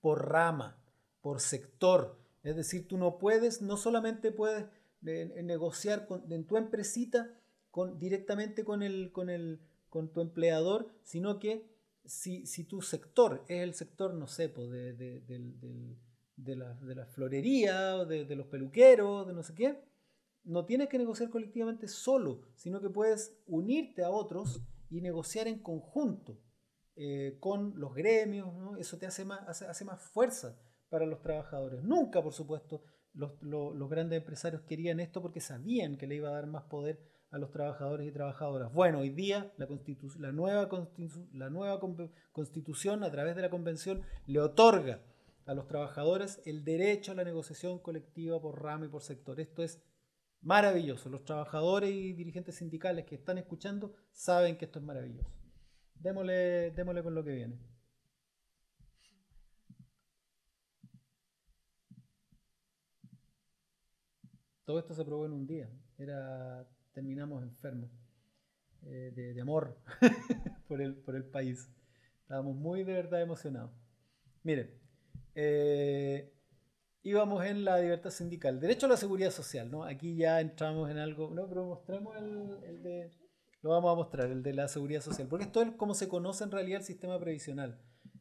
por 0.00 0.28
rama, 0.28 0.82
por 1.20 1.40
sector. 1.40 2.18
Es 2.42 2.56
decir, 2.56 2.88
tú 2.88 2.98
no 2.98 3.18
puedes, 3.18 3.62
no 3.62 3.76
solamente 3.76 4.32
puedes 4.32 4.66
eh, 5.04 5.42
negociar 5.44 6.08
en 6.28 6.44
tu 6.44 6.56
empresita 6.56 7.30
con, 7.70 7.98
directamente 8.00 8.64
con, 8.64 8.82
el, 8.82 9.12
con, 9.12 9.30
el, 9.30 9.60
con 9.90 10.12
tu 10.12 10.20
empleador, 10.20 10.88
sino 11.04 11.38
que 11.38 11.75
si, 12.06 12.64
tu 12.64 12.82
sector 12.82 13.44
es 13.48 13.62
el 13.62 13.74
sector, 13.74 14.14
no 14.14 14.26
sé, 14.26 14.48
de, 14.48 14.92
de, 14.94 15.20
de, 16.36 16.56
la, 16.56 16.74
de, 16.74 16.94
la, 16.94 17.06
florería, 17.06 18.04
de, 18.04 18.36
los 18.36 18.46
peluqueros, 18.46 19.26
de 19.26 19.32
no 19.32 19.42
sé 19.42 19.54
qué, 19.54 19.80
no 20.44 20.64
tienes 20.64 20.88
que 20.88 20.98
negociar 20.98 21.30
colectivamente 21.30 21.88
solo, 21.88 22.42
sino 22.54 22.80
que 22.80 22.90
puedes 22.90 23.36
unirte 23.46 24.04
a 24.04 24.10
otros 24.10 24.62
y 24.90 25.00
negociar 25.00 25.48
en 25.48 25.58
conjunto 25.58 26.40
eh, 26.94 27.36
con 27.40 27.78
los 27.78 27.94
gremios, 27.94 28.48
eso 28.78 28.96
te 28.98 29.06
hace 29.06 29.24
más, 29.24 29.62
hace, 29.62 29.84
más 29.84 30.00
fuerza 30.00 30.58
para 30.88 31.04
los 31.04 31.20
trabajadores. 31.20 31.82
Nunca, 31.82 32.22
por 32.22 32.32
supuesto, 32.32 32.82
los, 33.12 33.32
los, 33.42 33.90
grandes 33.90 34.18
empresarios 34.18 34.62
querían 34.62 35.00
esto 35.00 35.20
porque 35.20 35.40
sabían 35.40 35.96
que 35.96 36.06
le 36.06 36.16
iba 36.16 36.28
a 36.28 36.32
dar 36.32 36.46
más 36.46 36.64
poder 36.64 37.00
a 37.30 37.38
los 37.38 37.50
trabajadores 37.50 38.08
y 38.08 38.12
trabajadoras. 38.12 38.72
Bueno, 38.72 39.00
hoy 39.00 39.10
día 39.10 39.52
la, 39.58 39.66
nueva, 40.32 40.68
la 41.32 41.50
nueva 41.50 41.80
constitución 42.32 43.04
a 43.04 43.10
través 43.10 43.36
de 43.36 43.42
la 43.42 43.50
convención 43.50 44.02
le 44.26 44.40
otorga 44.40 45.00
a 45.44 45.54
los 45.54 45.66
trabajadores 45.66 46.40
el 46.44 46.64
derecho 46.64 47.12
a 47.12 47.14
la 47.14 47.24
negociación 47.24 47.78
colectiva 47.78 48.40
por 48.40 48.62
rama 48.62 48.86
y 48.86 48.88
por 48.88 49.02
sector. 49.02 49.40
Esto 49.40 49.62
es 49.62 49.82
Maravilloso. 50.46 51.08
Los 51.08 51.24
trabajadores 51.24 51.90
y 51.90 52.12
dirigentes 52.12 52.54
sindicales 52.56 53.04
que 53.04 53.16
están 53.16 53.36
escuchando 53.36 53.94
saben 54.12 54.56
que 54.56 54.66
esto 54.66 54.78
es 54.78 54.84
maravilloso. 54.84 55.28
Démosle, 55.96 56.70
démosle 56.70 57.02
con 57.02 57.14
lo 57.16 57.24
que 57.24 57.32
viene. 57.32 57.58
Todo 64.64 64.78
esto 64.78 64.94
se 64.94 65.04
probó 65.04 65.26
en 65.26 65.32
un 65.32 65.46
día. 65.46 65.68
Era, 65.98 66.64
terminamos 66.96 67.42
enfermos 67.42 67.90
eh, 68.86 69.12
de, 69.14 69.38
amor 69.38 69.76
por, 70.66 70.80
el, 70.80 70.94
por 70.94 71.14
el 71.14 71.24
país. 71.24 71.70
Estábamos 72.22 72.56
muy 72.56 72.84
de 72.84 72.94
verdad 72.94 73.20
emocionados. 73.20 73.70
Miren, 74.42 74.70
eh, 75.34 76.32
íbamos 77.02 77.44
en 77.44 77.66
la 77.66 77.78
libertad 77.80 78.08
sindical. 78.08 78.58
Derecho 78.60 78.86
a 78.86 78.88
la 78.88 78.96
seguridad 78.96 79.30
social, 79.30 79.70
¿no? 79.70 79.84
Aquí 79.84 80.16
ya 80.16 80.40
entramos 80.40 80.90
en 80.90 80.96
algo, 80.96 81.28
no, 81.28 81.46
pero 81.46 81.66
mostramos 81.66 82.16
el, 82.16 82.82
de, 82.82 83.10
lo 83.60 83.70
vamos 83.70 83.92
a 83.92 83.94
mostrar, 83.94 84.30
el 84.30 84.42
de 84.42 84.54
la 84.54 84.66
seguridad 84.66 85.02
social, 85.02 85.28
porque 85.28 85.44
esto 85.44 85.60
es 85.60 85.72
como 85.72 85.92
se 85.92 86.08
conoce 86.08 86.44
en 86.44 86.50
realidad 86.50 86.80
el 86.80 86.86
sistema 86.86 87.20
previsional, 87.20 87.78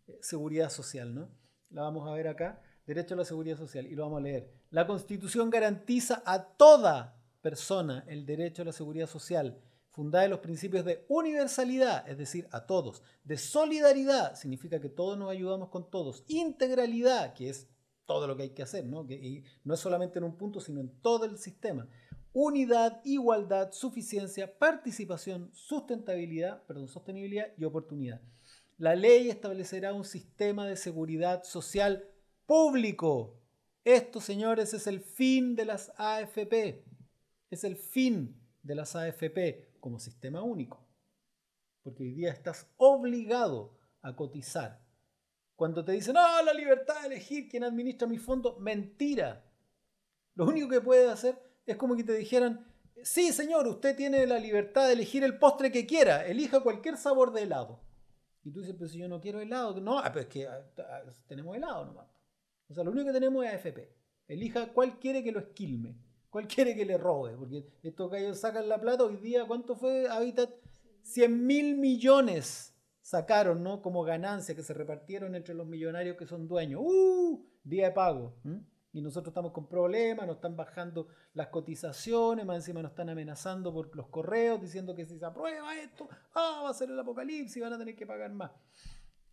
eh, 0.08 0.20
seguridad 0.20 0.70
social, 0.70 1.16
¿no? 1.16 1.30
La 1.70 1.84
vamos 1.84 2.10
a 2.10 2.12
ver 2.12 2.28
acá, 2.28 2.62
derecho 2.86 3.14
a 3.14 3.18
la 3.20 3.26
seguridad 3.26 3.56
social, 3.56 3.88
y 3.88 3.96
lo 3.96 4.04
vamos 4.04 4.20
a 4.20 4.24
leer. 4.24 4.52
La 4.70 4.86
Constitución 4.86 5.50
garantiza 5.50 6.22
a 6.26 6.44
toda 6.58 7.15
persona 7.46 8.04
el 8.08 8.26
derecho 8.26 8.64
a 8.64 8.66
la 8.66 8.72
seguridad 8.72 9.06
social, 9.06 9.62
fundada 9.92 10.26
en 10.26 10.32
los 10.32 10.40
principios 10.40 10.84
de 10.84 11.06
universalidad, 11.10 12.10
es 12.10 12.18
decir, 12.18 12.48
a 12.50 12.66
todos, 12.66 13.04
de 13.24 13.38
solidaridad, 13.38 14.34
significa 14.34 14.80
que 14.80 14.90
todos 14.90 15.16
nos 15.16 15.30
ayudamos 15.30 15.70
con 15.70 15.88
todos, 15.92 16.24
integralidad, 16.28 17.36
que 17.36 17.50
es 17.50 17.68
todo 18.08 18.26
lo 18.26 18.36
que 18.36 18.42
hay 18.42 18.50
que 18.50 18.64
hacer, 18.64 18.84
¿no? 18.84 19.04
y 19.12 19.44
no 19.64 19.76
es 19.76 19.80
solamente 19.80 20.18
en 20.18 20.26
un 20.26 20.36
punto, 20.36 20.60
sino 20.60 20.82
en 20.82 20.90
todo 21.04 21.26
el 21.26 21.38
sistema. 21.38 21.88
Unidad, 22.34 23.00
igualdad, 23.04 23.72
suficiencia, 23.74 24.58
participación, 24.58 25.52
sustentabilidad, 25.54 26.64
perdón, 26.64 26.88
sostenibilidad 26.88 27.50
y 27.60 27.64
oportunidad. 27.64 28.22
La 28.80 28.96
ley 28.96 29.30
establecerá 29.30 29.94
un 29.94 30.04
sistema 30.04 30.66
de 30.66 30.78
seguridad 30.78 31.44
social 31.44 32.10
público. 32.48 33.40
Esto, 33.84 34.20
señores, 34.20 34.74
es 34.74 34.88
el 34.88 35.00
fin 35.00 35.56
de 35.56 35.66
las 35.66 35.92
AFP. 35.98 36.95
Es 37.50 37.64
el 37.64 37.76
fin 37.76 38.40
de 38.64 38.76
las 38.76 38.96
AFP 38.96 39.80
como 39.80 40.00
sistema 40.00 40.42
único. 40.42 40.86
Porque 41.84 42.04
hoy 42.04 42.12
día 42.14 42.32
estás 42.32 42.68
obligado 42.78 43.78
a 44.02 44.16
cotizar 44.16 44.86
cuando 45.56 45.86
te 45.86 45.94
dicen, 45.94 46.16
no, 46.16 46.44
la 46.44 46.54
libertad 46.54 47.02
de 47.02 47.08
elegir 47.08 47.48
quién 47.48 47.64
administra 47.64 48.08
mi 48.08 48.18
fondo, 48.18 48.58
mentira. 48.60 49.44
Lo 50.36 50.46
único 50.46 50.68
que 50.68 50.82
puedes 50.82 51.10
hacer 51.10 51.40
es 51.66 51.78
como 51.78 51.96
que 51.96 52.04
te 52.04 52.14
dijeran, 52.14 52.68
sí, 53.04 53.32
señor, 53.32 53.66
usted 53.68 53.96
tiene 53.96 54.28
la 54.28 54.38
libertad 54.38 54.88
de 54.88 54.94
elegir 54.94 55.24
el 55.24 55.40
postre 55.40 55.72
que 55.72 55.86
quiera, 55.86 56.26
elija 56.26 56.60
cualquier 56.60 56.98
sabor 56.98 57.32
de 57.32 57.44
helado. 57.44 57.80
Y 58.44 58.52
tú 58.52 58.60
dices, 58.60 58.76
pero 58.78 58.90
si 58.90 59.00
yo 59.00 59.08
no 59.08 59.22
quiero 59.22 59.40
helado, 59.40 59.80
no, 59.80 59.98
ah, 59.98 60.12
pero 60.12 60.22
es 60.22 60.28
que 60.28 60.46
ah, 60.46 60.62
ah, 60.78 61.04
tenemos 61.26 61.56
helado 61.56 61.86
nomás. 61.86 62.08
O 62.68 62.74
sea, 62.74 62.84
lo 62.84 62.92
único 62.92 63.08
que 63.08 63.14
tenemos 63.14 63.46
es 63.46 63.54
AFP. 63.54 63.90
Elija 64.28 64.74
cuál 64.74 65.00
quiere 65.00 65.24
que 65.24 65.32
lo 65.32 65.40
esquilme, 65.40 65.96
cuál 66.36 66.50
quiere 66.50 66.76
que 66.76 66.84
le 66.84 66.98
robe, 66.98 67.38
porque 67.38 67.66
estos 67.82 68.12
gallos 68.12 68.38
sacan 68.38 68.68
la 68.68 68.78
plata, 68.78 69.06
hoy 69.06 69.16
día, 69.16 69.46
¿cuánto 69.48 69.74
fue 69.74 70.10
Habitat? 70.10 70.50
100 71.02 71.48
mil 71.48 71.78
millones 71.78 72.76
sacaron 73.00 73.64
¿no? 73.64 73.82
como 73.82 74.04
ganancia 74.04 74.54
que 74.54 74.62
se 74.62 74.74
repartieron 74.74 75.34
entre 75.36 75.54
los 75.54 75.66
millonarios 75.66 76.18
que 76.18 76.26
son 76.26 76.46
dueños. 76.46 76.82
¡Uh! 76.84 77.42
Día 77.64 77.86
de 77.86 77.92
pago. 77.94 78.36
Y 78.92 79.02
nosotros 79.02 79.32
estamos 79.32 79.54
con 79.54 79.70
problemas, 79.70 80.28
nos 80.28 80.36
están 80.36 80.58
bajando 80.58 81.08
las 81.34 81.48
cotizaciones, 81.48 82.46
más 82.46 82.58
encima 82.58 82.82
nos 82.82 82.92
están 82.92 83.08
amenazando 83.08 83.74
por 83.74 83.96
los 83.96 84.08
correos 84.10 84.60
diciendo 84.60 84.94
que 84.94 85.06
si 85.06 85.18
se 85.18 85.24
aprueba 85.24 85.74
esto, 85.80 86.10
ah, 86.34 86.64
va 86.66 86.70
a 86.70 86.74
ser 86.74 86.90
el 86.90 87.00
apocalipsis, 87.00 87.64
van 87.64 87.72
a 87.72 87.78
tener 87.78 87.96
que 87.96 88.06
pagar 88.06 88.34
más. 88.34 88.52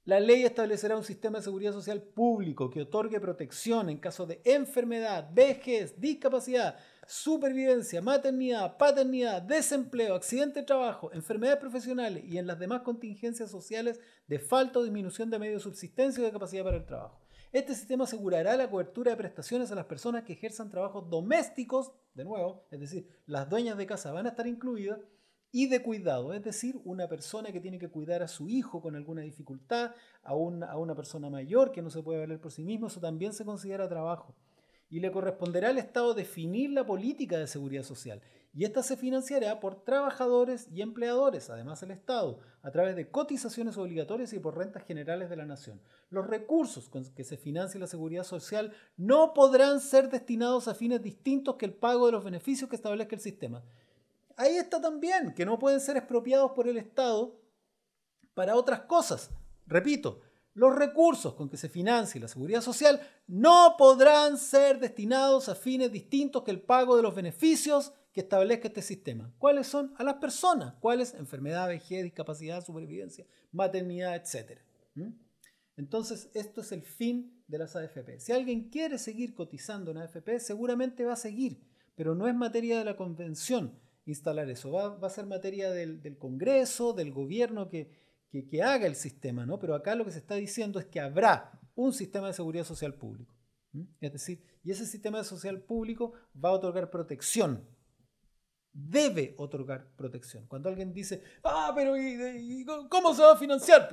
La 0.04 0.18
ley 0.18 0.42
establecerá 0.42 0.96
un 0.96 1.04
sistema 1.04 1.38
de 1.38 1.44
seguridad 1.44 1.72
social 1.72 2.02
público 2.02 2.68
que 2.68 2.82
otorgue 2.82 3.20
protección 3.20 3.88
en 3.88 3.98
caso 3.98 4.26
de 4.26 4.40
enfermedad, 4.44 5.30
vejez, 5.32 6.00
discapacidad, 6.00 6.76
supervivencia, 7.12 8.00
maternidad, 8.00 8.78
paternidad, 8.78 9.42
desempleo, 9.42 10.14
accidente 10.14 10.60
de 10.60 10.66
trabajo, 10.66 11.12
enfermedades 11.12 11.60
profesionales 11.60 12.24
y 12.24 12.38
en 12.38 12.46
las 12.46 12.58
demás 12.58 12.80
contingencias 12.80 13.50
sociales 13.50 14.00
de 14.26 14.38
falta 14.38 14.78
o 14.78 14.82
disminución 14.82 15.28
de 15.28 15.38
medios 15.38 15.56
de 15.56 15.64
subsistencia 15.64 16.22
o 16.22 16.24
de 16.24 16.32
capacidad 16.32 16.64
para 16.64 16.78
el 16.78 16.86
trabajo. 16.86 17.20
Este 17.52 17.74
sistema 17.74 18.04
asegurará 18.04 18.56
la 18.56 18.70
cobertura 18.70 19.10
de 19.10 19.18
prestaciones 19.18 19.70
a 19.70 19.74
las 19.74 19.84
personas 19.84 20.24
que 20.24 20.32
ejerzan 20.32 20.70
trabajos 20.70 21.10
domésticos, 21.10 21.92
de 22.14 22.24
nuevo, 22.24 22.66
es 22.70 22.80
decir, 22.80 23.06
las 23.26 23.46
dueñas 23.46 23.76
de 23.76 23.86
casa 23.86 24.10
van 24.10 24.24
a 24.24 24.30
estar 24.30 24.46
incluidas, 24.46 24.98
y 25.54 25.66
de 25.66 25.82
cuidado, 25.82 26.32
es 26.32 26.42
decir, 26.42 26.80
una 26.82 27.08
persona 27.08 27.52
que 27.52 27.60
tiene 27.60 27.78
que 27.78 27.90
cuidar 27.90 28.22
a 28.22 28.28
su 28.28 28.48
hijo 28.48 28.80
con 28.80 28.96
alguna 28.96 29.20
dificultad, 29.20 29.90
a 30.22 30.34
una, 30.34 30.64
a 30.64 30.78
una 30.78 30.94
persona 30.94 31.28
mayor 31.28 31.72
que 31.72 31.82
no 31.82 31.90
se 31.90 32.02
puede 32.02 32.20
valer 32.20 32.40
por 32.40 32.52
sí 32.52 32.64
mismo, 32.64 32.86
eso 32.86 33.00
también 33.00 33.34
se 33.34 33.44
considera 33.44 33.86
trabajo 33.86 34.34
y 34.92 35.00
le 35.00 35.10
corresponderá 35.10 35.70
al 35.70 35.78
Estado 35.78 36.12
definir 36.12 36.68
la 36.68 36.84
política 36.84 37.38
de 37.38 37.46
seguridad 37.46 37.82
social. 37.82 38.20
Y 38.52 38.66
esta 38.66 38.82
se 38.82 38.98
financiará 38.98 39.58
por 39.58 39.84
trabajadores 39.84 40.68
y 40.70 40.82
empleadores, 40.82 41.48
además 41.48 41.82
el 41.82 41.92
Estado, 41.92 42.40
a 42.60 42.70
través 42.70 42.94
de 42.94 43.10
cotizaciones 43.10 43.78
obligatorias 43.78 44.34
y 44.34 44.38
por 44.38 44.58
rentas 44.58 44.84
generales 44.84 45.30
de 45.30 45.36
la 45.36 45.46
nación. 45.46 45.80
Los 46.10 46.26
recursos 46.26 46.90
con 46.90 47.06
que 47.14 47.24
se 47.24 47.38
financie 47.38 47.80
la 47.80 47.86
seguridad 47.86 48.24
social 48.24 48.74
no 48.98 49.32
podrán 49.32 49.80
ser 49.80 50.10
destinados 50.10 50.68
a 50.68 50.74
fines 50.74 51.02
distintos 51.02 51.56
que 51.56 51.64
el 51.64 51.72
pago 51.72 52.04
de 52.04 52.12
los 52.12 52.22
beneficios 52.22 52.68
que 52.68 52.76
establezca 52.76 53.16
el 53.16 53.22
sistema. 53.22 53.64
Ahí 54.36 54.56
está 54.56 54.78
también, 54.78 55.32
que 55.32 55.46
no 55.46 55.58
pueden 55.58 55.80
ser 55.80 55.96
expropiados 55.96 56.52
por 56.52 56.68
el 56.68 56.76
Estado 56.76 57.40
para 58.34 58.56
otras 58.56 58.82
cosas. 58.82 59.30
Repito, 59.66 60.20
los 60.54 60.74
recursos 60.74 61.34
con 61.34 61.48
que 61.48 61.56
se 61.56 61.68
financie 61.68 62.20
la 62.20 62.28
seguridad 62.28 62.60
social 62.60 63.00
no 63.26 63.74
podrán 63.78 64.36
ser 64.36 64.78
destinados 64.78 65.48
a 65.48 65.54
fines 65.54 65.90
distintos 65.90 66.42
que 66.42 66.50
el 66.50 66.60
pago 66.60 66.96
de 66.96 67.02
los 67.02 67.14
beneficios 67.14 67.92
que 68.12 68.20
establezca 68.20 68.68
este 68.68 68.82
sistema. 68.82 69.32
¿Cuáles 69.38 69.66
son? 69.66 69.94
A 69.96 70.04
las 70.04 70.16
personas. 70.16 70.74
¿Cuáles? 70.80 71.14
Enfermedad, 71.14 71.68
vejez, 71.68 72.02
discapacidad, 72.02 72.64
supervivencia, 72.64 73.26
maternidad, 73.52 74.14
etc. 74.14 74.60
¿Mm? 74.94 75.12
Entonces, 75.76 76.28
esto 76.34 76.60
es 76.60 76.72
el 76.72 76.82
fin 76.82 77.42
de 77.48 77.58
las 77.58 77.74
AFP. 77.74 78.20
Si 78.20 78.32
alguien 78.32 78.68
quiere 78.68 78.98
seguir 78.98 79.34
cotizando 79.34 79.90
en 79.90 79.98
AFP, 79.98 80.38
seguramente 80.38 81.06
va 81.06 81.14
a 81.14 81.16
seguir, 81.16 81.62
pero 81.94 82.14
no 82.14 82.28
es 82.28 82.34
materia 82.34 82.78
de 82.78 82.84
la 82.84 82.96
convención 82.96 83.80
instalar 84.04 84.50
eso. 84.50 84.70
Va, 84.72 84.98
a 85.00 85.10
ser 85.10 85.24
materia 85.24 85.70
del 85.70 86.18
Congreso, 86.18 86.92
del 86.92 87.12
gobierno 87.12 87.70
que, 87.70 87.90
que, 88.40 88.62
haga 88.62 88.86
el 88.86 88.96
sistema, 88.96 89.44
¿no? 89.44 89.58
Pero 89.58 89.74
acá 89.74 89.94
lo 89.94 90.04
que 90.04 90.10
se 90.10 90.18
está 90.18 90.36
diciendo 90.36 90.78
es 90.78 90.86
que 90.86 91.00
habrá 91.00 91.60
un 91.74 91.92
sistema 91.92 92.28
de 92.28 92.32
seguridad 92.32 92.64
social 92.64 92.94
público. 92.94 93.34
Es 94.00 94.12
decir, 94.12 94.42
y 94.64 94.70
ese 94.70 94.86
sistema 94.86 95.18
de 95.18 95.24
social 95.24 95.60
público 95.60 96.12
va 96.42 96.50
a 96.50 96.52
otorgar 96.52 96.90
protección. 96.90 97.66
Debe 98.72 99.34
otorgar 99.36 99.86
protección. 99.96 100.46
Cuando 100.46 100.70
alguien 100.70 100.94
dice, 100.94 101.22
ah, 101.44 101.72
pero 101.74 101.96
¿y, 101.96 102.64
cómo 102.88 103.14
se 103.14 103.22
va 103.22 103.32
a 103.32 103.36
financiar? 103.36 103.88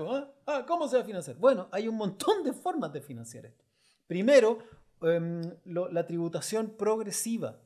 Ah, 0.46 0.66
¿Cómo 0.66 0.88
se 0.88 0.96
va 0.96 1.04
a 1.04 1.06
financiar? 1.06 1.36
Bueno, 1.38 1.68
hay 1.72 1.88
un 1.88 1.96
montón 1.96 2.44
de 2.44 2.54
formas 2.54 2.94
de 2.94 3.02
financiar 3.02 3.46
esto. 3.46 3.66
Primero, 4.08 4.60
em, 5.02 5.42
la 5.66 6.06
tributación 6.06 6.76
progresiva 6.78 7.60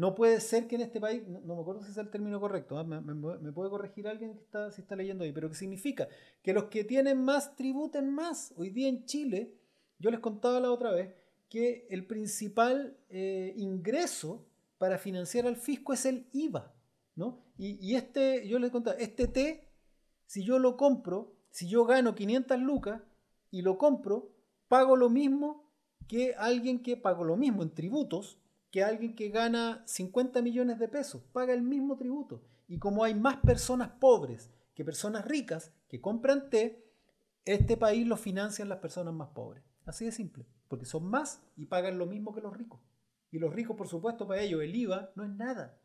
No 0.00 0.14
puede 0.14 0.40
ser 0.40 0.66
que 0.66 0.76
en 0.76 0.80
este 0.80 0.98
país, 0.98 1.28
no, 1.28 1.54
me 1.54 1.60
acuerdo 1.60 1.82
si 1.82 1.90
es 1.90 1.96
el 1.98 2.08
término 2.08 2.40
correcto, 2.40 2.78
¿ah? 2.78 2.84
me, 2.84 3.52
puede 3.52 3.68
corregir 3.68 4.08
alguien 4.08 4.32
que 4.32 4.40
está, 4.40 4.72
si 4.72 4.80
está 4.80 4.96
leyendo 4.96 5.24
ahí, 5.24 5.32
pero 5.32 5.50
¿qué 5.50 5.54
significa? 5.54 6.08
Que 6.42 6.54
los 6.54 6.64
que 6.70 6.84
tienen 6.84 7.22
más 7.22 7.54
tributen 7.54 8.08
más. 8.08 8.54
Hoy 8.56 8.70
día 8.70 8.88
en 8.88 9.04
Chile, 9.04 9.52
yo 9.98 10.10
les 10.10 10.20
contaba 10.20 10.58
la 10.58 10.72
otra 10.72 10.90
vez, 10.90 11.14
que 11.50 11.86
el 11.90 12.06
principal 12.06 12.96
eh, 13.10 13.52
ingreso 13.58 14.46
para 14.78 14.96
financiar 14.96 15.46
al 15.46 15.56
fisco 15.56 15.92
es 15.92 16.06
el 16.06 16.28
IVA. 16.32 16.72
¿no? 17.14 17.44
Y, 17.58 17.76
y 17.86 17.94
este, 17.94 18.48
yo 18.48 18.58
les 18.58 18.70
contaba, 18.70 18.96
este 18.96 19.28
té, 19.28 19.68
si 20.24 20.42
yo 20.42 20.58
lo 20.58 20.78
compro, 20.78 21.36
si 21.50 21.68
yo 21.68 21.84
gano 21.84 22.14
500 22.14 22.58
lucas 22.58 23.02
y 23.50 23.60
lo 23.60 23.76
compro, 23.76 24.34
pago 24.66 24.96
lo 24.96 25.10
mismo 25.10 25.70
que 26.08 26.34
alguien 26.38 26.82
que 26.82 26.96
pago 26.96 27.22
lo 27.22 27.36
mismo 27.36 27.62
en 27.62 27.74
tributos 27.74 28.39
que 28.70 28.84
alguien 28.84 29.14
que 29.14 29.28
gana 29.30 29.82
50 29.86 30.42
millones 30.42 30.78
de 30.78 30.88
pesos, 30.88 31.22
paga 31.32 31.52
el 31.52 31.62
mismo 31.62 31.96
tributo. 31.96 32.42
Y 32.68 32.78
como 32.78 33.02
hay 33.02 33.14
más 33.14 33.36
personas 33.38 33.90
pobres 34.00 34.50
que 34.74 34.84
personas 34.84 35.24
ricas 35.24 35.72
que 35.88 36.00
compran 36.00 36.50
té, 36.50 36.86
este 37.44 37.76
país 37.76 38.06
lo 38.06 38.16
financian 38.16 38.68
las 38.68 38.78
personas 38.78 39.12
más 39.12 39.28
pobres. 39.28 39.64
Así 39.86 40.04
de 40.04 40.12
simple, 40.12 40.46
porque 40.68 40.84
son 40.84 41.04
más 41.06 41.42
y 41.56 41.66
pagan 41.66 41.98
lo 41.98 42.06
mismo 42.06 42.32
que 42.32 42.40
los 42.40 42.56
ricos. 42.56 42.80
Y 43.32 43.38
los 43.38 43.52
ricos, 43.52 43.76
por 43.76 43.88
supuesto, 43.88 44.26
para 44.26 44.40
ellos 44.40 44.62
el 44.62 44.74
IVA 44.74 45.10
no 45.16 45.24
es 45.24 45.30
nada. 45.30 45.78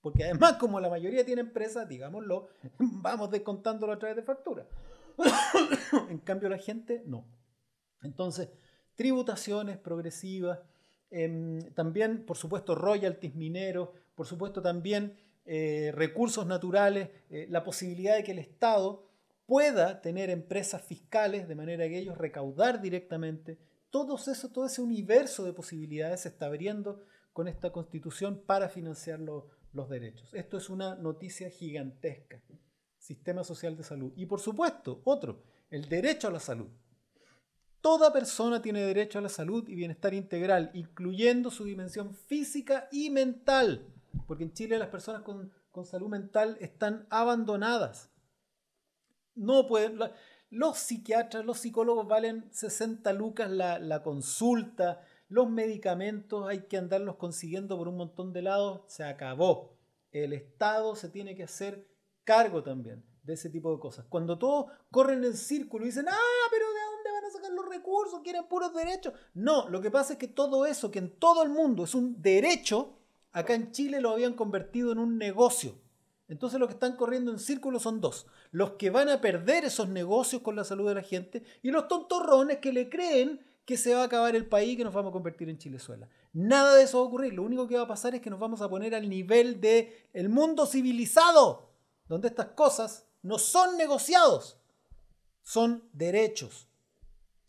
Porque 0.00 0.24
además, 0.24 0.54
como 0.60 0.80
la 0.80 0.90
mayoría 0.90 1.24
tiene 1.24 1.40
empresas, 1.40 1.88
digámoslo, 1.88 2.48
vamos 2.78 3.30
descontándolo 3.30 3.92
a 3.92 3.98
través 3.98 4.16
de 4.16 4.22
factura. 4.22 4.66
en 6.10 6.18
cambio, 6.18 6.48
la 6.48 6.58
gente 6.58 7.02
no. 7.06 7.24
Entonces, 8.02 8.50
tributaciones 8.94 9.78
progresivas, 9.78 10.60
em, 11.10 11.60
también, 11.74 12.24
por 12.24 12.36
supuesto, 12.36 12.74
royalties 12.74 13.34
mineros, 13.34 13.90
por 14.14 14.26
supuesto, 14.26 14.62
también 14.62 15.16
eh, 15.44 15.92
recursos 15.94 16.46
naturales, 16.46 17.10
eh, 17.30 17.46
la 17.48 17.62
posibilidad 17.62 18.16
de 18.16 18.24
que 18.24 18.32
el 18.32 18.40
Estado 18.40 19.06
pueda 19.46 20.00
tener 20.00 20.28
empresas 20.30 20.82
fiscales 20.82 21.46
de 21.46 21.54
manera 21.54 21.88
que 21.88 21.98
ellos 21.98 22.18
recaudar 22.18 22.80
directamente. 22.80 23.58
Todo 23.90 24.16
eso, 24.16 24.48
todo 24.50 24.66
ese 24.66 24.82
universo 24.82 25.44
de 25.44 25.52
posibilidades 25.52 26.22
se 26.22 26.30
está 26.30 26.46
abriendo 26.46 27.04
con 27.32 27.46
esta 27.48 27.70
constitución 27.70 28.42
para 28.44 28.68
financiar 28.68 29.20
los 29.20 29.88
derechos. 29.88 30.34
Esto 30.34 30.56
es 30.56 30.68
una 30.68 30.96
noticia 30.96 31.48
gigantesca. 31.50 32.42
Sistema 32.98 33.44
social 33.44 33.76
de 33.76 33.84
salud. 33.84 34.12
Y 34.16 34.26
por 34.26 34.40
supuesto, 34.40 35.00
otro, 35.04 35.44
el 35.70 35.88
derecho 35.88 36.28
a 36.28 36.32
la 36.32 36.40
salud. 36.40 36.68
Toda 37.80 38.12
persona 38.12 38.60
tiene 38.62 38.82
derecho 38.82 39.18
a 39.18 39.22
la 39.22 39.28
salud 39.28 39.68
y 39.68 39.74
bienestar 39.74 40.14
integral, 40.14 40.70
incluyendo 40.74 41.50
su 41.50 41.64
dimensión 41.64 42.14
física 42.14 42.88
y 42.90 43.10
mental. 43.10 43.92
Porque 44.26 44.44
en 44.44 44.52
Chile 44.52 44.78
las 44.78 44.88
personas 44.88 45.22
con, 45.22 45.52
salud 45.84 46.08
mental 46.08 46.56
están 46.60 47.06
abandonadas. 47.10 48.10
No 49.34 49.66
pueden. 49.66 49.98
Los 50.48 50.78
psiquiatras, 50.78 51.44
los 51.44 51.58
psicólogos 51.58 52.08
valen 52.08 52.48
60 52.52 53.12
lucas 53.12 53.50
la, 53.50 53.78
la 53.78 54.02
consulta, 54.02 55.02
los 55.28 55.50
medicamentos 55.50 56.48
hay 56.48 56.66
que 56.66 56.78
andarlos 56.78 57.16
consiguiendo 57.16 57.76
por 57.76 57.88
un 57.88 57.96
montón 57.96 58.32
de 58.32 58.42
lados, 58.42 58.82
se 58.86 59.04
acabó. 59.04 59.76
El 60.12 60.32
Estado 60.32 60.94
se 60.96 61.08
tiene 61.08 61.34
que 61.34 61.42
hacer 61.42 61.88
cargo 62.24 62.62
también 62.62 63.04
de 63.26 63.34
ese 63.34 63.50
tipo 63.50 63.72
de 63.72 63.80
cosas. 63.80 64.06
Cuando 64.08 64.38
todos 64.38 64.70
corren 64.90 65.24
en 65.24 65.36
círculo 65.36 65.84
y 65.84 65.88
dicen, 65.88 66.06
ah, 66.08 66.48
pero 66.50 66.66
¿de 67.48 67.54
los 67.54 67.68
recursos? 67.68 68.20
Quieren 68.22 68.46
puros 68.48 68.74
derechos. 68.74 69.12
No, 69.34 69.68
lo 69.68 69.80
que 69.80 69.90
pasa 69.90 70.14
es 70.14 70.18
que 70.18 70.28
todo 70.28 70.66
eso, 70.66 70.90
que 70.90 70.98
en 70.98 71.18
todo 71.18 71.42
el 71.42 71.50
mundo 71.50 71.84
es 71.84 71.94
un 71.94 72.20
derecho, 72.20 72.98
acá 73.32 73.54
en 73.54 73.72
Chile 73.72 74.00
lo 74.00 74.10
habían 74.10 74.34
convertido 74.34 74.92
en 74.92 74.98
un 74.98 75.18
negocio. 75.18 75.74
Entonces 76.28 76.58
los 76.58 76.68
que 76.68 76.74
están 76.74 76.96
corriendo 76.96 77.30
en 77.30 77.38
círculo 77.38 77.78
son 77.78 78.00
dos. 78.00 78.26
Los 78.50 78.72
que 78.72 78.90
van 78.90 79.08
a 79.08 79.20
perder 79.20 79.64
esos 79.64 79.88
negocios 79.88 80.42
con 80.42 80.56
la 80.56 80.64
salud 80.64 80.88
de 80.88 80.96
la 80.96 81.02
gente 81.02 81.44
y 81.62 81.70
los 81.70 81.86
tontorrones 81.88 82.58
que 82.58 82.72
le 82.72 82.88
creen 82.88 83.40
que 83.64 83.76
se 83.76 83.94
va 83.94 84.02
a 84.02 84.04
acabar 84.06 84.36
el 84.36 84.46
país 84.46 84.74
y 84.74 84.76
que 84.76 84.84
nos 84.84 84.94
vamos 84.94 85.10
a 85.10 85.12
convertir 85.12 85.48
en 85.48 85.58
Chilezuela. 85.58 86.08
Nada 86.32 86.74
de 86.76 86.84
eso 86.84 86.98
va 86.98 87.04
a 87.04 87.08
ocurrir. 87.08 87.34
Lo 87.34 87.42
único 87.42 87.66
que 87.66 87.76
va 87.76 87.82
a 87.82 87.88
pasar 87.88 88.14
es 88.14 88.20
que 88.20 88.30
nos 88.30 88.38
vamos 88.38 88.62
a 88.62 88.68
poner 88.68 88.94
al 88.94 89.08
nivel 89.08 89.60
el 90.12 90.28
mundo 90.28 90.66
civilizado, 90.66 91.70
donde 92.08 92.28
estas 92.28 92.48
cosas 92.48 93.06
no 93.22 93.38
son 93.38 93.76
negociados, 93.76 94.58
son 95.42 95.88
derechos. 95.92 96.68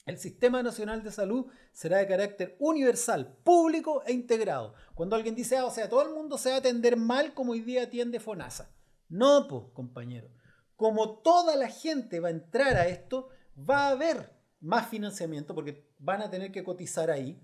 El 0.08 0.18
Sistema 0.18 0.64
Nacional 0.64 1.04
de 1.04 1.12
Salud 1.12 1.48
será 1.74 1.98
de 1.98 2.08
carácter 2.08 2.56
universal, 2.60 3.38
público 3.44 4.02
e 4.06 4.14
integrado. 4.14 4.74
Cuando 4.96 5.18
alguien 5.18 5.36
dice, 5.36 5.58
ah, 5.58 5.66
o 5.66 5.70
sea, 5.70 5.90
todo 5.90 6.02
el 6.02 6.16
mundo 6.16 6.38
se 6.38 6.50
va 6.50 6.56
a 6.56 6.60
atender 6.60 6.96
mal 6.96 7.34
como 7.34 7.52
hoy 7.52 7.60
día 7.60 7.84
atiende 7.84 8.22
FONASA. 8.22 8.74
No, 9.10 9.48
pues, 9.50 9.66
compañero. 9.74 10.30
Como 10.78 11.18
toda 11.18 11.58
la 11.58 11.68
gente 11.68 12.22
va 12.22 12.30
a 12.30 12.32
entrar 12.32 12.78
a 12.78 12.88
esto, 12.88 13.28
va 13.70 13.88
a 13.88 13.92
haber 13.92 14.32
más 14.62 14.88
financiamiento 14.88 15.54
porque 15.54 15.92
van 16.00 16.22
a 16.22 16.30
tener 16.30 16.54
que 16.54 16.64
cotizar 16.64 17.12
ahí. 17.12 17.38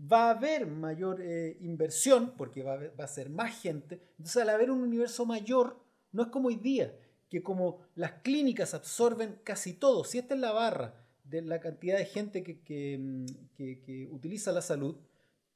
Va 0.00 0.26
a 0.26 0.30
haber 0.30 0.66
mayor 0.66 1.20
eh, 1.22 1.56
inversión 1.60 2.34
porque 2.36 2.64
va 2.64 2.74
a, 2.74 2.78
va 2.98 3.04
a 3.04 3.08
ser 3.08 3.30
más 3.30 3.62
gente. 3.62 4.02
Entonces, 4.18 4.42
al 4.42 4.50
haber 4.50 4.72
un 4.72 4.82
universo 4.82 5.24
mayor, 5.24 5.80
no 6.10 6.24
es 6.24 6.28
como 6.30 6.48
hoy 6.48 6.56
día 6.56 6.98
que 7.30 7.44
como 7.44 7.82
las 7.94 8.22
clínicas 8.22 8.74
absorben 8.74 9.40
casi 9.44 9.74
todo, 9.74 10.02
si 10.02 10.18
esta 10.18 10.34
es 10.34 10.40
la 10.40 10.50
barra 10.50 11.07
de 11.28 11.42
la 11.42 11.60
cantidad 11.60 11.98
de 11.98 12.04
gente 12.04 12.40
mm, 12.40 13.26
que, 13.56 14.08
utiliza 14.10 14.52
la 14.52 14.62
salud, 14.62 14.96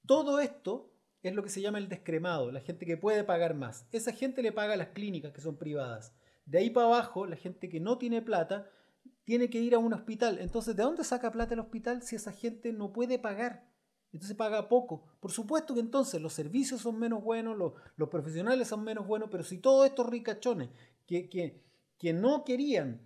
todo 0.06 0.40
esto 0.40 0.92
es 1.22 1.34
lo 1.34 1.42
que 1.42 1.50
se 1.50 1.60
llama 1.60 1.78
el 1.78 1.88
descremado, 1.88 2.50
la 2.50 2.60
gente 2.60 2.84
que 2.84 2.96
puede 2.96 3.24
pagar 3.24 3.54
más. 3.54 3.86
Esa 3.92 4.12
gente 4.12 4.42
le 4.42 4.52
paga 4.52 4.74
a 4.74 4.76
las 4.76 4.88
clínicas 4.88 5.32
que 5.32 5.40
son 5.40 5.56
privadas. 5.56 6.12
De 6.44 6.58
ahí 6.58 6.70
para 6.70 6.86
abajo, 6.86 7.26
la 7.26 7.36
gente 7.36 7.68
que 7.68 7.78
no 7.78 7.98
tiene 7.98 8.22
plata 8.22 8.68
tiene 9.24 9.48
que 9.48 9.60
ir 9.60 9.74
a 9.74 9.78
un 9.78 9.92
hospital. 9.92 10.38
Entonces, 10.40 10.74
¿de 10.74 10.82
dónde 10.82 11.04
saca 11.04 11.30
plata 11.30 11.54
el 11.54 11.60
hospital 11.60 12.02
si 12.02 12.16
esa 12.16 12.32
gente 12.32 12.72
no 12.72 12.92
puede 12.92 13.18
pagar? 13.18 13.72
Entonces 14.12 14.36
paga 14.36 14.68
poco. 14.68 15.04
Por 15.20 15.32
supuesto 15.32 15.74
que 15.74 15.80
entonces 15.80 16.20
los 16.20 16.34
servicios 16.34 16.82
son 16.82 16.98
menos 16.98 17.22
buenos, 17.22 17.56
los, 17.56 17.72
los 17.96 18.08
profesionales 18.08 18.68
son 18.68 18.84
menos 18.84 19.06
buenos, 19.06 19.30
pero 19.30 19.42
si 19.42 19.58
todos 19.58 19.86
estos 19.86 20.08
ricachones 20.08 20.68
que, 21.06 21.28
que, 21.28 22.12
no 22.12 22.44
querían 22.44 23.00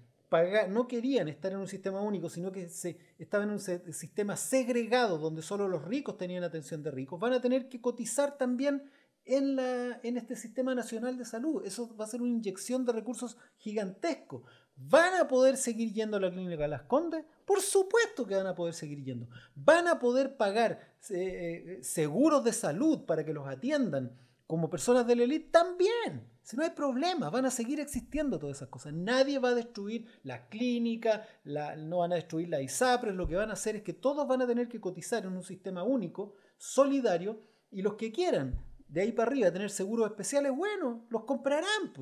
no 0.68 0.88
querían 0.88 1.28
estar 1.28 1.52
en 1.52 1.58
un 1.58 1.68
sistema 1.68 2.00
único, 2.00 2.28
sino 2.28 2.52
que 2.52 2.68
se, 2.68 2.98
estaban 3.18 3.48
en 3.48 3.54
un 3.54 3.60
sistema 3.60 4.36
segregado 4.36 5.18
donde 5.18 5.42
solo 5.42 5.68
los 5.68 5.84
ricos 5.84 6.18
tenían 6.18 6.44
atención 6.44 6.82
de 6.82 6.90
ricos, 6.90 7.20
van 7.20 7.32
a 7.32 7.40
tener 7.40 7.68
que 7.68 7.80
cotizar 7.80 8.36
también 8.36 8.90
en, 9.24 9.56
la, 9.56 10.00
en 10.02 10.16
este 10.16 10.36
sistema 10.36 10.74
nacional 10.74 11.16
de 11.18 11.24
salud. 11.24 11.64
Eso 11.64 11.94
va 11.96 12.04
a 12.04 12.08
ser 12.08 12.22
una 12.22 12.30
inyección 12.30 12.84
de 12.84 12.92
recursos 12.92 13.36
gigantesco. 13.58 14.44
¿Van 14.76 15.14
a 15.14 15.26
poder 15.26 15.56
seguir 15.56 15.92
yendo 15.92 16.16
a 16.16 16.20
la 16.20 16.30
clínica 16.30 16.68
Las 16.68 16.82
Condes? 16.82 17.24
Por 17.44 17.60
supuesto 17.62 18.26
que 18.26 18.34
van 18.34 18.46
a 18.46 18.54
poder 18.54 18.74
seguir 18.74 19.02
yendo. 19.02 19.28
¿Van 19.54 19.88
a 19.88 19.98
poder 19.98 20.36
pagar 20.36 20.96
eh, 21.10 21.78
eh, 21.78 21.78
seguros 21.82 22.44
de 22.44 22.52
salud 22.52 23.04
para 23.04 23.24
que 23.24 23.32
los 23.32 23.48
atiendan 23.48 24.12
como 24.46 24.68
personas 24.68 25.06
de 25.06 25.16
la 25.16 25.24
élite? 25.24 25.50
También. 25.50 26.35
Si 26.46 26.56
no 26.56 26.62
hay 26.62 26.70
problema, 26.70 27.28
van 27.28 27.44
a 27.44 27.50
seguir 27.50 27.80
existiendo 27.80 28.38
todas 28.38 28.58
esas 28.58 28.68
cosas. 28.68 28.94
Nadie 28.94 29.40
va 29.40 29.48
a 29.48 29.54
destruir 29.54 30.06
la 30.22 30.46
clínica, 30.48 31.26
no 31.44 31.98
van 31.98 32.12
a 32.12 32.14
destruir 32.14 32.48
la 32.48 32.62
ISAPRES. 32.62 33.16
Lo 33.16 33.26
que 33.26 33.34
van 33.34 33.50
a 33.50 33.54
hacer 33.54 33.74
es 33.74 33.82
que 33.82 33.94
todos 33.94 34.28
van 34.28 34.42
a 34.42 34.46
tener 34.46 34.68
que 34.68 34.80
cotizar 34.80 35.24
en 35.24 35.32
un 35.32 35.42
sistema 35.42 35.82
único, 35.82 36.36
solidario, 36.56 37.42
y 37.72 37.82
los 37.82 37.96
que 37.96 38.12
quieran 38.12 38.64
de 38.86 39.00
ahí 39.00 39.10
para 39.10 39.32
arriba 39.32 39.52
tener 39.52 39.70
seguros 39.70 40.08
especiales, 40.08 40.52
bueno, 40.54 41.08
los 41.10 41.24
comprarán, 41.24 41.92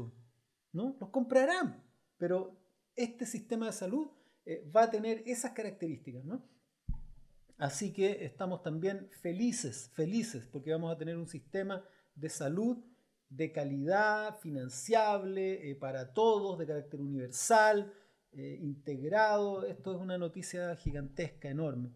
¿no? 0.72 0.95
Los 1.01 1.09
comprarán. 1.09 1.82
Pero 2.18 2.61
este 2.97 3.24
sistema 3.24 3.64
de 3.64 3.72
salud 3.72 4.11
eh, 4.45 4.70
va 4.76 4.82
a 4.82 4.90
tener 4.90 5.22
esas 5.24 5.53
características, 5.53 6.22
¿no? 6.22 6.47
Así 7.57 7.95
que 7.95 8.26
estamos 8.26 8.62
también 8.62 9.09
felices, 9.22 9.90
felices, 9.95 10.47
porque 10.47 10.70
vamos 10.70 10.95
a 10.95 10.99
tener 10.99 11.16
un 11.16 11.28
sistema 11.28 11.82
de 12.14 12.28
salud 12.28 12.84
de 13.37 13.51
calidad, 13.51 14.39
financiable 14.39 15.70
eh, 15.70 15.74
para 15.74 16.12
todos, 16.12 16.59
de 16.59 16.66
carácter 16.66 17.01
universal, 17.01 17.93
eh, 18.32 18.59
integrado. 18.61 19.66
Esto 19.66 19.95
es 19.95 20.01
una 20.01 20.18
noticia 20.18 20.76
gigantesca, 20.76 21.49
enorme. 21.49 21.91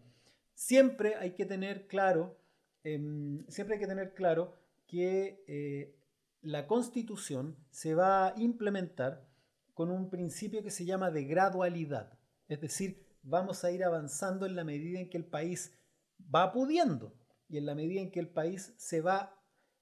Siempre 0.53 1.15
hay 1.15 1.31
que 1.31 1.45
tener 1.45 1.87
claro, 1.87 2.37
em, 2.83 3.45
siempre 3.47 3.75
hay 3.75 3.79
que 3.79 3.87
tener 3.87 4.13
claro 4.13 4.53
que 4.85 5.43
eh, 5.47 5.95
la 6.41 6.67
constitución 6.67 7.55
se 7.69 7.95
va 7.95 8.27
a 8.27 8.33
implementar 8.37 9.25
con 9.73 9.91
un 9.91 10.09
principio 10.09 10.61
que 10.61 10.71
se 10.71 10.83
llama 10.83 11.09
de 11.09 11.23
gradualidad. 11.23 12.19
Es 12.49 12.59
decir, 12.59 13.07
vamos 13.23 13.63
a 13.63 13.71
ir 13.71 13.83
avanzando 13.83 14.45
en 14.45 14.55
la 14.55 14.65
medida 14.65 14.99
en 14.99 15.09
que 15.09 15.17
el 15.17 15.25
país 15.25 15.77
va 16.33 16.51
pudiendo 16.51 17.13
y 17.47 17.57
en 17.57 17.65
la 17.65 17.75
medida 17.75 18.01
en 18.01 18.11
que 18.11 18.19
el 18.19 18.27
país 18.27 18.73
se 18.77 18.99
va 18.99 19.38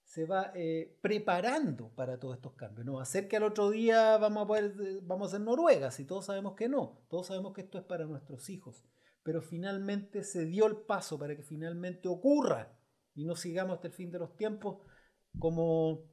se 0.08 0.24
va 0.24 0.52
eh, 0.54 0.96
preparando 1.02 1.90
para 1.90 2.18
todos 2.18 2.36
estos 2.36 2.54
cambios. 2.54 2.86
No 2.86 2.94
va 2.94 3.02
a 3.02 3.04
ser 3.04 3.28
que 3.28 3.36
al 3.36 3.42
otro 3.42 3.68
día 3.68 4.16
vamos 4.16 4.42
a 4.42 4.46
poder, 4.46 4.74
eh, 4.80 5.00
vamos 5.02 5.28
a 5.28 5.30
ser 5.32 5.42
Noruega, 5.42 5.90
si 5.90 6.06
todos 6.06 6.24
sabemos 6.24 6.54
que 6.54 6.66
no, 6.66 7.02
todos 7.10 7.26
sabemos 7.26 7.52
que 7.52 7.60
esto 7.60 7.76
es 7.76 7.84
para 7.84 8.06
nuestros 8.06 8.48
hijos, 8.48 8.82
pero 9.22 9.42
finalmente 9.42 10.24
se 10.24 10.46
dio 10.46 10.66
el 10.66 10.76
paso 10.76 11.18
para 11.18 11.36
que 11.36 11.42
finalmente 11.42 12.08
ocurra 12.08 12.74
y 13.14 13.26
no 13.26 13.36
sigamos 13.36 13.74
hasta 13.76 13.88
el 13.88 13.92
fin 13.92 14.10
de 14.10 14.18
los 14.18 14.34
tiempos 14.34 14.78
como 15.38 16.10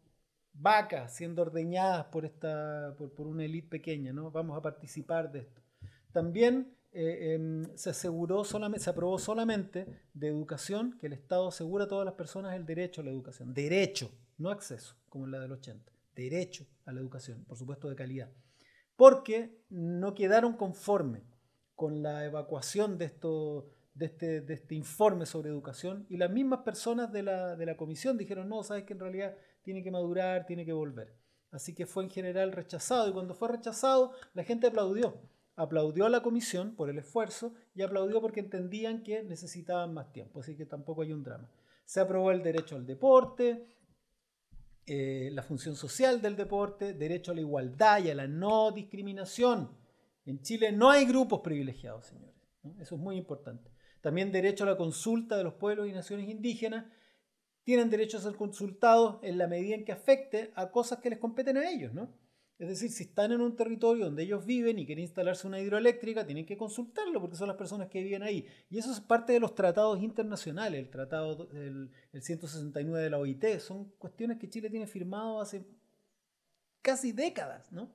vacas 0.51 1.15
siendo 1.15 1.43
ordeñadas 1.43 2.07
por, 2.07 2.25
esta, 2.25 2.93
por, 2.97 3.27
una 3.27 3.45
élite 3.45 3.69
pequeña, 3.69 4.11
¿no? 4.11 4.29
Vamos 4.29 4.57
a 4.57 4.61
participar 4.61 5.31
de 5.31 5.39
esto. 5.39 5.61
También 6.11 6.75
eh, 6.97 7.33
em, 7.33 7.75
se 7.75 7.89
aseguró 7.89 8.45
solamente, 8.45 8.85
se 8.85 8.89
aprobó 8.89 9.19
solamente 9.19 9.85
de 10.13 10.29
educación, 10.29 10.97
que 10.97 11.07
el 11.07 11.13
Estado 11.13 11.49
asegura 11.49 11.83
a 11.83 11.87
todas 11.89 12.05
las 12.05 12.13
personas 12.13 12.55
el 12.55 12.65
derecho 12.65 13.01
a 13.01 13.03
la 13.03 13.11
educación. 13.11 13.53
Derecho, 13.53 14.09
no 14.37 14.49
acceso, 14.49 14.95
como 15.09 15.25
en 15.25 15.31
la 15.31 15.41
del 15.41 15.51
80. 15.51 15.91
Derecho 16.15 16.65
a 16.85 16.93
la 16.93 17.01
educación, 17.01 17.43
por 17.43 17.57
supuesto 17.57 17.89
de 17.89 17.97
calidad. 17.97 18.31
Porque 18.95 19.59
no 19.69 20.15
quedaron 20.15 20.53
conformes 20.53 21.23
con 21.75 22.01
la 22.01 22.23
evacuación 22.23 22.97
de, 22.97 23.05
esto, 23.05 23.69
este, 23.99 24.39
de 24.39 24.53
este 24.53 24.75
informe 24.75 25.25
sobre 25.25 25.49
educación 25.49 26.05
y 26.09 26.15
las 26.15 26.31
mismas 26.31 26.59
personas 26.59 27.11
de 27.11 27.23
la, 27.23 27.57
de 27.57 27.65
la 27.65 27.75
comisión 27.75 28.17
dijeron, 28.17 28.47
no, 28.47 28.63
sabes 28.63 28.85
que 28.85 28.93
en 28.93 29.01
realidad 29.01 29.35
tiene 29.63 29.83
que 29.83 29.91
madurar, 29.91 30.45
tiene 30.45 30.65
que 30.65 30.71
volver. 30.71 31.13
Así 31.51 31.75
que 31.75 31.85
fue 31.85 32.05
en 32.05 32.09
general 32.09 32.53
rechazado 32.53 33.09
y 33.09 33.11
cuando 33.11 33.33
fue 33.33 33.49
rechazado 33.49 34.13
la 34.33 34.45
gente 34.45 34.67
aplaudió 34.67 35.19
aplaudió 35.55 36.05
a 36.05 36.09
la 36.09 36.21
comisión 36.21 36.75
por 36.75 36.89
el 36.89 36.97
esfuerzo 36.97 37.53
y 37.73 37.81
aplaudió 37.81 38.21
porque 38.21 38.41
entendían 38.41 39.03
que 39.03 39.23
necesitaban 39.23 39.93
más 39.93 40.11
tiempo, 40.11 40.41
así 40.41 40.55
que 40.55 40.65
tampoco 40.65 41.01
hay 41.01 41.13
un 41.13 41.23
drama. 41.23 41.49
Se 41.85 41.99
aprobó 41.99 42.31
el 42.31 42.43
derecho 42.43 42.75
al 42.75 42.85
deporte, 42.85 43.65
eh, 44.85 45.29
la 45.31 45.43
función 45.43 45.75
social 45.75 46.21
del 46.21 46.35
deporte, 46.35 46.93
derecho 46.93 47.31
a 47.31 47.35
la 47.35 47.41
igualdad 47.41 48.03
y 48.03 48.09
a 48.09 48.15
la 48.15 48.27
no 48.27 48.71
discriminación. 48.71 49.69
En 50.25 50.41
Chile 50.41 50.71
no 50.71 50.89
hay 50.89 51.05
grupos 51.05 51.41
privilegiados, 51.41 52.07
señores. 52.07 52.35
Eso 52.79 52.95
es 52.95 53.01
muy 53.01 53.15
importante. 53.15 53.71
También 54.01 54.31
derecho 54.31 54.63
a 54.63 54.67
la 54.67 54.77
consulta 54.77 55.37
de 55.37 55.43
los 55.43 55.53
pueblos 55.53 55.87
y 55.87 55.91
naciones 55.91 56.29
indígenas. 56.29 56.85
Tienen 57.63 57.89
derecho 57.89 58.17
a 58.17 58.21
ser 58.21 58.35
consultados 58.35 59.17
en 59.23 59.37
la 59.37 59.47
medida 59.47 59.75
en 59.75 59.85
que 59.85 59.91
afecte 59.91 60.51
a 60.55 60.69
cosas 60.69 60.99
que 60.99 61.09
les 61.09 61.19
competen 61.19 61.57
a 61.57 61.67
ellos, 61.67 61.93
¿no? 61.93 62.09
Es 62.57 62.69
decir, 62.69 62.89
si 62.89 63.03
están 63.03 63.33
en 63.33 63.41
un 63.41 63.57
territorio 63.57 64.05
donde 64.05 64.23
ellos 64.23 64.45
viven 64.45 64.79
y 64.79 64.85
quieren 64.85 65.03
instalarse 65.03 65.45
una 65.45 65.59
hidroeléctrica, 65.59 66.25
tienen 66.25 66.45
que 66.45 66.55
consultarlo 66.55 67.19
porque 67.19 67.35
son 67.35 67.49
las 67.49 67.57
personas 67.57 67.89
que 67.89 68.01
viven 68.01 68.23
ahí. 68.23 68.47
Y 68.69 68.77
eso 68.77 68.93
es 68.93 69.01
parte 69.01 69.33
de 69.33 69.41
los 69.41 69.55
tratados 69.55 70.01
internacionales, 70.01 70.79
el 70.79 70.89
tratado 70.89 71.47
del 71.47 71.91
el 72.13 72.21
169 72.21 73.03
de 73.03 73.09
la 73.09 73.17
OIT. 73.17 73.59
Son 73.59 73.91
cuestiones 73.97 74.37
que 74.37 74.49
Chile 74.49 74.69
tiene 74.69 74.87
firmado 74.87 75.41
hace 75.41 75.65
casi 76.81 77.11
décadas, 77.11 77.71
¿no? 77.73 77.91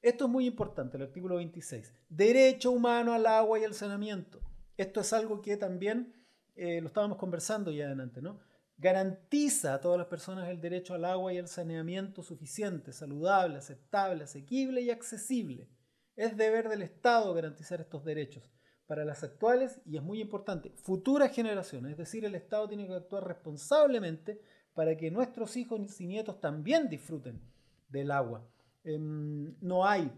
Esto 0.00 0.24
es 0.24 0.30
muy 0.30 0.46
importante, 0.46 0.96
el 0.96 1.02
artículo 1.02 1.36
26. 1.36 1.94
Derecho 2.08 2.72
humano 2.72 3.12
al 3.12 3.26
agua 3.26 3.58
y 3.58 3.64
al 3.64 3.74
saneamiento. 3.74 4.40
Esto 4.78 5.00
es 5.00 5.12
algo 5.12 5.42
que 5.42 5.58
también 5.58 6.14
eh, 6.56 6.80
lo 6.80 6.88
estábamos 6.88 7.18
conversando 7.18 7.70
ya 7.70 7.86
adelante, 7.86 8.22
¿no? 8.22 8.40
Garantiza 8.82 9.74
a 9.74 9.80
todas 9.80 9.96
las 9.96 10.08
personas 10.08 10.48
el 10.48 10.60
derecho 10.60 10.94
al 10.94 11.04
agua 11.04 11.32
y 11.32 11.38
al 11.38 11.46
saneamiento 11.46 12.24
suficiente, 12.24 12.92
saludable, 12.92 13.58
aceptable, 13.58 14.24
asequible 14.24 14.80
y 14.82 14.90
accesible. 14.90 15.68
Es 16.16 16.36
deber 16.36 16.68
del 16.68 16.82
Estado 16.82 17.32
garantizar 17.32 17.80
estos 17.80 18.04
derechos 18.04 18.42
para 18.88 19.04
las 19.04 19.22
actuales 19.22 19.80
y 19.86 19.96
es 19.96 20.02
muy 20.02 20.20
importante, 20.20 20.72
futuras 20.82 21.32
generaciones. 21.32 21.92
Es 21.92 21.98
decir, 21.98 22.24
el 22.24 22.34
Estado 22.34 22.68
tiene 22.68 22.88
que 22.88 22.94
actuar 22.94 23.24
responsablemente 23.24 24.40
para 24.74 24.96
que 24.96 25.12
nuestros 25.12 25.56
hijos 25.56 26.00
y 26.00 26.06
nietos 26.08 26.40
también 26.40 26.88
disfruten 26.88 27.40
del 27.88 28.10
agua. 28.10 28.44
Em, 28.82 29.54
no 29.60 29.86
hay, 29.86 30.10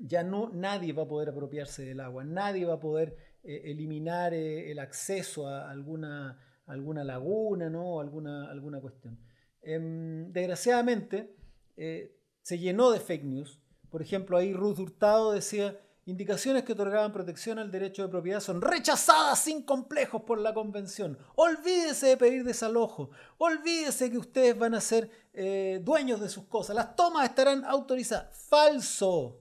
ya 0.00 0.24
no, 0.24 0.50
nadie 0.50 0.92
va 0.92 1.04
a 1.04 1.08
poder 1.08 1.28
apropiarse 1.28 1.84
del 1.84 2.00
agua, 2.00 2.24
nadie 2.24 2.64
va 2.64 2.74
a 2.74 2.80
poder 2.80 3.16
eh, 3.44 3.62
eliminar 3.66 4.34
eh, 4.34 4.72
el 4.72 4.80
acceso 4.80 5.46
a 5.46 5.70
alguna 5.70 6.40
alguna 6.66 7.04
laguna, 7.04 7.68
¿no? 7.68 8.00
alguna, 8.00 8.50
alguna 8.50 8.80
cuestión. 8.80 9.18
Em, 9.62 10.32
desgraciadamente, 10.32 11.34
eh, 11.76 12.16
se 12.42 12.58
llenó 12.58 12.90
de 12.90 13.00
fake 13.00 13.24
news. 13.24 13.60
Por 13.90 14.02
ejemplo, 14.02 14.36
ahí 14.36 14.52
Ruth 14.52 14.78
Hurtado 14.78 15.32
decía, 15.32 15.80
indicaciones 16.06 16.64
que 16.64 16.72
otorgaban 16.72 17.12
protección 17.12 17.58
al 17.58 17.70
derecho 17.70 18.02
de 18.02 18.08
propiedad 18.08 18.40
son 18.40 18.60
rechazadas 18.60 19.38
sin 19.38 19.62
complejos 19.62 20.22
por 20.22 20.38
la 20.38 20.52
convención. 20.52 21.18
Olvídese 21.36 22.08
de 22.08 22.16
pedir 22.16 22.44
desalojo. 22.44 23.10
Olvídese 23.38 24.10
que 24.10 24.18
ustedes 24.18 24.58
van 24.58 24.74
a 24.74 24.80
ser 24.80 25.10
eh, 25.32 25.80
dueños 25.82 26.20
de 26.20 26.28
sus 26.28 26.44
cosas. 26.44 26.76
Las 26.76 26.96
tomas 26.96 27.28
estarán 27.28 27.64
autorizadas. 27.64 28.36
Falso. 28.48 29.40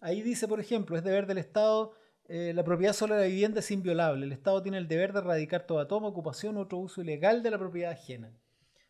Ahí 0.00 0.22
dice, 0.22 0.48
por 0.48 0.60
ejemplo, 0.60 0.96
es 0.96 1.04
deber 1.04 1.26
del 1.26 1.38
Estado 1.38 1.92
eh, 2.28 2.52
la 2.54 2.64
propiedad 2.64 2.92
sobre 2.92 3.16
la 3.16 3.22
vivienda 3.22 3.60
es 3.60 3.70
inviolable. 3.70 4.26
El 4.26 4.32
Estado 4.32 4.62
tiene 4.62 4.78
el 4.78 4.88
deber 4.88 5.12
de 5.12 5.20
erradicar 5.20 5.66
toda 5.66 5.86
toma, 5.86 6.08
ocupación 6.08 6.56
u 6.56 6.60
otro 6.60 6.78
uso 6.78 7.00
ilegal 7.00 7.42
de 7.42 7.50
la 7.50 7.58
propiedad 7.58 7.92
ajena. 7.92 8.32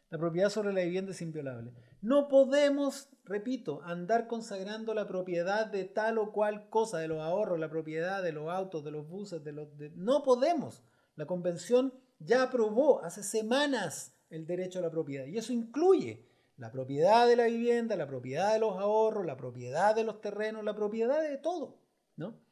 La 0.09 0.18
propiedad 0.18 0.51
sobre 0.51 0.72
la 0.72 0.82
vivienda 0.82 1.11
es 1.11 1.20
inviolable. 1.20 1.72
No 2.01 2.28
podemos, 2.28 3.09
repito, 3.24 3.82
andar 3.82 4.28
consagrando 4.28 4.95
la 4.95 5.09
propiedad 5.09 5.66
de 5.66 5.84
tal 5.84 6.18
o 6.18 6.32
cual 6.32 6.68
cosa, 6.70 6.99
de 6.99 7.09
los 7.09 7.20
ahorros, 7.20 7.59
la 7.59 7.68
propiedad 7.68 8.22
de 8.22 8.32
los 8.32 8.49
autos, 8.49 8.84
de 8.84 8.93
los 8.93 9.09
buses, 9.09 9.43
de 9.43 9.53
los... 9.53 9.68
No 9.97 10.22
podemos. 10.22 10.82
La 11.16 11.26
convención 11.26 11.93
ya 12.20 12.45
aprobó 12.45 13.03
hace 13.03 13.22
semanas 13.22 14.14
el 14.30 14.47
derecho 14.47 14.78
a 14.78 14.82
la 14.82 14.91
propiedad 14.91 15.26
y 15.26 15.39
eso 15.39 15.53
incluye 15.53 16.24
la 16.57 16.70
propiedad 16.70 17.26
de 17.26 17.37
la 17.37 17.45
vivienda, 17.45 17.97
la 17.97 18.07
propiedad 18.07 18.53
de 18.53 18.61
los 18.61 18.78
ahorros, 18.78 19.26
la 19.26 19.37
propiedad 19.37 19.95
de 19.95 20.05
los 20.05 20.20
terrenos, 20.20 20.64
la 20.64 20.74
propiedad 20.74 21.20
de 21.22 21.37
todo, 21.37 21.78
¿no? 22.16 22.45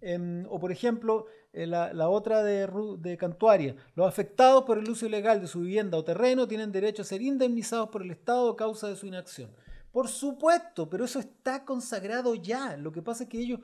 Em, 0.00 0.46
o 0.48 0.60
por 0.60 0.70
ejemplo, 0.70 1.26
eh, 1.52 1.66
la, 1.66 2.08
otra 2.08 2.42
de, 2.42 3.16
Cantuaria, 3.18 3.74
los 3.94 4.06
afectados 4.06 4.64
por 4.64 4.78
el 4.78 4.88
uso 4.88 5.06
ilegal 5.06 5.40
de 5.40 5.48
su 5.48 5.60
vivienda 5.60 5.98
o 5.98 6.04
terreno 6.04 6.46
tienen 6.46 6.70
derecho 6.70 7.02
a 7.02 7.04
ser 7.04 7.20
indemnizados 7.22 7.88
por 7.88 8.02
el 8.02 8.10
Estado 8.10 8.50
a 8.50 8.56
causa 8.56 8.88
de 8.88 8.96
su 8.96 9.06
inacción. 9.06 9.50
Por 9.90 10.08
supuesto, 10.08 10.88
pero 10.88 11.04
eso 11.04 11.18
está 11.18 11.64
consagrado 11.64 12.34
ya. 12.34 12.76
Lo 12.76 12.92
que 12.92 13.02
pasa 13.02 13.24
es 13.24 13.30
que 13.30 13.40
ellos 13.40 13.60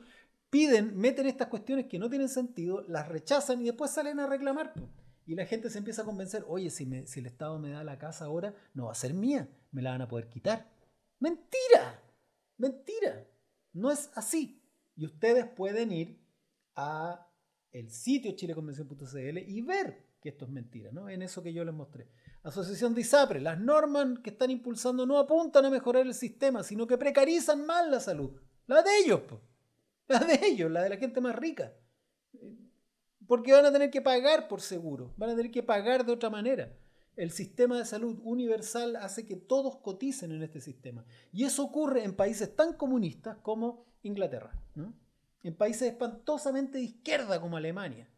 piden, 0.51 0.97
meten 0.97 1.26
estas 1.26 1.49
cuestiones 1.49 1.87
que 1.87 1.99
no 1.99 2.09
tienen 2.09 2.28
sentido, 2.28 2.85
las 2.89 3.09
rechazan 3.09 3.61
y 3.61 3.66
después 3.66 3.91
salen 3.91 4.18
a 4.18 4.26
reclamar. 4.26 4.72
Y 5.26 5.35
la 5.37 5.47
gente 5.47 5.70
se 5.70 5.78
empieza 5.78 6.03
a 6.03 6.05
convencer, 6.05 6.45
oye, 6.49 6.70
si, 6.70 7.07
si 7.07 7.20
el 7.20 7.26
Estado 7.26 7.59
me 7.59 7.70
da 7.70 7.85
la 7.85 7.99
casa 7.99 8.24
ahora, 8.24 8.55
no 8.74 8.87
va 8.87 8.93
a 8.93 8.97
ser 8.97 9.14
mía, 9.14 9.49
me 9.70 9.82
la 9.82 9.91
van 9.91 10.03
a 10.03 10.09
poder 10.09 10.28
quitar. 10.28 10.70
Mentira, 11.20 12.03
mentira, 12.59 13.26
no 13.72 13.91
es 13.91 14.11
así. 14.14 14.61
Y 14.97 15.07
ustedes 15.07 15.47
pueden 15.47 15.93
ir 15.93 16.24
a 16.77 17.29
el 17.72 17.91
sitio 17.91 18.33
chileconvención.cl 18.33 19.39
y 19.39 19.61
ver 19.62 20.05
que 20.20 20.31
esto 20.31 20.47
es 20.47 20.51
mentira, 20.51 20.91
¿no? 20.93 21.09
En 21.11 21.20
eso 21.20 21.43
que 21.43 21.53
yo 21.53 21.64
les 21.64 21.75
mostré. 21.75 22.09
Asociación 22.45 22.95
de 22.95 23.41
las 23.41 23.61
normas 23.61 24.20
que 24.20 24.31
están 24.31 24.51
impulsando 24.51 25.05
no 25.05 25.18
apuntan 25.18 25.64
a 25.66 25.70
mejorar 25.70 26.07
el 26.07 26.14
sistema, 26.14 26.62
sino 26.62 26.87
que 26.87 26.97
precarizan 26.97 27.66
más 27.66 27.89
la 27.91 28.01
salud. 28.01 28.31
La 28.66 28.83
de 28.83 28.91
ellos, 28.99 29.20
la 30.09 30.20
de 30.20 30.41
ellos, 30.47 30.70
la 30.70 30.83
de 30.83 30.91
la 30.91 30.97
gente 30.97 31.20
más 31.20 31.37
rica. 31.37 31.75
Porque 33.27 33.53
van 33.53 33.66
a 33.66 33.72
tener 33.72 33.91
que 33.91 34.01
pagar 34.01 34.49
por 34.49 34.61
seguro, 34.61 35.12
van 35.16 35.31
a 35.31 35.37
tener 35.37 35.51
que 35.51 35.62
pagar 35.62 36.07
de 36.07 36.12
otra 36.12 36.31
manera. 36.31 36.75
El 37.16 37.31
sistema 37.31 37.79
de 37.79 37.85
salud 37.85 38.18
universal 38.25 38.97
hace 38.97 39.25
que 39.27 39.37
todos 39.37 39.77
coticen 39.77 40.33
en 40.33 40.43
este 40.43 40.61
sistema. 40.61 41.05
Y 41.33 41.45
eso 41.45 41.64
ocurre 41.64 42.03
en 42.03 42.16
países 42.16 42.57
tan 42.57 42.72
comunistas 42.75 43.37
como 43.43 43.85
Inglaterra. 44.03 44.59
¿no? 44.75 44.95
En 45.45 45.55
países 45.55 45.89
espantosamente 45.89 46.79
de 46.79 46.85
izquierda 46.85 47.41
como 47.41 47.57
Alemania. 47.57 48.09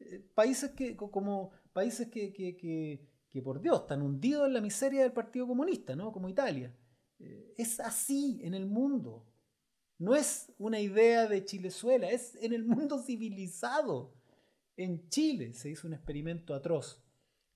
Eh, 0.00 0.18
países 0.34 0.72
que, 0.72 0.96
como, 0.96 1.52
países 1.72 2.08
que, 2.08 2.32
que, 2.32 3.42
por 3.42 3.60
Dios, 3.60 3.82
están 3.82 4.02
hundidos 4.02 4.48
en 4.48 4.54
la 4.54 4.60
miseria 4.60 5.02
del 5.02 5.12
Partido 5.12 5.46
Comunista, 5.46 5.94
¿no? 5.94 6.12
como 6.12 6.28
Italia. 6.28 6.74
Eh, 7.20 7.54
es 7.56 7.78
así 7.78 8.40
en 8.42 8.54
el 8.54 8.66
mundo. 8.66 9.24
No 9.98 10.16
es 10.16 10.52
una 10.58 10.80
idea 10.80 11.28
de 11.28 11.44
Chilezuela, 11.44 12.10
es 12.10 12.34
en 12.42 12.52
el 12.52 12.64
mundo 12.64 12.98
civilizado. 13.06 14.12
En 14.76 15.08
Chile 15.08 15.52
se 15.52 15.70
hizo 15.70 15.86
un 15.86 15.94
experimento 15.94 16.54
atroz, 16.54 17.00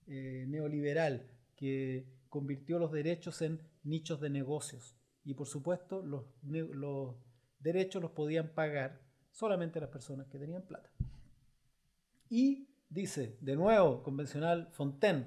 eh, 0.07 0.45
neoliberal, 0.47 1.29
que 1.57 2.07
convirtió 2.29 2.79
los 2.79 2.93
derechos 2.93 3.43
en 3.43 3.61
nichos 3.83 4.21
de 4.21 4.31
negocios. 4.31 4.95
Y 5.25 5.35
por 5.35 5.49
supuesto, 5.49 6.03
los 6.03 7.17
derechos 7.65 8.03
los 8.03 8.13
podían 8.13 8.49
pagar 8.49 9.01
solamente 9.33 9.81
las 9.81 9.89
personas 9.89 10.29
que 10.29 10.39
tenían 10.39 10.63
plata. 10.63 10.91
Y 12.29 12.69
dice, 12.89 13.37
de 13.41 13.57
nuevo, 13.57 14.03
convencional 14.03 14.69
Fontaine, 14.73 15.27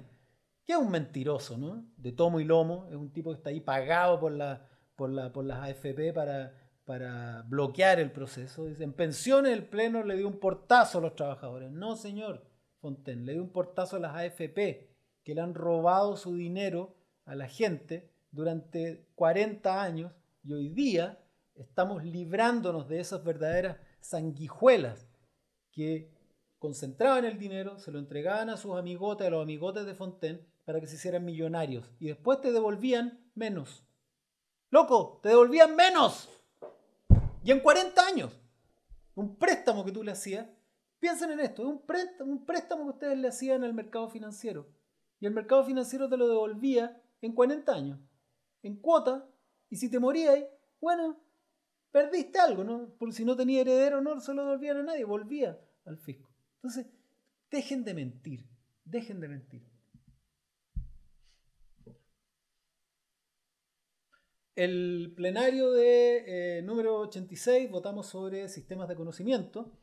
que 0.64 0.72
es 0.72 0.78
un 0.78 0.90
mentiroso, 0.90 1.58
¿no? 1.58 1.84
De 1.96 2.12
tomo 2.12 2.40
y 2.40 2.44
lomo, 2.44 2.86
es 2.88 2.94
un 2.94 3.12
tipo 3.12 3.30
que 3.30 3.38
está 3.38 3.50
ahí 3.50 3.60
pagado 3.60 4.20
por, 4.20 4.32
la, 4.32 4.66
por, 4.96 5.10
la, 5.10 5.32
por 5.32 5.44
las 5.44 5.58
AFP 5.58 6.12
para, 6.14 6.54
para 6.84 7.42
bloquear 7.42 7.98
el 7.98 8.12
proceso. 8.12 8.66
Dice, 8.66 8.84
en 8.84 8.92
pensiones 8.92 9.52
el 9.52 9.66
Pleno 9.66 10.04
le 10.04 10.16
dio 10.16 10.28
un 10.28 10.38
portazo 10.38 10.98
a 10.98 11.00
los 11.02 11.16
trabajadores. 11.16 11.70
No, 11.70 11.96
señor 11.96 12.46
Fontaine, 12.80 13.24
le 13.24 13.32
dio 13.32 13.42
un 13.42 13.52
portazo 13.52 13.96
a 13.96 14.00
las 14.00 14.14
AFP, 14.14 14.88
que 15.24 15.34
le 15.34 15.40
han 15.40 15.54
robado 15.54 16.16
su 16.16 16.34
dinero 16.36 16.94
a 17.24 17.34
la 17.34 17.48
gente 17.48 18.10
durante 18.30 19.08
40 19.16 19.82
años 19.82 20.12
y 20.44 20.52
hoy 20.52 20.68
día 20.68 21.18
estamos 21.58 22.04
librándonos 22.04 22.88
de 22.88 23.00
esas 23.00 23.24
verdaderas 23.24 23.78
sanguijuelas 24.00 25.08
que 25.72 26.12
concentraban 26.58 27.24
el 27.24 27.38
dinero, 27.38 27.78
se 27.78 27.92
lo 27.92 27.98
entregaban 27.98 28.50
a 28.50 28.56
sus 28.56 28.76
amigotes, 28.76 29.26
a 29.26 29.30
los 29.30 29.42
amigotes 29.42 29.86
de 29.86 29.94
Fontaine, 29.94 30.44
para 30.64 30.80
que 30.80 30.86
se 30.86 30.96
hicieran 30.96 31.24
millonarios 31.24 31.90
y 31.98 32.08
después 32.08 32.40
te 32.40 32.52
devolvían 32.52 33.30
menos. 33.34 33.84
Loco, 34.70 35.20
te 35.22 35.30
devolvían 35.30 35.74
menos. 35.76 36.28
Y 37.42 37.52
en 37.52 37.60
40 37.60 38.06
años, 38.06 38.38
un 39.14 39.36
préstamo 39.36 39.84
que 39.84 39.92
tú 39.92 40.02
le 40.02 40.12
hacías, 40.12 40.46
piensen 41.00 41.30
en 41.30 41.40
esto, 41.40 41.62
es 41.62 41.68
un 41.68 41.86
préstamo, 41.86 42.32
un 42.32 42.44
préstamo 42.44 42.84
que 42.84 42.90
ustedes 42.90 43.18
le 43.18 43.28
hacían 43.28 43.64
al 43.64 43.72
mercado 43.72 44.10
financiero. 44.10 44.66
Y 45.20 45.26
el 45.26 45.32
mercado 45.32 45.64
financiero 45.64 46.08
te 46.08 46.16
lo 46.16 46.28
devolvía 46.28 47.02
en 47.22 47.34
40 47.34 47.72
años, 47.72 48.00
en 48.62 48.76
cuota, 48.76 49.26
y 49.70 49.76
si 49.76 49.90
te 49.90 49.98
morías, 49.98 50.38
bueno, 50.80 51.18
perdiste 51.90 52.38
algo, 52.38 52.64
¿no? 52.64 52.94
Porque 52.98 53.14
si 53.14 53.24
no 53.24 53.36
tenía 53.36 53.60
heredero, 53.60 54.00
no 54.00 54.20
se 54.20 54.34
lo 54.34 54.42
devolvían 54.42 54.78
a 54.78 54.82
nadie, 54.82 55.04
volvía 55.04 55.58
al 55.84 55.98
fisco. 55.98 56.30
Entonces, 56.56 56.86
dejen 57.50 57.84
de 57.84 57.94
mentir, 57.94 58.46
dejen 58.84 59.20
de 59.20 59.28
mentir. 59.28 59.62
El 64.54 65.12
plenario 65.16 65.70
de 65.70 66.58
eh, 66.58 66.62
número 66.62 66.98
86 66.98 67.70
votamos 67.70 68.08
sobre 68.08 68.48
sistemas 68.48 68.88
de 68.88 68.96
conocimiento 68.96 69.78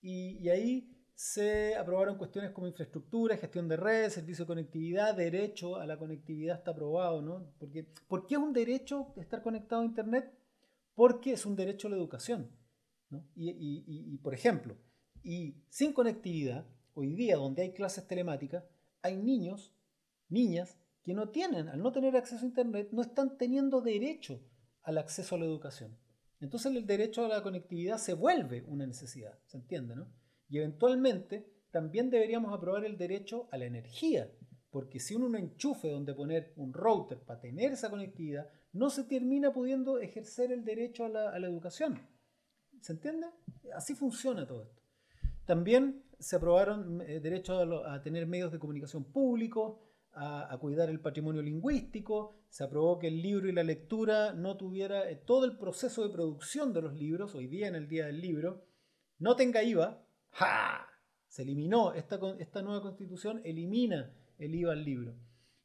y, 0.00 0.38
y, 0.38 0.48
ahí 0.48 0.94
se 1.14 1.76
aprobaron 1.76 2.16
cuestiones 2.16 2.50
como 2.52 2.66
infraestructura, 2.66 3.36
gestión 3.36 3.68
de 3.68 3.76
redes, 3.76 4.14
servicio 4.14 4.44
de 4.44 4.48
conectividad, 4.48 5.14
derecho 5.14 5.76
a 5.76 5.84
la 5.86 5.98
conectividad 5.98 6.56
está 6.56 6.70
aprobado, 6.70 7.20
¿no? 7.20 7.52
Porque, 7.58 7.86
¿Por 8.08 8.26
qué 8.26 8.36
es 8.36 8.40
un 8.40 8.54
derecho 8.54 9.12
estar 9.16 9.42
conectado 9.42 9.82
a 9.82 9.84
Internet? 9.84 10.32
Porque 10.94 11.32
es 11.32 11.46
un 11.46 11.56
derecho 11.56 11.88
a 11.88 11.90
la 11.90 11.96
educación. 11.96 12.50
¿no? 13.10 13.26
Y, 13.34 13.84
y, 13.86 14.18
por 14.18 14.34
ejemplo, 14.34 14.76
y 15.22 15.56
sin 15.68 15.92
conectividad, 15.92 16.66
hoy 16.94 17.14
día 17.14 17.36
donde 17.36 17.62
hay 17.62 17.72
clases 17.72 18.06
telemáticas, 18.06 18.64
hay 19.02 19.16
niños, 19.16 19.74
niñas 20.28 20.78
que 21.02 21.14
no 21.14 21.28
tienen, 21.28 21.68
al 21.68 21.82
no 21.82 21.92
tener 21.92 22.16
acceso 22.16 22.44
a 22.44 22.48
Internet, 22.48 22.88
no 22.92 23.02
están 23.02 23.36
teniendo 23.36 23.80
derecho 23.80 24.40
al 24.82 24.98
acceso 24.98 25.34
a 25.34 25.38
la 25.38 25.44
educación. 25.44 25.96
Entonces 26.40 26.74
el 26.74 26.86
derecho 26.86 27.24
a 27.24 27.28
la 27.28 27.42
conectividad 27.42 27.98
se 27.98 28.14
vuelve 28.14 28.64
una 28.66 28.86
necesidad, 28.86 29.38
¿se 29.46 29.56
entiende? 29.56 29.96
¿no? 29.96 30.08
Y 30.48 30.58
eventualmente 30.58 31.50
también 31.70 32.10
deberíamos 32.10 32.52
aprobar 32.52 32.84
el 32.84 32.96
derecho 32.96 33.48
a 33.50 33.58
la 33.58 33.64
energía, 33.64 34.30
porque 34.70 35.00
si 35.00 35.14
uno 35.14 35.28
no 35.28 35.38
enchufe 35.38 35.88
donde 35.88 36.14
poner 36.14 36.52
un 36.56 36.72
router 36.72 37.18
para 37.20 37.40
tener 37.40 37.72
esa 37.72 37.90
conectividad, 37.90 38.48
no 38.74 38.90
se 38.90 39.04
termina 39.04 39.52
pudiendo 39.52 39.98
ejercer 39.98 40.52
el 40.52 40.64
derecho 40.64 41.06
a 41.06 41.08
la, 41.08 41.46
educación. 41.46 42.00
¿Se 42.80 42.92
entiende? 42.92 43.28
Así 43.74 43.94
funciona 43.94 44.46
todo 44.46 44.64
esto. 44.64 44.82
También 45.46 46.02
se 46.18 46.36
aprobaron 46.36 47.00
eh, 47.02 47.20
derechos 47.20 47.66
a, 47.86 48.02
tener 48.02 48.26
medios 48.26 48.50
de 48.52 48.58
comunicación 48.58 49.04
públicos, 49.04 49.78
a, 50.12 50.52
a, 50.52 50.58
cuidar 50.58 50.90
el 50.90 51.00
patrimonio 51.00 51.40
lingüístico, 51.40 52.44
se 52.48 52.64
aprobó 52.64 52.98
que 52.98 53.08
el 53.08 53.22
libro 53.22 53.48
y 53.48 53.52
la 53.52 53.62
lectura 53.62 54.32
no 54.32 54.56
tuviera 54.56 55.08
eh, 55.08 55.16
todo 55.16 55.44
el 55.44 55.56
proceso 55.56 56.06
de 56.06 56.12
producción 56.12 56.72
de 56.72 56.82
los 56.82 56.94
libros, 56.94 57.34
hoy 57.34 57.46
día 57.46 57.68
en 57.68 57.76
el 57.76 57.88
Día 57.88 58.06
del 58.06 58.20
Libro, 58.20 58.64
no 59.18 59.36
tenga 59.36 59.62
IVA, 59.62 60.04
¡ja! 60.30 60.88
Se 61.28 61.42
eliminó, 61.42 61.92
esta, 61.94 62.18
esta 62.38 62.62
nueva 62.62 62.82
constitución 62.82 63.40
elimina 63.44 64.12
el 64.38 64.54
IVA 64.54 64.72
al 64.72 64.84
libro. 64.84 65.14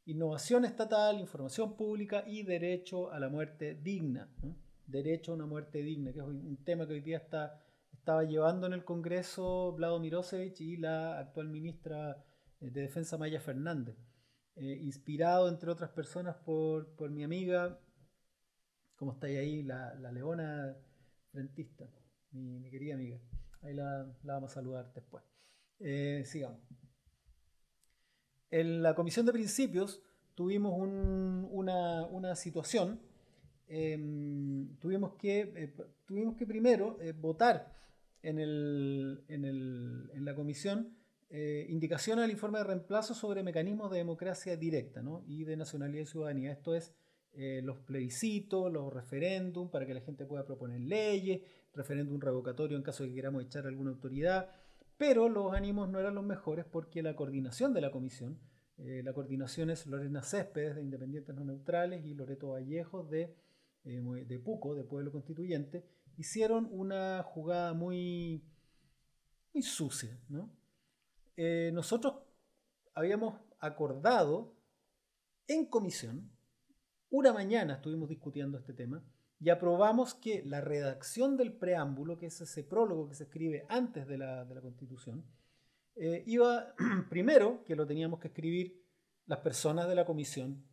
Innovación 0.10 0.66
estatal, 0.66 1.20
información 1.20 1.76
pública 1.76 2.24
y 2.28 2.44
derecho 2.44 3.12
a 3.12 3.20
la 3.20 3.30
muerte 3.30 3.76
digna. 3.76 4.30
¿no? 4.42 4.56
Derecho 4.88 5.32
a 5.32 5.36
una 5.36 5.46
muerte 5.46 5.84
digna, 5.84 6.12
que 6.12 6.20
es 6.20 6.26
un 6.26 6.64
tema 6.64 6.88
que 6.88 6.94
hoy 6.94 7.02
día 7.02 7.18
está, 7.18 7.62
estaba 7.94 8.24
llevando 8.24 8.68
en 8.68 8.74
el 8.74 8.84
Congreso 8.84 9.74
Vlado 9.74 10.00
Mirosevich 10.00 10.62
y 10.62 10.78
la 10.78 11.20
actual 11.20 11.50
ministra 11.50 12.26
de 12.60 12.82
Defensa 12.82 13.18
Maya 13.18 13.40
Fernández 13.40 13.96
eh, 14.60 14.78
inspirado, 14.82 15.48
entre 15.48 15.72
otras 15.72 15.90
personas, 15.92 16.36
por, 16.36 16.94
por 16.96 17.10
mi 17.10 17.24
amiga, 17.24 17.80
¿cómo 18.98 19.14
está 19.14 19.28
ahí? 19.28 19.64
La, 19.64 19.96
la 19.96 20.12
leona 20.12 20.76
rentista, 21.32 21.90
mi, 22.32 22.60
mi, 22.60 22.70
querida 22.70 22.96
amiga. 22.96 23.20
Ahí 23.62 23.74
la, 23.74 24.06
la, 24.24 24.34
vamos 24.34 24.52
a 24.52 24.56
saludar 24.56 24.92
después. 24.94 25.24
Eh, 25.80 26.24
sigamos. 26.26 26.60
En 28.52 28.82
la 28.82 28.96
comisión 28.96 29.26
de 29.26 29.34
principios 29.34 30.02
tuvimos 30.36 30.74
un, 30.78 31.48
una, 31.52 32.36
situación. 32.36 33.00
Tuvimos, 33.68 35.14
que, 35.16 35.40
eh, 35.56 35.74
tuvimos 36.06 36.36
que 36.36 36.48
primero 36.48 36.98
eh, 37.02 37.12
votar 37.12 37.72
en, 38.24 39.20
la 40.26 40.34
comisión 40.34 40.96
eh, 41.30 41.68
indicación 41.70 42.18
al 42.18 42.32
informe 42.32 42.58
de 42.58 42.64
reemplazo 42.64 43.14
sobre 43.14 43.44
mecanismos 43.44 43.92
de 43.92 44.00
democracia 44.00 44.58
directa 44.58 45.04
y 45.28 45.44
de 45.44 45.56
nacionalidad 45.56 46.04
y 46.04 46.08
ciudadanía. 46.08 46.52
Esto 46.52 46.74
es 46.74 46.94
los 47.64 47.78
plebiscitos, 47.78 48.74
los 48.74 48.92
referéndums, 48.92 49.72
para 49.72 49.86
que 49.86 49.94
la 49.94 50.02
gente 50.02 50.26
pueda 50.26 50.46
proponer 50.46 50.82
leyes, 50.82 51.42
referéndum 51.74 52.20
revocatorio 52.20 52.76
en 52.76 52.84
caso 52.84 53.04
de 53.04 53.10
que 53.10 53.16
queramos 53.16 53.44
echar 53.44 53.68
alguna 53.68 53.92
autoridad. 53.92 54.50
Pero 55.00 55.30
los 55.30 55.54
ánimos 55.54 55.88
no 55.88 55.98
eran 55.98 56.14
los 56.14 56.26
mejores 56.26 56.66
porque 56.66 57.02
la 57.02 57.16
coordinación 57.16 57.74
de 57.74 57.80
la 57.80 57.90
comisión, 57.90 58.38
eh, 58.78 59.02
la 59.02 59.14
coordinación 59.14 59.70
es 59.70 59.88
Lorena 59.88 60.22
Céspedes 60.22 60.76
de 60.76 60.82
Independientes 60.82 61.34
No 61.34 61.46
Neutrales 61.46 62.06
y 62.06 62.14
Loreto 62.14 62.50
Vallejos 62.50 63.10
de, 63.10 63.34
de 63.86 64.40
Puco, 64.40 64.76
de 64.76 64.84
Pueblo 64.84 65.14
Constituyente, 65.14 65.86
hicieron 66.18 66.68
una 66.70 67.24
jugada 67.24 67.74
muy, 67.74 68.44
muy 69.54 69.64
sucia, 69.64 70.20
¿no? 70.28 70.52
eh, 71.38 71.72
nosotros 71.74 72.16
habíamos 72.94 73.40
acordado 73.62 74.54
en 75.48 75.66
comisión, 75.66 76.30
una 77.10 77.32
mañana 77.32 77.76
estuvimos 77.76 78.10
discutiendo 78.10 78.58
este 78.58 78.74
tema 78.74 79.02
y 79.40 79.50
aprobamos 79.50 80.14
que 80.14 80.44
la 80.46 80.62
redacción 80.62 81.38
del 81.38 81.54
preámbulo, 81.54 82.18
que 82.18 82.28
es 82.28 82.42
ese 82.42 82.64
prólogo 82.64 83.08
que 83.08 83.16
se 83.16 83.24
escribe 83.24 83.66
antes 83.70 84.08
de 84.08 84.18
la, 84.18 84.46
de 84.46 84.56
la 84.56 84.62
Constitución, 84.62 85.26
eh, 85.96 86.24
iba 86.26 86.74
primero 87.10 87.64
que 87.64 87.76
lo 87.76 87.86
teníamos 87.86 88.20
que 88.20 88.28
escribir 88.28 88.84
las 89.26 89.40
personas 89.40 89.88
de 89.88 89.96
la 89.96 90.06
comisión 90.06 90.66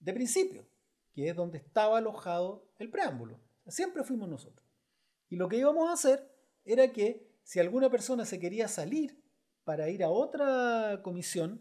de 0.00 0.12
principio, 0.12 0.66
que 1.12 1.28
es 1.28 1.36
donde 1.36 1.58
estaba 1.58 1.98
alojado 1.98 2.66
el 2.78 2.90
preámbulo. 2.90 3.38
Siempre 3.68 4.02
fuimos 4.02 4.28
nosotros. 4.28 4.66
Y 5.28 5.36
lo 5.36 5.48
que 5.48 5.58
íbamos 5.58 5.88
a 5.88 5.92
hacer 5.92 6.28
era 6.64 6.92
que 6.92 7.28
si 7.42 7.60
alguna 7.60 7.90
persona 7.90 8.24
se 8.24 8.38
quería 8.38 8.68
salir 8.68 9.22
para 9.64 9.88
ir 9.88 10.02
a 10.02 10.10
otra 10.10 11.00
comisión, 11.02 11.60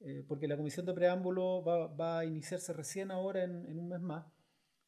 eh, 0.00 0.24
porque 0.26 0.48
la 0.48 0.56
comisión 0.56 0.86
de 0.86 0.94
preámbulo 0.94 1.62
va, 1.62 1.86
va, 1.88 2.18
a 2.20 2.24
iniciarse 2.24 2.72
recién 2.72 3.10
ahora 3.10 3.44
en, 3.44 3.66
en, 3.66 3.78
un 3.78 3.88
mes 3.88 4.00
más. 4.00 4.26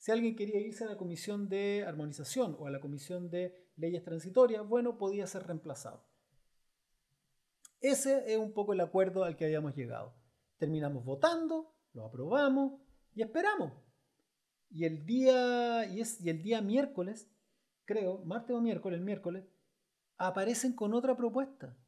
Si 0.04 0.12
alguien 0.12 0.36
quería 0.36 0.60
irse 0.60 0.84
a 0.84 0.88
la 0.88 0.98
comisión 0.98 1.48
de 1.48 1.82
armonización 1.88 2.58
o 2.58 2.66
a 2.66 2.70
la 2.70 2.78
comisión 2.78 3.30
de 3.30 3.70
leyes 3.76 4.02
transitorias, 4.02 4.68
bueno, 4.68 4.98
podía 4.98 5.26
ser 5.26 5.46
reemplazado. 5.46 6.04
Ese 7.80 8.22
es 8.30 8.36
un 8.36 8.52
poco 8.52 8.74
el 8.74 8.82
acuerdo 8.82 9.24
al 9.24 9.34
que 9.34 9.46
habíamos 9.46 9.74
llegado. 9.74 10.14
Terminamos 10.58 11.06
votando, 11.06 11.74
lo 11.94 12.04
aprobamos 12.04 12.82
y 13.14 13.22
esperamos. 13.22 13.72
Y 14.68 14.84
el 14.84 15.06
día, 15.06 15.86
y 15.86 16.02
es, 16.02 16.20
el 16.22 16.42
día 16.42 16.60
miércoles, 16.60 17.30
creo, 17.86 18.18
martes 18.26 18.54
o 18.54 18.60
miércoles, 18.60 18.98
el 18.98 19.06
miércoles, 19.06 19.46
aparecen 20.18 20.74
con 20.74 20.92
otra 20.92 21.16
propuesta 21.16 21.78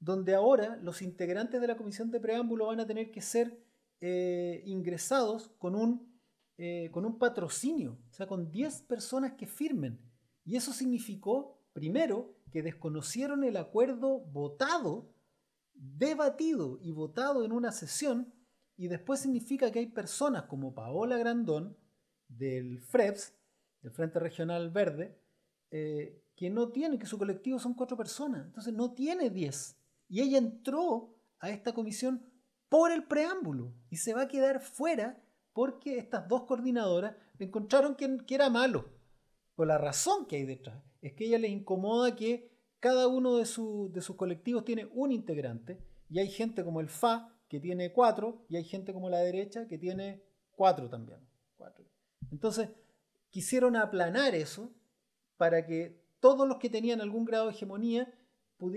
donde 0.00 0.34
ahora 0.34 0.76
los 0.76 1.02
integrantes 1.02 1.60
de 1.60 1.66
la 1.66 1.76
comisión 1.76 2.10
de 2.10 2.18
preámbulo 2.18 2.68
van 2.68 2.80
a 2.80 2.86
tener 2.86 3.10
que 3.10 3.20
ser 3.20 3.62
eh, 4.00 4.62
ingresados 4.64 5.50
con 5.58 5.74
un, 5.74 6.07
eh, 6.60 6.90
con 6.90 7.06
un 7.06 7.18
patrocinio, 7.18 7.96
o 8.10 8.12
sea, 8.12 8.26
con 8.26 8.50
10 8.50 8.82
personas 8.82 9.34
que 9.34 9.46
firmen. 9.46 10.00
Y 10.44 10.56
eso 10.56 10.72
significó, 10.72 11.56
primero, 11.72 12.34
que 12.50 12.64
desconocieron 12.64 13.44
el 13.44 13.56
acuerdo 13.56 14.18
votado, 14.18 15.14
debatido 15.72 16.80
y 16.82 16.90
votado 16.90 17.44
en 17.44 17.52
una 17.52 17.70
sesión, 17.70 18.34
y 18.76 18.88
después 18.88 19.20
significa 19.20 19.70
que 19.70 19.78
hay 19.78 19.86
personas 19.86 20.46
como 20.46 20.74
Paola 20.74 21.16
Grandón, 21.16 21.76
del 22.26 22.80
FREPS, 22.80 23.34
del 23.82 23.92
Frente 23.92 24.18
Regional 24.18 24.70
Verde, 24.70 25.16
eh, 25.70 26.24
que 26.34 26.50
no 26.50 26.70
tiene, 26.70 26.98
que 26.98 27.06
su 27.06 27.18
colectivo 27.18 27.60
son 27.60 27.74
cuatro 27.74 27.96
personas, 27.96 28.46
entonces 28.46 28.74
no 28.74 28.94
tiene 28.94 29.30
10. 29.30 29.76
Y 30.08 30.22
ella 30.22 30.38
entró 30.38 31.16
a 31.38 31.50
esta 31.50 31.72
comisión 31.72 32.24
por 32.68 32.90
el 32.90 33.04
preámbulo 33.04 33.74
y 33.90 33.98
se 33.98 34.12
va 34.12 34.22
a 34.22 34.28
quedar 34.28 34.60
fuera 34.60 35.22
porque 35.58 35.98
estas 35.98 36.28
dos 36.28 36.44
coordinadoras 36.44 37.16
encontraron 37.40 37.96
que, 37.96 38.22
era 38.32 38.48
malo. 38.48 38.84
Por 39.56 39.66
la 39.66 39.76
razón 39.76 40.24
que 40.26 40.36
hay 40.36 40.46
detrás. 40.46 40.80
Es 41.02 41.14
que 41.14 41.24
a 41.24 41.26
ella 41.26 41.38
le 41.38 41.48
incomoda 41.48 42.14
que 42.14 42.48
cada 42.78 43.08
uno 43.08 43.34
de, 43.38 43.44
su, 43.44 43.90
de 43.92 44.00
sus 44.00 44.14
colectivos 44.14 44.64
tiene 44.64 44.88
un 44.92 45.10
integrante 45.10 45.82
y 46.08 46.20
hay 46.20 46.28
gente 46.28 46.62
como 46.62 46.78
el 46.78 46.88
FA 46.88 47.36
que 47.48 47.58
tiene 47.58 47.92
cuatro 47.92 48.46
y 48.48 48.54
hay 48.54 48.62
gente 48.62 48.92
como 48.92 49.10
la 49.10 49.18
derecha 49.18 49.66
que 49.66 49.78
tiene 49.78 50.22
cuatro 50.52 50.88
también. 50.88 51.18
Cuatro. 51.56 51.84
Entonces, 52.30 52.68
quisieron 53.28 53.74
aplanar 53.74 54.36
eso 54.36 54.70
para 55.38 55.66
que 55.66 56.00
todos 56.20 56.46
los 56.46 56.58
que 56.58 56.70
tenían 56.70 57.00
algún 57.00 57.24
grado 57.24 57.46
de 57.46 57.54
hegemonía 57.54 58.08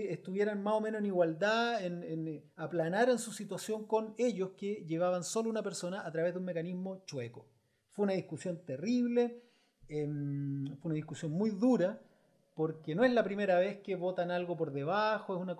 estuvieran 0.08 0.62
más 0.62 0.74
o 0.74 0.80
menos 0.80 1.00
en 1.00 1.06
igualdad, 1.06 1.84
en, 1.84 2.02
en, 2.04 2.44
aplanaran 2.56 3.18
su 3.18 3.32
situación 3.32 3.86
con 3.86 4.14
ellos 4.16 4.50
que 4.56 4.84
llevaban 4.86 5.24
solo 5.24 5.50
una 5.50 5.62
persona 5.62 6.06
a 6.06 6.12
través 6.12 6.34
de 6.34 6.38
un 6.38 6.44
mecanismo 6.44 7.02
chueco. 7.04 7.46
Fue 7.90 8.04
una 8.04 8.14
discusión 8.14 8.64
terrible, 8.64 9.42
em, 9.88 10.64
fue 10.78 10.90
una 10.90 10.94
discusión 10.94 11.32
muy 11.32 11.50
dura, 11.50 12.00
porque 12.54 12.94
no 12.94 13.04
es 13.04 13.12
la 13.12 13.24
primera 13.24 13.58
vez 13.58 13.80
que 13.80 13.96
votan 13.96 14.30
algo 14.30 14.56
por 14.56 14.72
debajo, 14.72 15.34
es 15.34 15.40
una, 15.40 15.56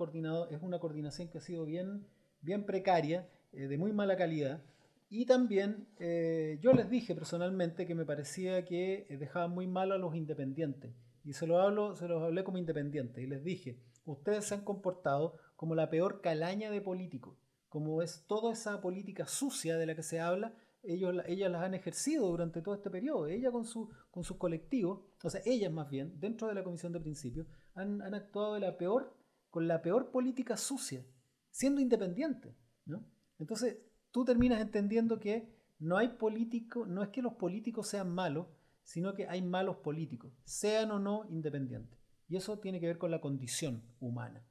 es 0.51 0.63
una 0.63 0.79
coordinación 0.79 1.29
que 1.29 1.39
ha 1.39 1.41
sido 1.41 1.65
bien, 1.65 2.07
bien 2.41 2.65
precaria, 2.65 3.29
eh, 3.53 3.67
de 3.67 3.79
muy 3.79 3.93
mala 3.93 4.17
calidad. 4.17 4.63
Y 5.11 5.27
también 5.27 5.89
eh, 5.99 6.59
yo 6.63 6.73
les 6.73 6.89
dije 6.89 7.15
personalmente 7.15 7.87
que 7.87 7.95
me 7.95 8.07
parecía 8.07 8.65
que 8.65 9.07
dejaban 9.11 9.51
muy 9.51 9.67
mal 9.67 9.93
a 9.93 9.99
los 9.99 10.15
independientes. 10.15 10.93
Y 11.25 11.35
se, 11.35 11.47
lo 11.47 11.61
hablo, 11.61 11.95
se 11.97 12.09
los 12.09 12.23
hablé 12.23 12.45
como 12.45 12.59
independientes. 12.59 13.23
Y 13.23 13.27
les 13.27 13.45
dije, 13.45 13.77
ustedes 14.05 14.47
se 14.47 14.55
han 14.55 14.65
comportado 14.65 15.37
como 15.57 15.75
la 15.75 15.91
peor 15.91 16.21
calaña 16.21 16.71
de 16.71 16.81
políticos. 16.81 17.37
Como 17.69 18.03
es 18.03 18.25
toda 18.27 18.53
esa 18.53 18.81
política 18.81 19.27
sucia 19.27 19.77
de 19.77 19.87
la 19.87 19.95
que 19.95 20.03
se 20.03 20.21
habla, 20.21 20.55
ellos, 20.83 21.15
ellas 21.27 21.51
las 21.51 21.63
han 21.63 21.75
ejercido 21.75 22.27
durante 22.29 22.61
todo 22.61 22.75
este 22.75 22.91
periodo. 22.91 23.27
Ella 23.27 23.51
con, 23.51 23.65
su, 23.65 23.91
con 24.11 24.25
sus 24.25 24.37
colectivos, 24.37 25.01
o 25.23 25.31
sea, 25.31 25.41
ellas 25.45 25.73
más 25.73 25.89
bien, 25.89 26.19
dentro 26.19 26.49
de 26.49 26.55
la 26.55 26.65
comisión 26.65 26.93
de 26.93 27.01
principios, 27.01 27.47
han, 27.75 28.03
han 28.03 28.15
actuado 28.15 28.55
de 28.55 28.61
la 28.61 28.77
peor, 28.77 29.17
con 29.51 29.69
la 29.69 29.81
peor 29.81 30.11
política 30.11 30.57
sucia, 30.57 31.05
siendo 31.51 31.81
independientes. 31.81 32.55
¿no? 32.85 33.05
Entonces, 33.39 33.79
tú 34.11 34.25
terminas 34.25 34.61
entendiendo 34.61 35.19
que 35.19 35.49
no 35.79 35.97
hay 35.97 36.09
político, 36.09 36.87
no 36.87 37.03
es 37.03 37.11
que 37.11 37.23
los 37.23 37.35
políticos 37.35 37.89
sean 37.89 38.11
malos, 38.11 38.47
sino 38.83 39.15
que 39.15 39.29
hay 39.29 39.43
malos 39.43 39.77
políticos, 39.77 40.33
sean 40.45 40.91
o 40.91 40.99
no 40.99 41.25
independientes. 41.31 42.02
Y 42.29 42.37
eso 42.37 42.59
tiene 42.59 42.81
que 42.81 42.87
ver 42.87 42.99
con 42.99 43.11
la 43.11 43.21
condición 43.21 43.83
humana, 44.01 44.47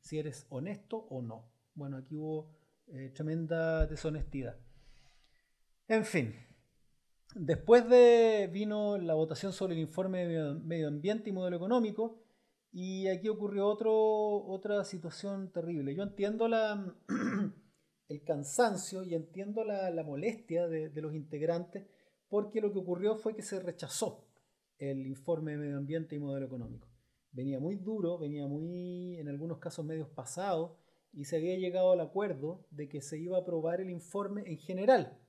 si 0.00 0.18
eres 0.18 0.46
honesto 0.50 0.98
o 1.08 1.22
no. 1.22 1.50
Bueno, 1.74 1.96
aquí 1.96 2.16
hubo 2.16 2.50
eh, 2.88 3.10
tremenda 3.14 3.86
deshonestidad. 3.86 4.56
En 5.88 6.04
fin, 6.04 6.34
después 7.34 7.88
de 7.88 8.48
vino 8.52 8.98
la 8.98 9.14
votación 9.14 9.52
sobre 9.52 9.74
el 9.74 9.80
informe 9.80 10.26
de 10.26 10.54
medio 10.54 10.88
ambiente 10.88 11.30
y 11.30 11.32
modelo 11.32 11.56
económico, 11.56 12.24
y 12.72 13.06
aquí 13.06 13.28
ocurrió 13.28 13.68
otra 13.68 14.84
situación 14.84 15.52
terrible. 15.52 15.94
Yo 15.94 16.02
entiendo 16.02 16.48
la, 16.48 16.94
el 18.08 18.24
cansancio 18.24 19.04
y 19.04 19.14
entiendo 19.14 19.64
la, 19.64 20.02
molestia 20.02 20.66
de, 20.66 20.88
de 20.88 21.00
los 21.00 21.14
integrantes 21.14 21.86
porque 22.28 22.60
lo 22.60 22.72
que 22.72 22.80
ocurrió 22.80 23.16
fue 23.16 23.36
que 23.36 23.42
se 23.42 23.60
rechazó 23.60 24.26
el 24.78 25.06
informe 25.06 25.52
de 25.52 25.58
medio 25.58 25.76
ambiente 25.76 26.16
y 26.16 26.18
modelo 26.18 26.46
económico. 26.46 26.88
Venía 27.34 27.58
muy 27.58 27.74
duro, 27.74 28.16
venía 28.16 28.46
muy, 28.46 29.18
en 29.18 29.28
algunos 29.28 29.58
casos, 29.58 29.84
medios 29.84 30.08
pasados, 30.08 30.78
y 31.12 31.24
se 31.24 31.36
había 31.36 31.56
llegado 31.56 31.90
al 31.90 32.00
acuerdo 32.00 32.64
de 32.70 32.88
que 32.88 33.02
se 33.02 33.18
iba 33.18 33.36
a 33.36 33.40
aprobar 33.40 33.80
el 33.80 33.90
informe 33.90 34.44
en 34.46 34.56
general, 34.58 35.20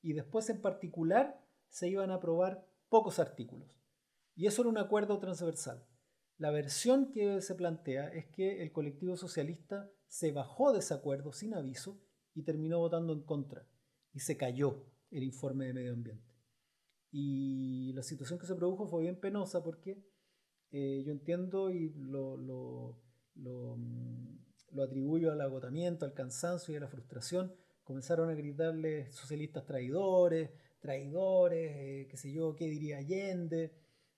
y 0.00 0.12
después 0.12 0.48
en 0.50 0.62
particular 0.62 1.44
se 1.68 1.88
iban 1.88 2.12
a 2.12 2.14
aprobar 2.14 2.64
pocos 2.88 3.18
artículos. 3.18 3.68
Y 4.36 4.46
eso 4.46 4.62
era 4.62 4.70
un 4.70 4.78
acuerdo 4.78 5.18
transversal. 5.18 5.84
La 6.36 6.52
versión 6.52 7.10
que 7.10 7.40
se 7.40 7.56
plantea 7.56 8.08
es 8.10 8.26
que 8.26 8.62
el 8.62 8.70
colectivo 8.70 9.16
socialista 9.16 9.90
se 10.06 10.30
bajó 10.30 10.72
de 10.72 10.78
ese 10.78 10.94
acuerdo 10.94 11.32
sin 11.32 11.54
aviso 11.54 12.00
y 12.34 12.44
terminó 12.44 12.78
votando 12.78 13.12
en 13.12 13.22
contra, 13.22 13.68
y 14.12 14.20
se 14.20 14.36
cayó 14.36 14.86
el 15.10 15.24
informe 15.24 15.66
de 15.66 15.74
medio 15.74 15.92
ambiente. 15.92 16.36
Y 17.10 17.92
la 17.94 18.04
situación 18.04 18.38
que 18.38 18.46
se 18.46 18.54
produjo 18.54 18.86
fue 18.86 19.02
bien 19.02 19.18
penosa 19.18 19.64
porque 19.64 20.04
eh, 20.70 21.02
yo 21.04 21.12
entiendo 21.12 21.70
y 21.70 21.90
lo, 21.90 22.36
lo, 22.36 22.96
mm, 23.36 24.38
lo, 24.72 24.82
atribuyo 24.82 25.32
al 25.32 25.40
agotamiento, 25.40 26.04
al 26.04 26.14
cansancio 26.14 26.74
y 26.74 26.76
a 26.76 26.80
la 26.80 26.88
frustración. 26.88 27.54
Comenzaron 27.82 28.28
a 28.28 28.34
gritarle 28.34 29.10
socialistas 29.12 29.64
traidores, 29.64 30.50
traidores, 30.80 31.72
eh, 31.76 32.06
qué 32.10 32.16
sé 32.16 32.32
yo, 32.32 32.54
qué 32.54 32.68
diría 32.68 32.98
Allende. 32.98 33.72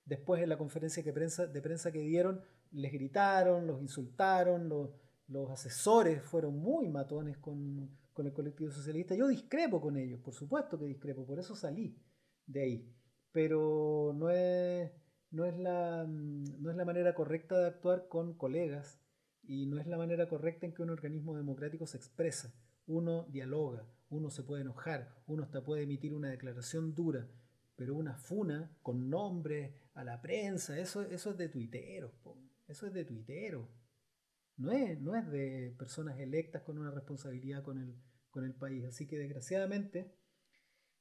Después 0.05 0.42
en 0.42 0.48
la 0.48 0.59
conferencia 0.59 1.03
de 1.03 1.12
prensa, 1.12 1.46
de 1.46 1.62
prensa 1.62 1.92
que 1.92 2.01
dieron, 2.01 2.40
les 2.72 2.92
gritaron, 2.92 3.66
los 3.66 3.80
insultaron, 3.80 4.68
los, 4.68 4.90
los 5.28 5.51
asesores 5.51 6.22
fueron 6.22 6.59
muy 6.59 6.88
matones 6.88 7.38
con, 7.38 7.90
con 8.12 8.26
el 8.26 8.32
colectivo 8.32 8.70
socialista. 8.70 9.14
Yo 9.14 9.28
discrepo 9.28 9.80
con 9.80 9.96
ellos, 9.96 10.20
por 10.20 10.34
supuesto 10.34 10.78
que 10.78 10.86
discrepo, 10.86 11.24
por 11.24 11.38
eso 11.38 11.55
salí 11.55 11.96
de 12.46 12.61
ahí. 12.61 12.94
Pero 13.32 14.12
no 14.16 14.30
es, 14.30 14.90
no 15.31 15.45
es, 15.45 15.57
la, 15.59 16.07
no 16.07 16.70
es 16.70 16.76
la 16.76 16.85
manera 16.85 17.14
correcta 17.14 17.59
de 17.59 17.66
actuar 17.66 18.09
con 18.09 18.35
colegas 18.35 19.01
y 19.45 19.66
no 19.66 19.78
es 19.78 19.87
la 19.87 19.97
manera 19.97 20.28
correcta 20.28 20.66
en 20.66 20.74
que 20.74 20.83
un 20.83 20.91
organismo 20.91 21.37
democrático 21.37 21.87
se 21.87 21.97
expresa. 21.97 22.53
Uno 22.87 23.26
dialoga, 23.31 23.87
uno 24.09 24.31
se 24.31 24.43
puede 24.43 24.62
enojar, 24.62 25.14
uno 25.26 25.45
hasta 25.45 25.64
puede 25.64 25.83
emitir 25.83 26.14
una 26.14 26.28
declaración 26.28 26.95
dura, 26.95 27.28
pero 27.76 27.95
una 27.95 28.16
funa 28.16 28.76
con 28.83 29.09
nombre 29.09 29.74
a 29.95 30.05
la 30.05 30.20
prensa, 30.20 30.78
eso, 30.78 31.03
eso 31.03 31.31
es 31.31 31.39
de 31.39 31.49
tuiteros, 31.49 32.12
eso 32.66 32.87
es 32.87 32.93
de 32.93 33.05
tuiteros. 33.05 33.68
No 34.57 34.72
es, 34.72 35.01
no 35.01 35.16
es 35.16 35.26
de 35.31 35.74
personas 35.78 36.18
electas 36.18 36.62
con 36.62 36.76
una 36.76 36.91
responsabilidad 36.91 37.62
con 37.62 37.78
el, 37.78 37.95
con 38.31 38.45
el 38.45 38.55
país. 38.55 38.85
Así 38.85 39.07
que 39.07 39.16
desgraciadamente 39.16 40.12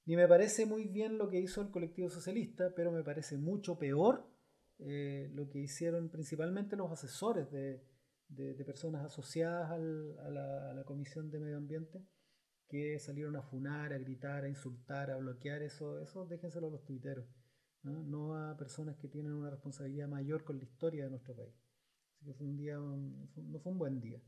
ni 0.10 0.16
me 0.16 0.28
parece 0.28 0.66
muy 0.66 0.88
bien 0.88 1.20
lo 1.20 1.30
que 1.30 1.40
hizo 1.40 1.62
el 1.62 1.70
colectivo 1.70 2.10
socialista, 2.10 2.74
pero 2.76 2.92
me 2.92 3.04
parece 3.04 3.38
mucho 3.38 3.78
peor 3.78 4.28
eh, 4.80 5.30
lo 5.36 5.48
que 5.52 5.60
hicieron 5.60 6.10
principalmente 6.10 6.76
los 6.76 6.92
asesores 6.92 7.52
de, 7.52 7.86
personas 8.66 9.06
asociadas 9.06 9.70
a, 9.70 9.78
la, 9.78 10.84
Comisión 10.84 11.30
de 11.30 11.40
Medio 11.40 11.58
Ambiente, 11.58 12.04
que 12.68 12.98
salieron 12.98 13.36
a 13.36 13.44
funar, 13.44 13.94
a 13.94 14.00
gritar, 14.00 14.46
a 14.46 14.50
insultar, 14.50 15.12
a 15.12 15.18
bloquear, 15.18 15.62
eso, 15.62 16.00
eso 16.00 16.26
déjenselo 16.26 16.70
a 16.70 16.72
los 16.72 16.86
tuiteros, 16.86 17.28
¿no? 17.84 18.36
a 18.36 18.58
personas 18.58 18.98
que 18.98 19.10
tienen 19.10 19.34
una 19.34 19.52
responsabilidad 19.52 20.08
mayor 20.08 20.44
con 20.44 20.58
la 20.58 20.64
historia 20.64 21.04
de 21.04 21.12
nuestro 21.12 21.36
país. 21.36 21.54
Así 22.16 22.26
que 22.26 22.34
fue 22.34 22.48
un 22.48 22.58
día, 22.58 22.78
no 22.78 23.60
fue 23.60 23.72
un 23.72 23.78
buen 23.78 24.02
día. 24.02 24.20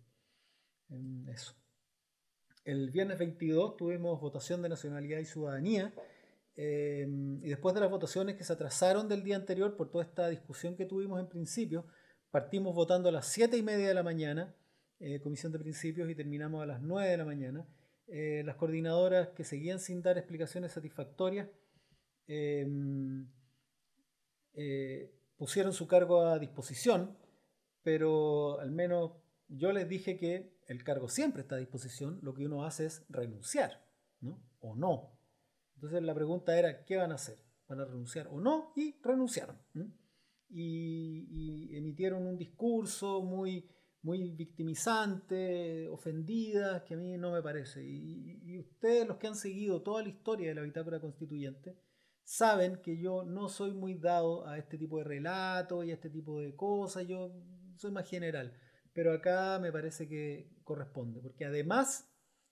eso. 1.28 1.56
El 2.64 2.92
viernes 2.92 3.18
22 3.18 3.76
tuvimos 3.76 4.22
votación 4.22 4.62
de 4.62 4.70
nacionalidad 4.70 5.18
y 5.20 5.26
ciudadanía. 5.26 5.94
Eh, 6.56 7.08
y 7.42 7.50
después 7.50 7.74
de 7.74 7.82
las 7.82 7.90
votaciones 7.90 8.36
que 8.36 8.44
se 8.44 8.54
atrasaron 8.54 9.08
del 9.08 9.24
día 9.24 9.36
anterior 9.36 9.76
por 9.76 9.90
toda 9.90 10.04
esta 10.04 10.30
discusión 10.30 10.76
que 10.76 10.86
tuvimos 10.86 11.20
en 11.20 11.28
principio, 11.28 11.88
partimos 12.30 12.76
votando 12.76 13.10
a 13.10 13.12
las 13.12 13.28
7 13.28 13.58
y 13.58 13.64
media 13.64 13.88
de 13.88 13.94
la 13.96 14.04
mañana, 14.04 14.56
eh, 15.00 15.20
comisión 15.22 15.52
de 15.52 15.60
principios, 15.60 16.10
y 16.10 16.14
terminamos 16.14 16.62
a 16.62 16.68
las 16.68 16.82
9 16.82 17.10
de 17.10 17.18
la 17.18 17.26
mañana. 17.26 17.68
Eh, 18.08 18.44
las 18.46 18.58
coordinadoras 18.58 19.30
que 19.30 19.44
seguían 19.44 19.80
sin 19.80 20.04
dar 20.04 20.18
explicaciones 20.18 20.74
satisfactorias 20.74 21.48
pusieron 25.38 25.74
su 25.74 25.88
cargo 25.88 26.22
a 26.22 26.40
disposición, 26.40 27.18
pero 27.84 28.60
al 28.60 28.72
menos 28.72 29.14
yo 29.50 29.74
les 29.74 29.90
dije 29.90 30.16
que 30.16 30.54
el 30.72 30.84
cargo 30.84 31.10
siempre 31.10 31.42
está 31.42 31.56
a 31.56 31.60
disposición, 31.60 32.20
lo 32.22 32.34
que 32.34 32.46
uno 32.46 32.64
hace 32.64 32.86
es 32.86 33.06
renunciar, 33.10 33.86
¿no? 34.22 34.42
O 34.62 34.76
no. 34.76 35.20
Entonces 35.76 36.02
la 36.02 36.16
pregunta 36.16 36.58
era, 36.58 36.86
¿qué 36.86 36.96
van 36.96 37.12
a 37.12 37.16
hacer? 37.16 37.38
¿Van 37.68 37.82
a 37.82 37.86
renunciar 37.86 38.28
o 38.28 38.40
no? 38.40 38.72
Y 38.76 38.96
renunciaron. 39.02 39.58
Y, 40.50 41.76
emitieron 41.76 42.26
un 42.26 42.38
discurso 42.38 43.22
muy, 43.22 43.70
muy 44.02 44.32
victimizante, 44.32 45.90
ofendidas, 45.90 46.84
que 46.84 46.94
a 46.94 46.98
mí 46.98 47.18
no 47.18 47.32
me 47.32 47.42
parece. 47.42 47.84
Y, 47.84 48.40
y, 48.44 48.60
ustedes, 48.60 49.08
los 49.08 49.18
que 49.18 49.28
han 49.28 49.36
seguido 49.36 49.82
toda 49.82 50.04
la 50.04 50.10
historia 50.10 50.50
de 50.50 50.56
la 50.56 50.62
bitácora 50.62 51.02
constituyente, 51.02 51.78
saben 52.24 52.82
que 52.82 52.98
yo 52.98 53.24
no 53.24 53.50
soy 53.50 53.74
muy 53.74 53.96
dado 53.96 54.48
a 54.48 54.58
este 54.58 54.78
tipo 54.78 55.00
de 55.00 55.04
relatos 55.04 55.86
y 55.86 55.92
a 55.92 55.96
este 55.96 56.10
tipo 56.10 56.40
de 56.40 56.56
cosas, 56.56 57.08
yo 57.08 57.34
soy 57.76 57.92
más 57.92 58.08
general 58.08 58.54
pero 58.94 59.14
acá 59.14 59.60
me 59.60 59.72
parece 59.72 60.08
que 60.08 60.52
corresponde, 60.64 61.22
porque 61.22 61.46
además 61.46 62.10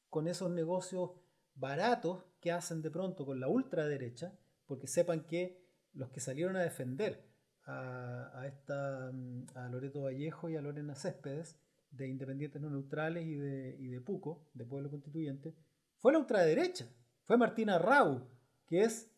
con 0.10 0.28
esos 0.28 0.50
negocios 0.52 1.12
baratos 1.56 2.24
que 2.40 2.52
hacen 2.52 2.82
de 2.82 2.92
pronto 2.92 3.26
con 3.26 3.40
la 3.40 3.48
ultraderecha, 3.48 4.38
porque 4.66 4.88
sepan 4.88 5.26
que 5.26 5.66
los 5.94 6.10
que 6.10 6.20
salieron 6.20 6.56
a 6.56 6.62
defender 6.62 7.28
a, 7.66 8.48
esta, 8.48 9.10
a 9.10 9.70
Loreto 9.70 10.02
Vallejo 10.02 10.50
y 10.50 10.56
a 10.56 10.62
Lorena 10.62 10.96
Céspedes, 10.96 11.60
de 11.92 12.08
Independientes 12.08 12.62
No 12.62 12.70
Neutrales 12.70 13.26
y 13.26 13.36
de, 13.36 13.76
y 13.80 13.88
de 13.88 14.02
Puco, 14.02 14.50
de 14.54 14.66
Pueblo 14.66 14.90
Constituyente, 14.90 15.56
fue 15.98 16.14
la 16.14 16.20
ultraderecha, 16.20 16.88
fue 17.24 17.38
Martina 17.38 17.78
Rau, 17.78 18.28
que 18.66 18.82
es 18.82 19.12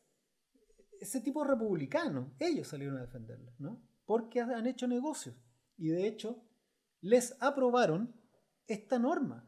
ese 1.00 1.22
tipo 1.22 1.44
republicano. 1.44 2.34
Ellos 2.40 2.68
salieron 2.68 2.98
a 2.98 3.02
defenderla, 3.02 3.54
¿no? 3.60 3.82
Porque 4.06 4.42
han 4.42 4.68
hecho 4.68 4.88
negocios. 4.88 5.36
Y 5.78 5.90
de 5.90 6.08
hecho, 6.08 6.44
les 7.02 7.36
aprobaron 7.42 8.14
esta 8.68 9.00
norma. 9.00 9.46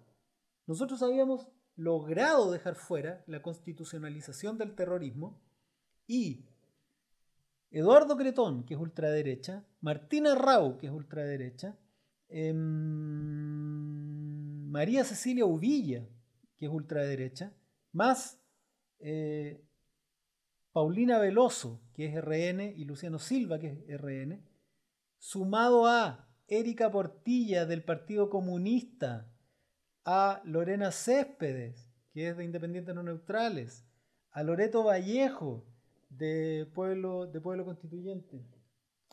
Nosotros 0.66 1.02
habíamos 1.04 1.48
logrado 1.76 2.52
dejar 2.52 2.76
fuera 2.76 3.24
la 3.28 3.42
constitucionalización 3.42 4.58
del 4.58 4.76
terrorismo 4.76 5.42
y 6.08 6.46
Eduardo 7.72 8.18
Cretón, 8.18 8.66
que 8.66 8.76
es 8.76 8.80
ultraderecha, 8.80 9.66
Martina 9.82 10.36
Rau, 10.36 10.78
que 10.78 10.86
es 10.88 10.94
ultraderecha, 10.94 11.76
em, 12.30 12.60
María 14.70 15.04
Cecilia 15.04 15.46
Uvilla, 15.46 16.08
que 16.58 16.66
es 16.68 16.72
ultraderecha, 16.72 17.52
más 17.92 18.40
eh, 19.00 19.66
Paulina 20.72 21.20
Veloso, 21.20 21.82
que 21.94 22.06
es 22.06 22.16
RN, 22.16 22.74
y 22.76 22.86
Luciano 22.86 23.20
Silva, 23.20 23.60
que 23.60 23.68
es 23.68 24.00
RN, 24.00 24.42
sumado 25.18 25.86
a 25.88 26.33
Erika 26.60 26.92
Portilla 26.92 27.66
del 27.66 27.84
Partido 27.84 28.30
Comunista, 28.30 29.32
a 30.06 30.42
Lorena 30.46 30.92
Céspedes, 30.92 31.90
que 32.12 32.30
es 32.30 32.38
de 32.38 32.44
Independientes 32.44 32.94
No 32.94 33.04
Neutrales, 33.04 33.86
a 34.32 34.44
Loreto 34.44 34.84
Vallejo, 34.84 35.66
de 36.10 36.70
Pueblo, 36.74 37.32
Constituyente. 37.66 38.46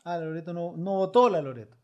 Ah, 0.03 0.17
Loreto 0.17 0.53
no, 0.53 0.75
no 0.77 0.95
votó 0.95 1.29
la 1.29 1.41
Loreto. 1.41 1.77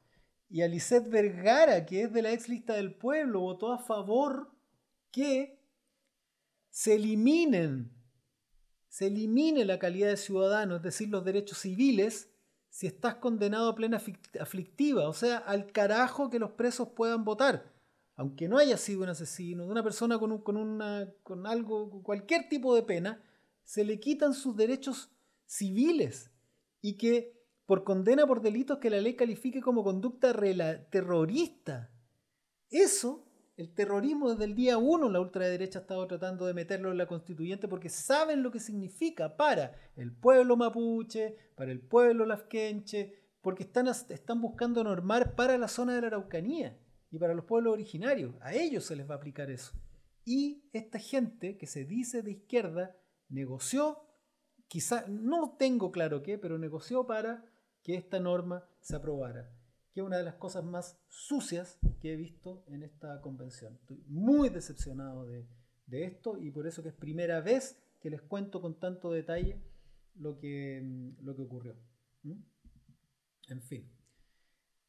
Y 0.49 0.61
a 0.61 0.67
Lisette 0.67 1.09
Vergara, 1.09 1.85
que 1.85 2.03
es 2.03 2.13
de 2.13 2.21
la 2.21 2.31
ex 2.31 2.47
lista 2.47 2.73
del 2.73 2.95
pueblo, 2.95 3.41
votó 3.41 3.71
a 3.73 3.79
favor 3.79 4.51
que 5.11 5.59
se 6.69 6.95
eliminen, 6.95 7.91
se 8.87 9.07
elimine 9.07 9.65
la 9.65 9.79
calidad 9.79 10.09
de 10.09 10.17
ciudadano, 10.17 10.77
es 10.77 10.83
decir, 10.83 11.09
los 11.09 11.25
derechos 11.25 11.57
civiles, 11.57 12.29
si 12.77 12.85
estás 12.85 13.15
condenado 13.15 13.69
a 13.69 13.75
plena 13.75 13.99
aflictiva, 14.39 15.09
o 15.09 15.13
sea, 15.13 15.37
al 15.39 15.71
carajo 15.71 16.29
que 16.29 16.37
los 16.37 16.51
presos 16.51 16.89
puedan 16.89 17.25
votar, 17.25 17.73
aunque 18.15 18.47
no 18.47 18.59
haya 18.59 18.77
sido 18.77 19.01
un 19.01 19.09
asesino, 19.09 19.65
de 19.65 19.71
una 19.71 19.81
persona 19.81 20.19
con, 20.19 20.37
con, 20.43 20.57
una, 20.57 21.11
con 21.23 21.47
algo, 21.47 22.03
cualquier 22.03 22.47
tipo 22.49 22.75
de 22.75 22.83
pena, 22.83 23.19
se 23.63 23.83
le 23.83 23.99
quitan 23.99 24.35
sus 24.35 24.55
derechos 24.55 25.09
civiles 25.47 26.29
y 26.79 26.99
que 26.99 27.41
por 27.65 27.83
condena 27.83 28.27
por 28.27 28.41
delitos 28.41 28.77
que 28.77 28.91
la 28.91 29.01
ley 29.01 29.15
califique 29.15 29.59
como 29.59 29.83
conducta 29.83 30.31
terrorista. 30.91 31.89
Eso, 32.69 33.26
el 33.57 33.73
terrorismo 33.73 34.29
desde 34.29 34.45
el 34.45 34.53
día 34.53 34.77
uno, 34.77 35.09
la 35.09 35.19
ultraderecha 35.19 35.79
ha 35.79 35.81
estado 35.81 36.05
tratando 36.05 36.45
de 36.45 36.53
meterlo 36.53 36.91
en 36.91 36.97
la 36.97 37.07
constituyente 37.07 37.67
porque 37.67 37.89
saben 37.89 38.43
lo 38.43 38.51
que 38.51 38.59
significa 38.59 39.35
para 39.35 39.73
el 39.95 40.13
pueblo 40.13 40.55
mapuche, 40.55 41.35
para 41.55 41.71
el 41.71 41.81
pueblo 41.81 42.27
lafkenche, 42.27 43.15
porque 43.41 43.63
están, 43.63 43.87
están 43.87 44.41
buscando 44.41 44.83
normar 44.83 45.33
para 45.33 45.57
la 45.57 45.67
zona 45.67 45.95
de 45.95 46.01
la 46.01 46.07
Araucanía 46.07 46.77
y 47.09 47.17
para 47.17 47.33
los 47.33 47.45
pueblos 47.45 47.73
originarios. 47.73 48.35
A 48.41 48.53
ellos 48.53 48.85
se 48.85 48.95
les 48.95 49.09
va 49.09 49.15
a 49.15 49.17
aplicar 49.17 49.49
eso. 49.49 49.73
Y 50.23 50.69
esta 50.71 50.99
gente 50.99 51.57
que 51.57 51.65
se 51.65 51.83
dice 51.83 52.21
de 52.21 52.33
izquierda 52.33 52.95
negoció, 53.27 54.03
quizá, 54.67 55.05
no 55.07 55.55
tengo 55.57 55.91
claro 55.91 56.21
qué, 56.21 56.37
pero 56.37 56.59
negoció 56.59 57.07
para 57.07 57.43
que 57.81 57.95
esta 57.95 58.19
norma 58.19 58.69
se 58.81 58.95
aprobara, 58.95 59.49
que 59.97 60.01
es 60.01 60.05
una 60.05 60.19
de 60.19 60.23
las 60.25 60.35
cosas 60.35 60.63
más 60.63 60.95
sucias 61.07 61.79
que 61.99 62.13
he 62.13 62.15
visto 62.15 62.63
en 62.67 62.83
esta 62.83 63.19
convención. 63.19 63.73
Estoy 63.81 64.03
muy 64.05 64.49
decepcionado 64.49 65.25
de, 65.25 65.47
esto 65.89 66.37
y 66.37 66.51
por 66.51 66.67
eso 66.67 66.83
que 66.83 66.89
es 66.89 66.93
primera 66.93 67.41
vez 67.41 67.81
que 67.99 68.11
les 68.11 68.21
cuento 68.21 68.61
con 68.61 68.79
tanto 68.79 69.11
detalle 69.11 69.59
lo 70.13 70.37
que, 70.37 70.83
lo 71.23 71.35
que 71.35 71.41
ocurrió. 71.41 71.75
En 72.23 73.59
fin. 73.63 73.89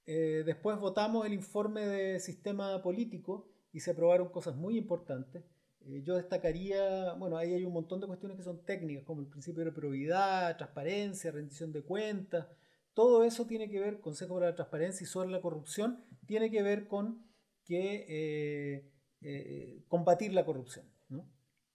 Eh, 0.04 0.42
después 0.44 0.78
votamos 0.78 1.24
el 1.24 1.32
informe 1.32 1.86
de 1.86 2.20
sistema 2.20 2.82
político 2.82 3.48
y 3.72 3.80
se 3.80 3.92
aprobaron 3.92 4.28
cosas 4.28 4.56
muy 4.56 4.76
importantes. 4.76 5.42
Eh, 5.86 6.02
yo 6.04 6.16
destacaría, 6.16 7.14
bueno, 7.14 7.38
ahí 7.38 7.54
hay 7.54 7.64
un 7.64 7.72
montón 7.72 7.98
de 7.98 8.06
cuestiones 8.06 8.36
que 8.36 8.44
son 8.44 8.62
técnicas, 8.66 9.04
como 9.04 9.22
el 9.22 9.28
principio 9.28 9.64
de 9.64 9.72
probidad, 9.72 10.58
transparencia, 10.58 11.30
rendición 11.30 11.72
de 11.72 11.80
cuentas. 11.80 12.46
Todo 12.98 13.22
eso 13.22 13.46
tiene 13.46 13.70
que 13.70 13.78
ver, 13.78 14.00
Consejo 14.00 14.34
para 14.34 14.46
la 14.46 14.56
Transparencia 14.56 15.04
y 15.04 15.06
sobre 15.06 15.30
la 15.30 15.40
corrupción, 15.40 16.04
tiene 16.26 16.50
que 16.50 16.64
ver 16.64 16.88
con 16.88 17.24
que 17.64 18.04
eh, 18.08 18.90
eh, 19.20 19.84
combatir 19.86 20.32
la 20.32 20.44
corrupción, 20.44 20.84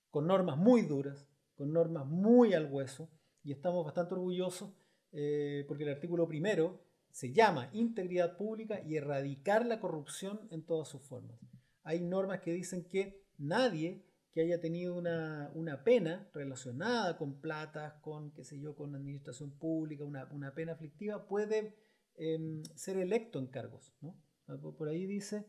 con 0.09 0.27
normas 0.27 0.57
muy 0.57 0.81
duras, 0.81 1.25
con 1.55 1.71
normas 1.71 2.05
muy 2.05 2.53
al 2.53 2.69
hueso, 2.69 3.09
y 3.41 3.53
estamos 3.53 3.85
bastante 3.85 4.15
orgullosos 4.15 4.73
porque 5.11 5.83
el 5.83 5.91
artículo 5.91 6.27
primero 6.27 6.83
se 7.09 7.31
llama 7.31 7.69
integridad 7.71 8.35
pública 8.35 8.81
y 8.85 8.97
erradicar 8.97 9.65
la 9.65 9.79
corrupción 9.79 10.41
en 10.51 10.65
todas 10.65 10.89
sus 10.89 11.03
formas. 11.03 11.39
Hay 11.83 12.01
normas 12.01 12.41
que 12.41 12.51
dicen 12.51 12.83
que 12.83 13.23
nadie 13.37 14.03
que 14.33 14.41
haya 14.41 14.59
tenido 14.59 14.95
una, 14.95 15.83
pena 15.83 16.27
relacionada 16.33 17.17
con 17.17 17.39
platas, 17.39 17.93
con, 18.01 18.31
qué 18.31 18.43
sé 18.43 18.59
yo, 18.59 18.75
con 18.75 18.95
administración 18.95 19.51
pública, 19.51 20.03
una, 20.03 20.55
pena 20.55 20.73
aflictiva, 20.73 21.27
puede 21.27 21.75
em, 22.15 22.63
ser 22.75 22.97
electo 22.97 23.37
en 23.37 23.47
cargos. 23.47 23.93
¿no? 24.01 24.19
Ah, 24.47 24.57
por 24.57 24.89
ahí 24.89 25.05
dice, 25.05 25.45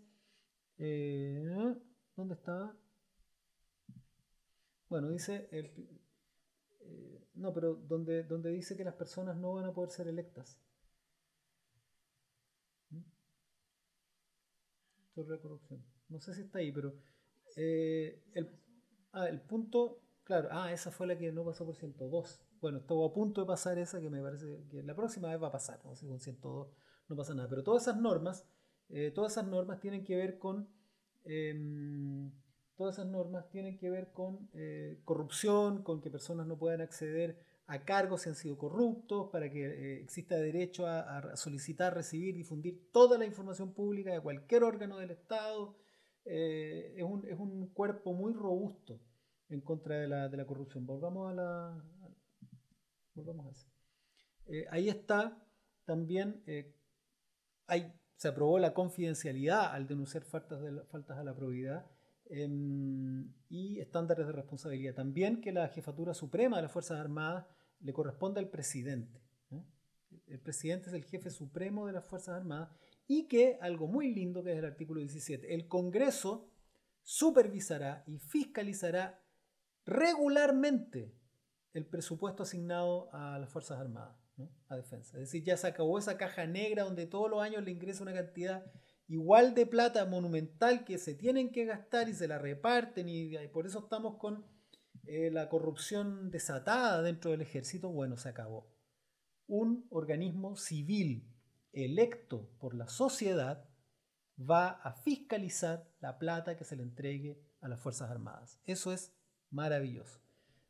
eh, 0.76 1.74
¿dónde 2.14 2.34
estaba? 2.34 2.76
Bueno, 4.90 5.08
dice, 5.10 5.48
eh, 5.50 7.26
no, 7.34 7.54
pero 7.54 7.74
donde, 7.74 8.22
donde 8.24 8.50
dice 8.50 8.76
que 8.76 8.84
las 8.84 8.94
personas 8.94 9.36
no 9.36 9.54
van 9.54 9.64
a 9.64 9.72
poder 9.72 9.90
ser 9.90 10.08
electas. 10.08 10.60
¿Mm? 12.90 13.00
Sobre 15.14 15.36
la 15.36 15.40
corrupción. 15.40 15.82
No 16.10 16.20
sé 16.20 16.34
si 16.34 16.42
está 16.42 16.58
ahí, 16.58 16.70
pero 16.70 16.94
eh, 17.56 18.22
ah, 19.14 19.28
el 19.28 19.40
punto, 19.40 20.00
claro, 20.24 20.48
ah, 20.50 20.72
esa 20.72 20.90
fue 20.90 21.06
la 21.06 21.16
que 21.16 21.32
no 21.32 21.44
pasó 21.44 21.64
por 21.64 21.76
102. 21.76 22.40
Bueno, 22.60 22.78
estuvo 22.78 23.04
a 23.04 23.12
punto 23.12 23.40
de 23.40 23.46
pasar 23.46 23.78
esa 23.78 24.00
que 24.00 24.10
me 24.10 24.22
parece 24.22 24.46
que 24.70 24.82
la 24.82 24.94
próxima 24.94 25.28
vez 25.28 25.42
va 25.42 25.48
a 25.48 25.52
pasar, 25.52 25.80
con 25.80 25.96
102 25.96 26.68
no 27.08 27.16
pasa 27.16 27.34
nada. 27.34 27.48
Pero 27.48 27.62
todas 27.62 27.82
esas 27.82 28.00
normas, 28.00 28.46
eh, 28.88 29.10
todas 29.14 29.32
esas 29.32 29.46
normas 29.46 29.80
tienen 29.80 30.04
que 30.04 30.16
ver 30.16 30.38
con... 30.38 30.68
Em, 31.24 32.32
todas 32.76 32.96
esas 32.96 33.06
normas 33.06 33.48
tienen 33.50 33.76
que 33.78 33.88
ver 33.88 34.12
con 34.12 34.50
eh, 34.52 35.00
corrupción, 35.04 35.82
con 35.82 36.00
que 36.00 36.10
personas 36.10 36.46
no 36.46 36.58
puedan 36.58 36.80
acceder 36.80 37.38
a 37.66 37.84
cargos 37.84 38.22
si 38.22 38.28
han 38.28 38.34
sido 38.34 38.58
corruptos, 38.58 39.30
para 39.30 39.50
que 39.50 40.00
exista 40.00 40.36
derecho 40.36 40.86
a, 40.86 41.36
solicitar, 41.36 41.94
recibir, 41.94 42.34
difundir 42.34 42.90
toda 42.92 43.16
la 43.16 43.24
información 43.24 43.72
pública 43.72 44.12
de 44.12 44.20
cualquier 44.20 44.64
órgano 44.64 44.98
del 44.98 45.12
Estado, 45.12 45.76
eh, 46.24 46.94
es, 46.96 47.04
un, 47.04 47.26
es, 47.28 47.38
un, 47.38 47.68
cuerpo 47.68 48.12
muy 48.12 48.32
robusto 48.32 49.00
en 49.48 49.60
contra 49.60 49.96
de 49.96 50.08
la, 50.08 50.28
de 50.28 50.36
la 50.36 50.46
corrupción. 50.46 50.86
Volvamos 50.86 51.30
a 51.30 51.34
la... 51.34 51.84
Volvamos 53.14 53.46
a 53.46 53.50
eso. 53.50 53.68
Eh, 54.46 54.66
ahí 54.70 54.88
está 54.88 55.38
también, 55.84 56.42
eh, 56.46 56.74
hay, 57.66 57.92
se 58.16 58.28
aprobó 58.28 58.58
la 58.58 58.74
confidencialidad 58.74 59.72
al 59.72 59.86
denunciar 59.86 60.24
faltas, 60.24 60.60
de 60.62 60.82
faltas 60.84 61.18
a 61.18 61.24
la 61.24 61.34
probidad 61.34 61.86
em, 62.26 63.32
y 63.48 63.80
estándares 63.80 64.26
de 64.26 64.32
responsabilidad. 64.32 64.94
También 64.94 65.40
que 65.40 65.52
la 65.52 65.68
jefatura 65.68 66.14
suprema 66.14 66.56
de 66.56 66.62
las 66.62 66.72
Fuerzas 66.72 66.98
Armadas 66.98 67.46
le 67.80 67.92
corresponde 67.92 68.40
al 68.40 68.48
presidente. 68.48 69.20
El 70.26 70.40
presidente 70.40 70.88
es 70.88 70.94
el 70.94 71.04
jefe 71.04 71.30
supremo 71.30 71.86
de 71.86 71.92
las 71.92 72.04
Fuerzas 72.04 72.36
Armadas 72.36 72.70
y 73.06 73.28
que, 73.28 73.58
algo 73.60 73.86
muy 73.86 74.14
lindo 74.14 74.42
que 74.42 74.52
es 74.52 74.58
el 74.58 74.64
artículo 74.64 75.00
17, 75.00 75.54
el 75.54 75.68
Congreso 75.68 76.48
supervisará 77.02 78.02
y 78.06 78.18
fiscalizará 78.18 79.22
regularmente 79.84 81.14
el 81.74 81.86
presupuesto 81.86 82.44
asignado 82.44 83.12
a 83.12 83.38
las 83.38 83.50
Fuerzas 83.50 83.78
Armadas, 83.78 84.16
a 84.68 84.76
defensa. 84.76 85.18
Es 85.18 85.24
decir, 85.24 85.44
ya 85.44 85.56
se 85.56 85.66
acabó 85.66 85.98
esa 85.98 86.16
caja 86.16 86.46
negra 86.46 86.84
donde 86.84 87.06
todos 87.06 87.30
los 87.30 87.42
años 87.42 87.62
le 87.62 87.72
ingresa 87.72 88.02
una 88.02 88.14
cantidad 88.14 88.64
igual 89.06 89.54
de 89.54 89.66
plata 89.66 90.06
monumental 90.06 90.84
que 90.84 90.96
se 90.98 91.14
tienen 91.14 91.52
que 91.52 91.66
gastar 91.66 92.08
y 92.08 92.14
se 92.14 92.26
la 92.26 92.38
reparten 92.38 93.08
y, 93.08 93.36
por 93.48 93.66
eso 93.66 93.80
estamos 93.80 94.16
con 94.16 94.46
eh, 95.06 95.30
la 95.30 95.50
corrupción 95.50 96.30
desatada 96.30 97.02
dentro 97.02 97.32
del 97.32 97.42
ejército. 97.42 97.90
Bueno, 97.90 98.16
se 98.16 98.30
acabó. 98.30 98.72
Un 99.46 99.86
organismo 99.90 100.56
civil 100.56 101.33
electo 101.74 102.50
por 102.58 102.74
la 102.74 102.88
sociedad 102.88 103.68
va 104.38 104.68
a 104.68 104.92
fiscalizar 104.92 105.88
la 106.00 106.18
plata 106.18 106.56
que 106.56 106.64
se 106.64 106.76
le 106.76 106.82
entregue 106.82 107.40
a 107.60 107.68
las 107.68 107.80
Fuerzas 107.80 108.10
Armadas. 108.10 108.60
Eso 108.64 108.92
es 108.92 109.14
maravilloso. 109.50 110.20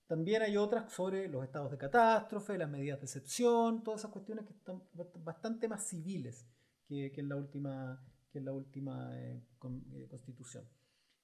También 0.06 0.42
hay 0.42 0.56
otras 0.56 0.92
sobre 0.92 1.28
los 1.28 1.44
estados 1.44 1.70
de 1.70 1.78
catástrofe, 1.78 2.58
las 2.58 2.68
medidas 2.68 3.00
de 3.00 3.06
excepción, 3.06 3.82
todas 3.82 4.02
esas 4.02 4.10
cuestiones 4.10 4.44
que 4.44 4.52
están 4.52 4.82
bastante 4.92 5.66
más 5.66 5.86
civiles 5.86 6.46
que, 6.86 7.10
en 7.16 7.28
la 7.28 7.36
última, 7.36 8.04
que 8.30 8.38
en 8.38 8.44
la 8.44 8.52
última 8.52 9.18
eh, 9.18 9.42
eh, 9.94 10.08
constitución. 10.08 10.68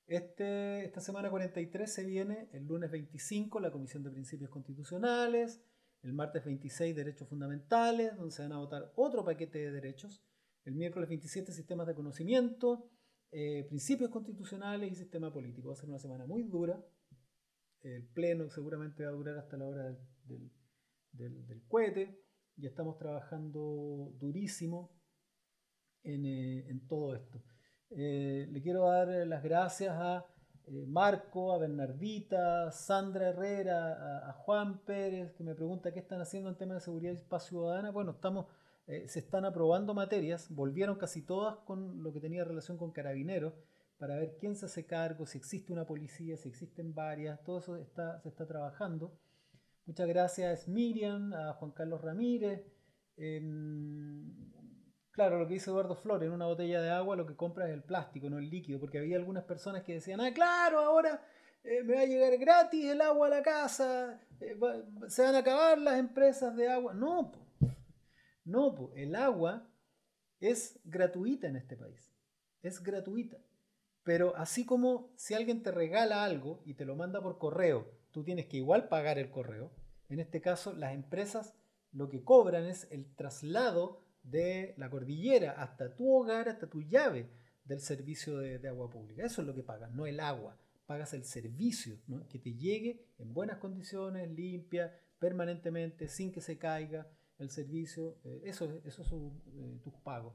Este, 0.06 0.84
esta 0.84 1.00
semana 1.00 1.30
43 1.30 1.92
se 1.92 2.04
viene 2.04 2.48
el 2.52 2.66
lunes 2.66 2.90
25 2.90 3.60
la 3.60 3.70
Comisión 3.70 4.02
de 4.02 4.10
Principios 4.10 4.50
Constitucionales, 4.50 5.62
el 6.02 6.12
martes 6.12 6.44
26, 6.44 6.96
derechos 6.96 7.28
fundamentales, 7.28 8.16
donde 8.16 8.32
se 8.32 8.42
van 8.42 8.52
a 8.52 8.58
votar 8.58 8.92
otro 8.96 9.24
paquete 9.24 9.58
de 9.58 9.70
derechos. 9.70 10.22
El 10.64 10.74
miércoles 10.74 11.08
27, 11.08 11.52
sistemas 11.52 11.86
de 11.86 11.94
conocimiento, 11.94 12.90
eh, 13.30 13.64
principios 13.68 14.10
constitucionales 14.10 14.92
y 14.92 14.94
sistema 14.94 15.32
político. 15.32 15.68
Va 15.68 15.74
a 15.74 15.76
ser 15.76 15.88
una 15.88 15.98
semana 15.98 16.26
muy 16.26 16.42
dura. 16.44 16.82
El 17.82 18.06
pleno 18.08 18.48
seguramente 18.50 19.04
va 19.04 19.10
a 19.10 19.14
durar 19.14 19.38
hasta 19.38 19.56
la 19.56 19.66
hora 19.66 19.84
del, 20.24 20.50
del, 21.12 21.46
del, 21.46 21.62
cohete. 21.66 22.22
Ya 22.56 22.68
estamos 22.68 22.98
trabajando 22.98 24.14
durísimo 24.18 24.94
en, 26.02 26.86
todo 26.86 27.14
esto. 27.14 27.42
le 27.90 28.60
quiero 28.62 28.86
dar 28.86 29.08
las 29.26 29.42
gracias 29.42 29.94
a 29.96 30.26
Marco, 30.68 31.52
a 31.52 31.58
Bernardita, 31.58 32.70
Sandra 32.70 33.30
Herrera, 33.30 34.28
a, 34.28 34.32
Juan 34.32 34.78
Pérez, 34.84 35.32
que 35.32 35.44
me 35.44 35.54
pregunta 35.54 35.92
qué 35.92 36.00
están 36.00 36.20
haciendo 36.20 36.48
en 36.48 36.56
temas 36.56 36.76
de 36.76 36.80
seguridad 36.80 37.12
y 37.12 37.28
paz 37.28 37.46
ciudadana. 37.46 37.90
Bueno, 37.90 38.12
estamos, 38.12 38.46
se 38.86 39.18
están 39.18 39.44
aprobando 39.44 39.94
materias, 39.94 40.48
volvieron 40.50 40.96
casi 40.96 41.22
todas 41.22 41.56
con 41.64 42.02
lo 42.02 42.12
que 42.12 42.20
tenía 42.20 42.44
relación 42.44 42.78
con 42.78 42.92
carabineros 42.92 43.54
para 44.00 44.16
ver 44.16 44.36
quién 44.40 44.56
se 44.56 44.64
hace 44.64 44.86
cargo, 44.86 45.26
si 45.26 45.36
existe 45.36 45.74
una 45.74 45.86
policía, 45.86 46.36
si 46.38 46.48
existen 46.48 46.94
varias, 46.94 47.42
todo 47.44 47.58
eso 47.58 47.76
está, 47.76 48.18
se 48.20 48.30
está 48.30 48.46
trabajando. 48.46 49.12
Muchas 49.84 50.08
gracias 50.08 50.68
Miriam, 50.68 51.34
a 51.34 51.52
Juan 51.52 51.72
Carlos 51.72 52.00
Ramírez. 52.00 52.64
Em, 53.18 54.50
claro, 55.20 55.38
lo 55.38 55.46
que 55.46 55.52
dice 55.52 55.68
Eduardo 55.68 55.94
Flores, 55.94 56.28
en 56.28 56.32
una 56.32 56.46
botella 56.46 56.80
de 56.80 56.88
agua 56.88 57.14
lo 57.14 57.26
que 57.26 57.36
compra 57.36 57.68
es 57.68 57.74
el 57.74 57.82
plástico, 57.82 58.30
no 58.30 58.38
el 58.38 58.48
líquido, 58.48 58.80
porque 58.80 58.96
había 58.96 59.18
algunas 59.18 59.44
personas 59.44 59.82
que 59.82 59.92
decían, 59.92 60.18
ah, 60.18 60.32
claro, 60.32 60.80
ahora 60.80 61.22
eh, 61.62 61.82
me 61.82 61.96
va 61.96 62.00
a 62.00 62.06
llegar 62.06 62.38
gratis 62.38 62.86
el 62.86 63.02
agua 63.02 63.26
a 63.26 63.30
la 63.30 63.42
casa, 63.42 64.18
eh, 64.40 64.58
se 65.08 65.22
van 65.22 65.34
a 65.34 65.40
acabar 65.40 65.76
las 65.76 65.98
empresas 65.98 66.56
de 66.56 66.70
agua. 66.70 66.94
No, 66.94 67.32
no, 68.46 68.90
el 68.94 69.14
agua 69.14 69.68
es 70.40 70.80
gratuita 70.84 71.48
en 71.48 71.56
este 71.56 71.76
país, 71.76 72.10
es 72.62 72.82
gratuita. 72.82 73.36
Pero 74.02 74.34
así 74.36 74.64
como 74.64 75.12
si 75.16 75.34
alguien 75.34 75.62
te 75.62 75.70
regala 75.70 76.24
algo 76.24 76.62
y 76.64 76.72
te 76.72 76.86
lo 76.86 76.96
manda 76.96 77.20
por 77.20 77.36
correo, 77.36 77.90
tú 78.10 78.24
tienes 78.24 78.46
que 78.46 78.56
igual 78.56 78.88
pagar 78.88 79.18
el 79.18 79.30
correo. 79.30 79.70
En 80.08 80.18
este 80.18 80.40
caso, 80.40 80.72
las 80.72 80.94
empresas 80.94 81.52
lo 81.92 82.08
que 82.08 82.24
cobran 82.24 82.64
es 82.64 82.88
el 82.90 83.14
traslado 83.14 84.00
de 84.22 84.74
la 84.76 84.90
cordillera 84.90 85.52
hasta 85.52 85.94
tu 85.94 86.12
hogar, 86.12 86.48
hasta 86.48 86.68
tu 86.68 86.82
llave 86.82 87.30
del 87.64 87.80
servicio 87.80 88.38
de, 88.38 88.68
agua 88.68 88.90
pública. 88.90 89.24
Eso 89.24 89.42
es 89.42 89.46
lo 89.46 89.54
que 89.54 89.62
pagas, 89.62 89.92
no 89.92 90.06
el 90.06 90.20
agua. 90.20 90.58
Pagas 90.86 91.14
el 91.14 91.24
servicio, 91.24 91.98
que 92.28 92.38
te 92.38 92.54
llegue 92.54 93.06
en 93.18 93.32
buenas 93.32 93.58
condiciones, 93.58 94.28
limpia, 94.28 94.92
permanentemente, 95.20 96.08
sin 96.08 96.32
que 96.32 96.40
se 96.40 96.58
caiga 96.58 97.06
el 97.38 97.50
servicio. 97.50 98.18
Eh, 98.24 98.42
eso, 98.46 98.80
eso 98.84 99.04
son 99.04 99.40
eh, 99.54 99.78
tus 99.84 99.94
pagos. 100.02 100.34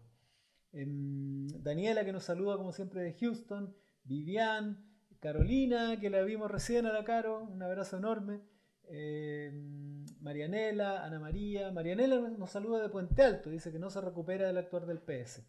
Em, 0.72 1.48
Daniela 1.62 2.06
que 2.06 2.14
nos 2.14 2.24
saluda 2.24 2.58
como 2.58 2.72
siempre 2.72 3.02
de 3.02 3.14
Houston, 3.14 3.76
Vivian, 4.04 4.86
Carolina 5.20 6.00
que 6.00 6.10
la 6.10 6.22
vimos 6.22 6.52
recién 6.52 6.86
a 6.86 6.94
la 6.94 7.04
Caro, 7.04 7.44
un 7.44 7.62
abrazo 7.64 7.98
enorme, 7.98 8.42
em, 8.90 10.06
Marianela, 10.22 11.04
Ana 11.04 11.20
María, 11.20 11.72
Marianela 11.72 12.20
nos 12.30 12.52
saluda 12.52 12.82
de 12.82 12.90
Puente 12.90 13.22
Alto, 13.22 13.50
dice 13.50 13.72
que 13.72 13.80
no 13.80 13.90
se 13.90 14.02
recupera 14.02 14.48
del 14.48 14.58
actuar 14.58 14.86
del 14.86 15.00
PS. 15.00 15.44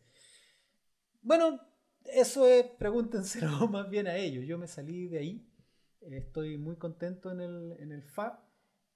Bueno, 1.22 1.60
eso 2.04 2.46
es, 2.46 2.66
pregúntenselo 2.78 3.48
más 3.68 3.88
bien 3.90 4.06
a 4.06 4.16
ellos, 4.16 4.44
yo 4.46 4.58
me 4.58 4.66
salí 4.66 5.08
de 5.08 5.18
ahí, 5.18 5.48
estoy 6.00 6.58
muy 6.58 6.76
contento 6.76 7.30
en 7.30 7.40
el, 7.40 7.76
en 7.78 7.92
el 7.92 8.02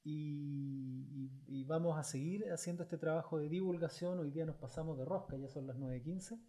y, 0.05 1.65
vamos 1.65 1.99
a 1.99 2.05
seguir 2.05 2.51
haciendo 2.51 2.83
este 2.83 2.99
trabajo 2.99 3.39
de 3.39 3.49
divulgación. 3.49 4.19
Hoy 4.19 4.31
día 4.31 4.45
nos 4.45 4.57
pasamos 4.57 4.99
de 4.99 5.05
rosca, 5.05 5.37
ya 5.37 5.49
son 5.49 5.67
las 5.67 5.77
9.15. 5.77 6.41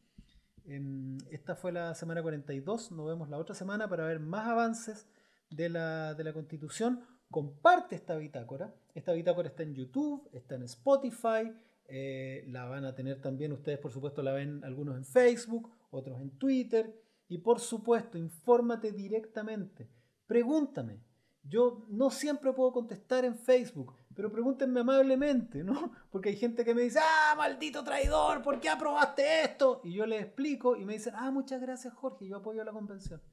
Em, 0.65 1.17
esta 1.29 1.55
fue 1.55 1.71
la 1.71 1.93
semana 1.93 2.21
42, 2.21 2.91
nos 2.91 3.07
vemos 3.07 3.29
la 3.29 3.37
otra 3.37 3.53
semana 3.53 3.87
para 3.87 4.05
ver 4.05 4.19
más 4.19 4.47
avances 4.47 5.07
de 5.49 5.69
la, 5.69 6.13
de 6.13 6.23
la 6.23 6.33
Constitución. 6.33 7.01
Comparte 7.31 7.95
esta 7.95 8.17
bitácora. 8.17 8.75
Esta 8.93 9.13
bitácora 9.13 9.47
está 9.47 9.63
en 9.63 9.73
YouTube, 9.73 10.29
está 10.33 10.55
en 10.55 10.63
Spotify, 10.63 11.51
eh, 11.87 12.43
la 12.47 12.65
van 12.65 12.83
a 12.83 12.93
tener 12.93 13.21
también 13.21 13.53
ustedes, 13.53 13.79
por 13.79 13.91
supuesto, 13.91 14.21
la 14.21 14.33
ven 14.33 14.63
algunos 14.65 14.97
en 14.97 15.05
Facebook, 15.05 15.71
otros 15.91 16.19
en 16.21 16.31
Twitter. 16.37 16.93
Y 17.29 17.37
por 17.37 17.61
supuesto, 17.61 18.17
infórmate 18.17 18.91
directamente. 18.91 19.89
Pregúntame, 20.27 20.99
yo 21.43 21.85
no 21.87 22.09
siempre 22.09 22.51
puedo 22.51 22.73
contestar 22.73 23.23
en 23.23 23.35
Facebook, 23.35 23.95
pero 24.13 24.29
pregúntenme 24.29 24.81
amablemente, 24.81 25.63
¿no? 25.63 25.93
Porque 26.11 26.29
hay 26.29 26.35
gente 26.35 26.65
que 26.65 26.75
me 26.75 26.81
dice, 26.81 26.99
ah, 27.01 27.33
maldito 27.37 27.83
traidor, 27.83 28.41
¿por 28.41 28.59
qué 28.59 28.67
aprobaste 28.67 29.43
esto? 29.43 29.79
Y 29.85 29.93
yo 29.93 30.05
les 30.05 30.21
explico 30.21 30.75
y 30.75 30.83
me 30.83 30.93
dicen, 30.93 31.13
ah, 31.15 31.31
muchas 31.31 31.61
gracias 31.61 31.93
Jorge, 31.93 32.27
yo 32.27 32.37
apoyo 32.37 32.63
la 32.63 32.73
convención. 32.73 33.21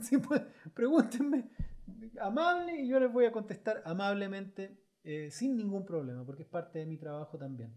Sí, 0.00 0.16
pues, 0.18 0.40
pregúntenme 0.72 1.50
amable 2.20 2.80
y 2.80 2.88
yo 2.88 3.00
les 3.00 3.12
voy 3.12 3.24
a 3.24 3.32
contestar 3.32 3.82
amablemente, 3.84 4.78
eh, 5.02 5.30
sin 5.30 5.56
ningún 5.56 5.84
problema, 5.84 6.24
porque 6.24 6.42
es 6.42 6.48
parte 6.48 6.80
de 6.80 6.86
mi 6.86 6.96
trabajo 6.96 7.38
también. 7.38 7.74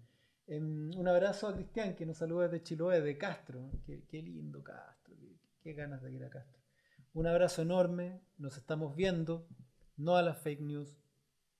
Em, 0.48 0.92
un 0.98 1.08
abrazo 1.08 1.48
a 1.48 1.56
Cristian 1.56 1.96
que 1.96 2.06
nos 2.06 2.18
saluda 2.18 2.48
desde 2.48 2.64
Chiloé, 2.64 3.02
de 3.02 3.18
Castro. 3.18 3.72
Qué, 3.86 4.22
lindo 4.22 4.62
Castro, 4.64 5.16
qué 5.62 5.74
ganas 5.74 6.02
de 6.02 6.12
ir 6.12 6.24
a 6.24 6.30
Castro. 6.30 6.62
Un 7.14 7.28
abrazo 7.28 7.62
enorme, 7.62 8.22
nos 8.38 8.58
estamos 8.58 8.96
viendo, 8.96 9.48
no 9.98 10.16
a 10.16 10.22
las 10.22 10.40
fake 10.40 10.62
news, 10.62 10.98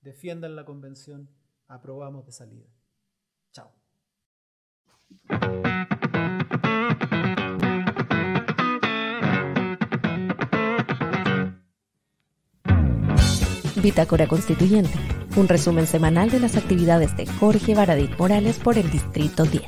defiendan 0.00 0.56
la 0.56 0.64
convención, 0.64 1.30
aprobamos 1.68 2.26
de 2.26 2.32
salida. 2.32 2.66
Chao. 3.52 3.72
Bitácora 13.84 14.26
Constituyente, 14.26 14.98
un 15.36 15.46
resumen 15.46 15.86
semanal 15.86 16.30
de 16.30 16.40
las 16.40 16.56
actividades 16.56 17.14
de 17.18 17.26
Jorge 17.26 17.74
Baradit 17.74 18.18
Morales 18.18 18.56
por 18.56 18.78
el 18.78 18.90
Distrito 18.90 19.44
10. 19.44 19.62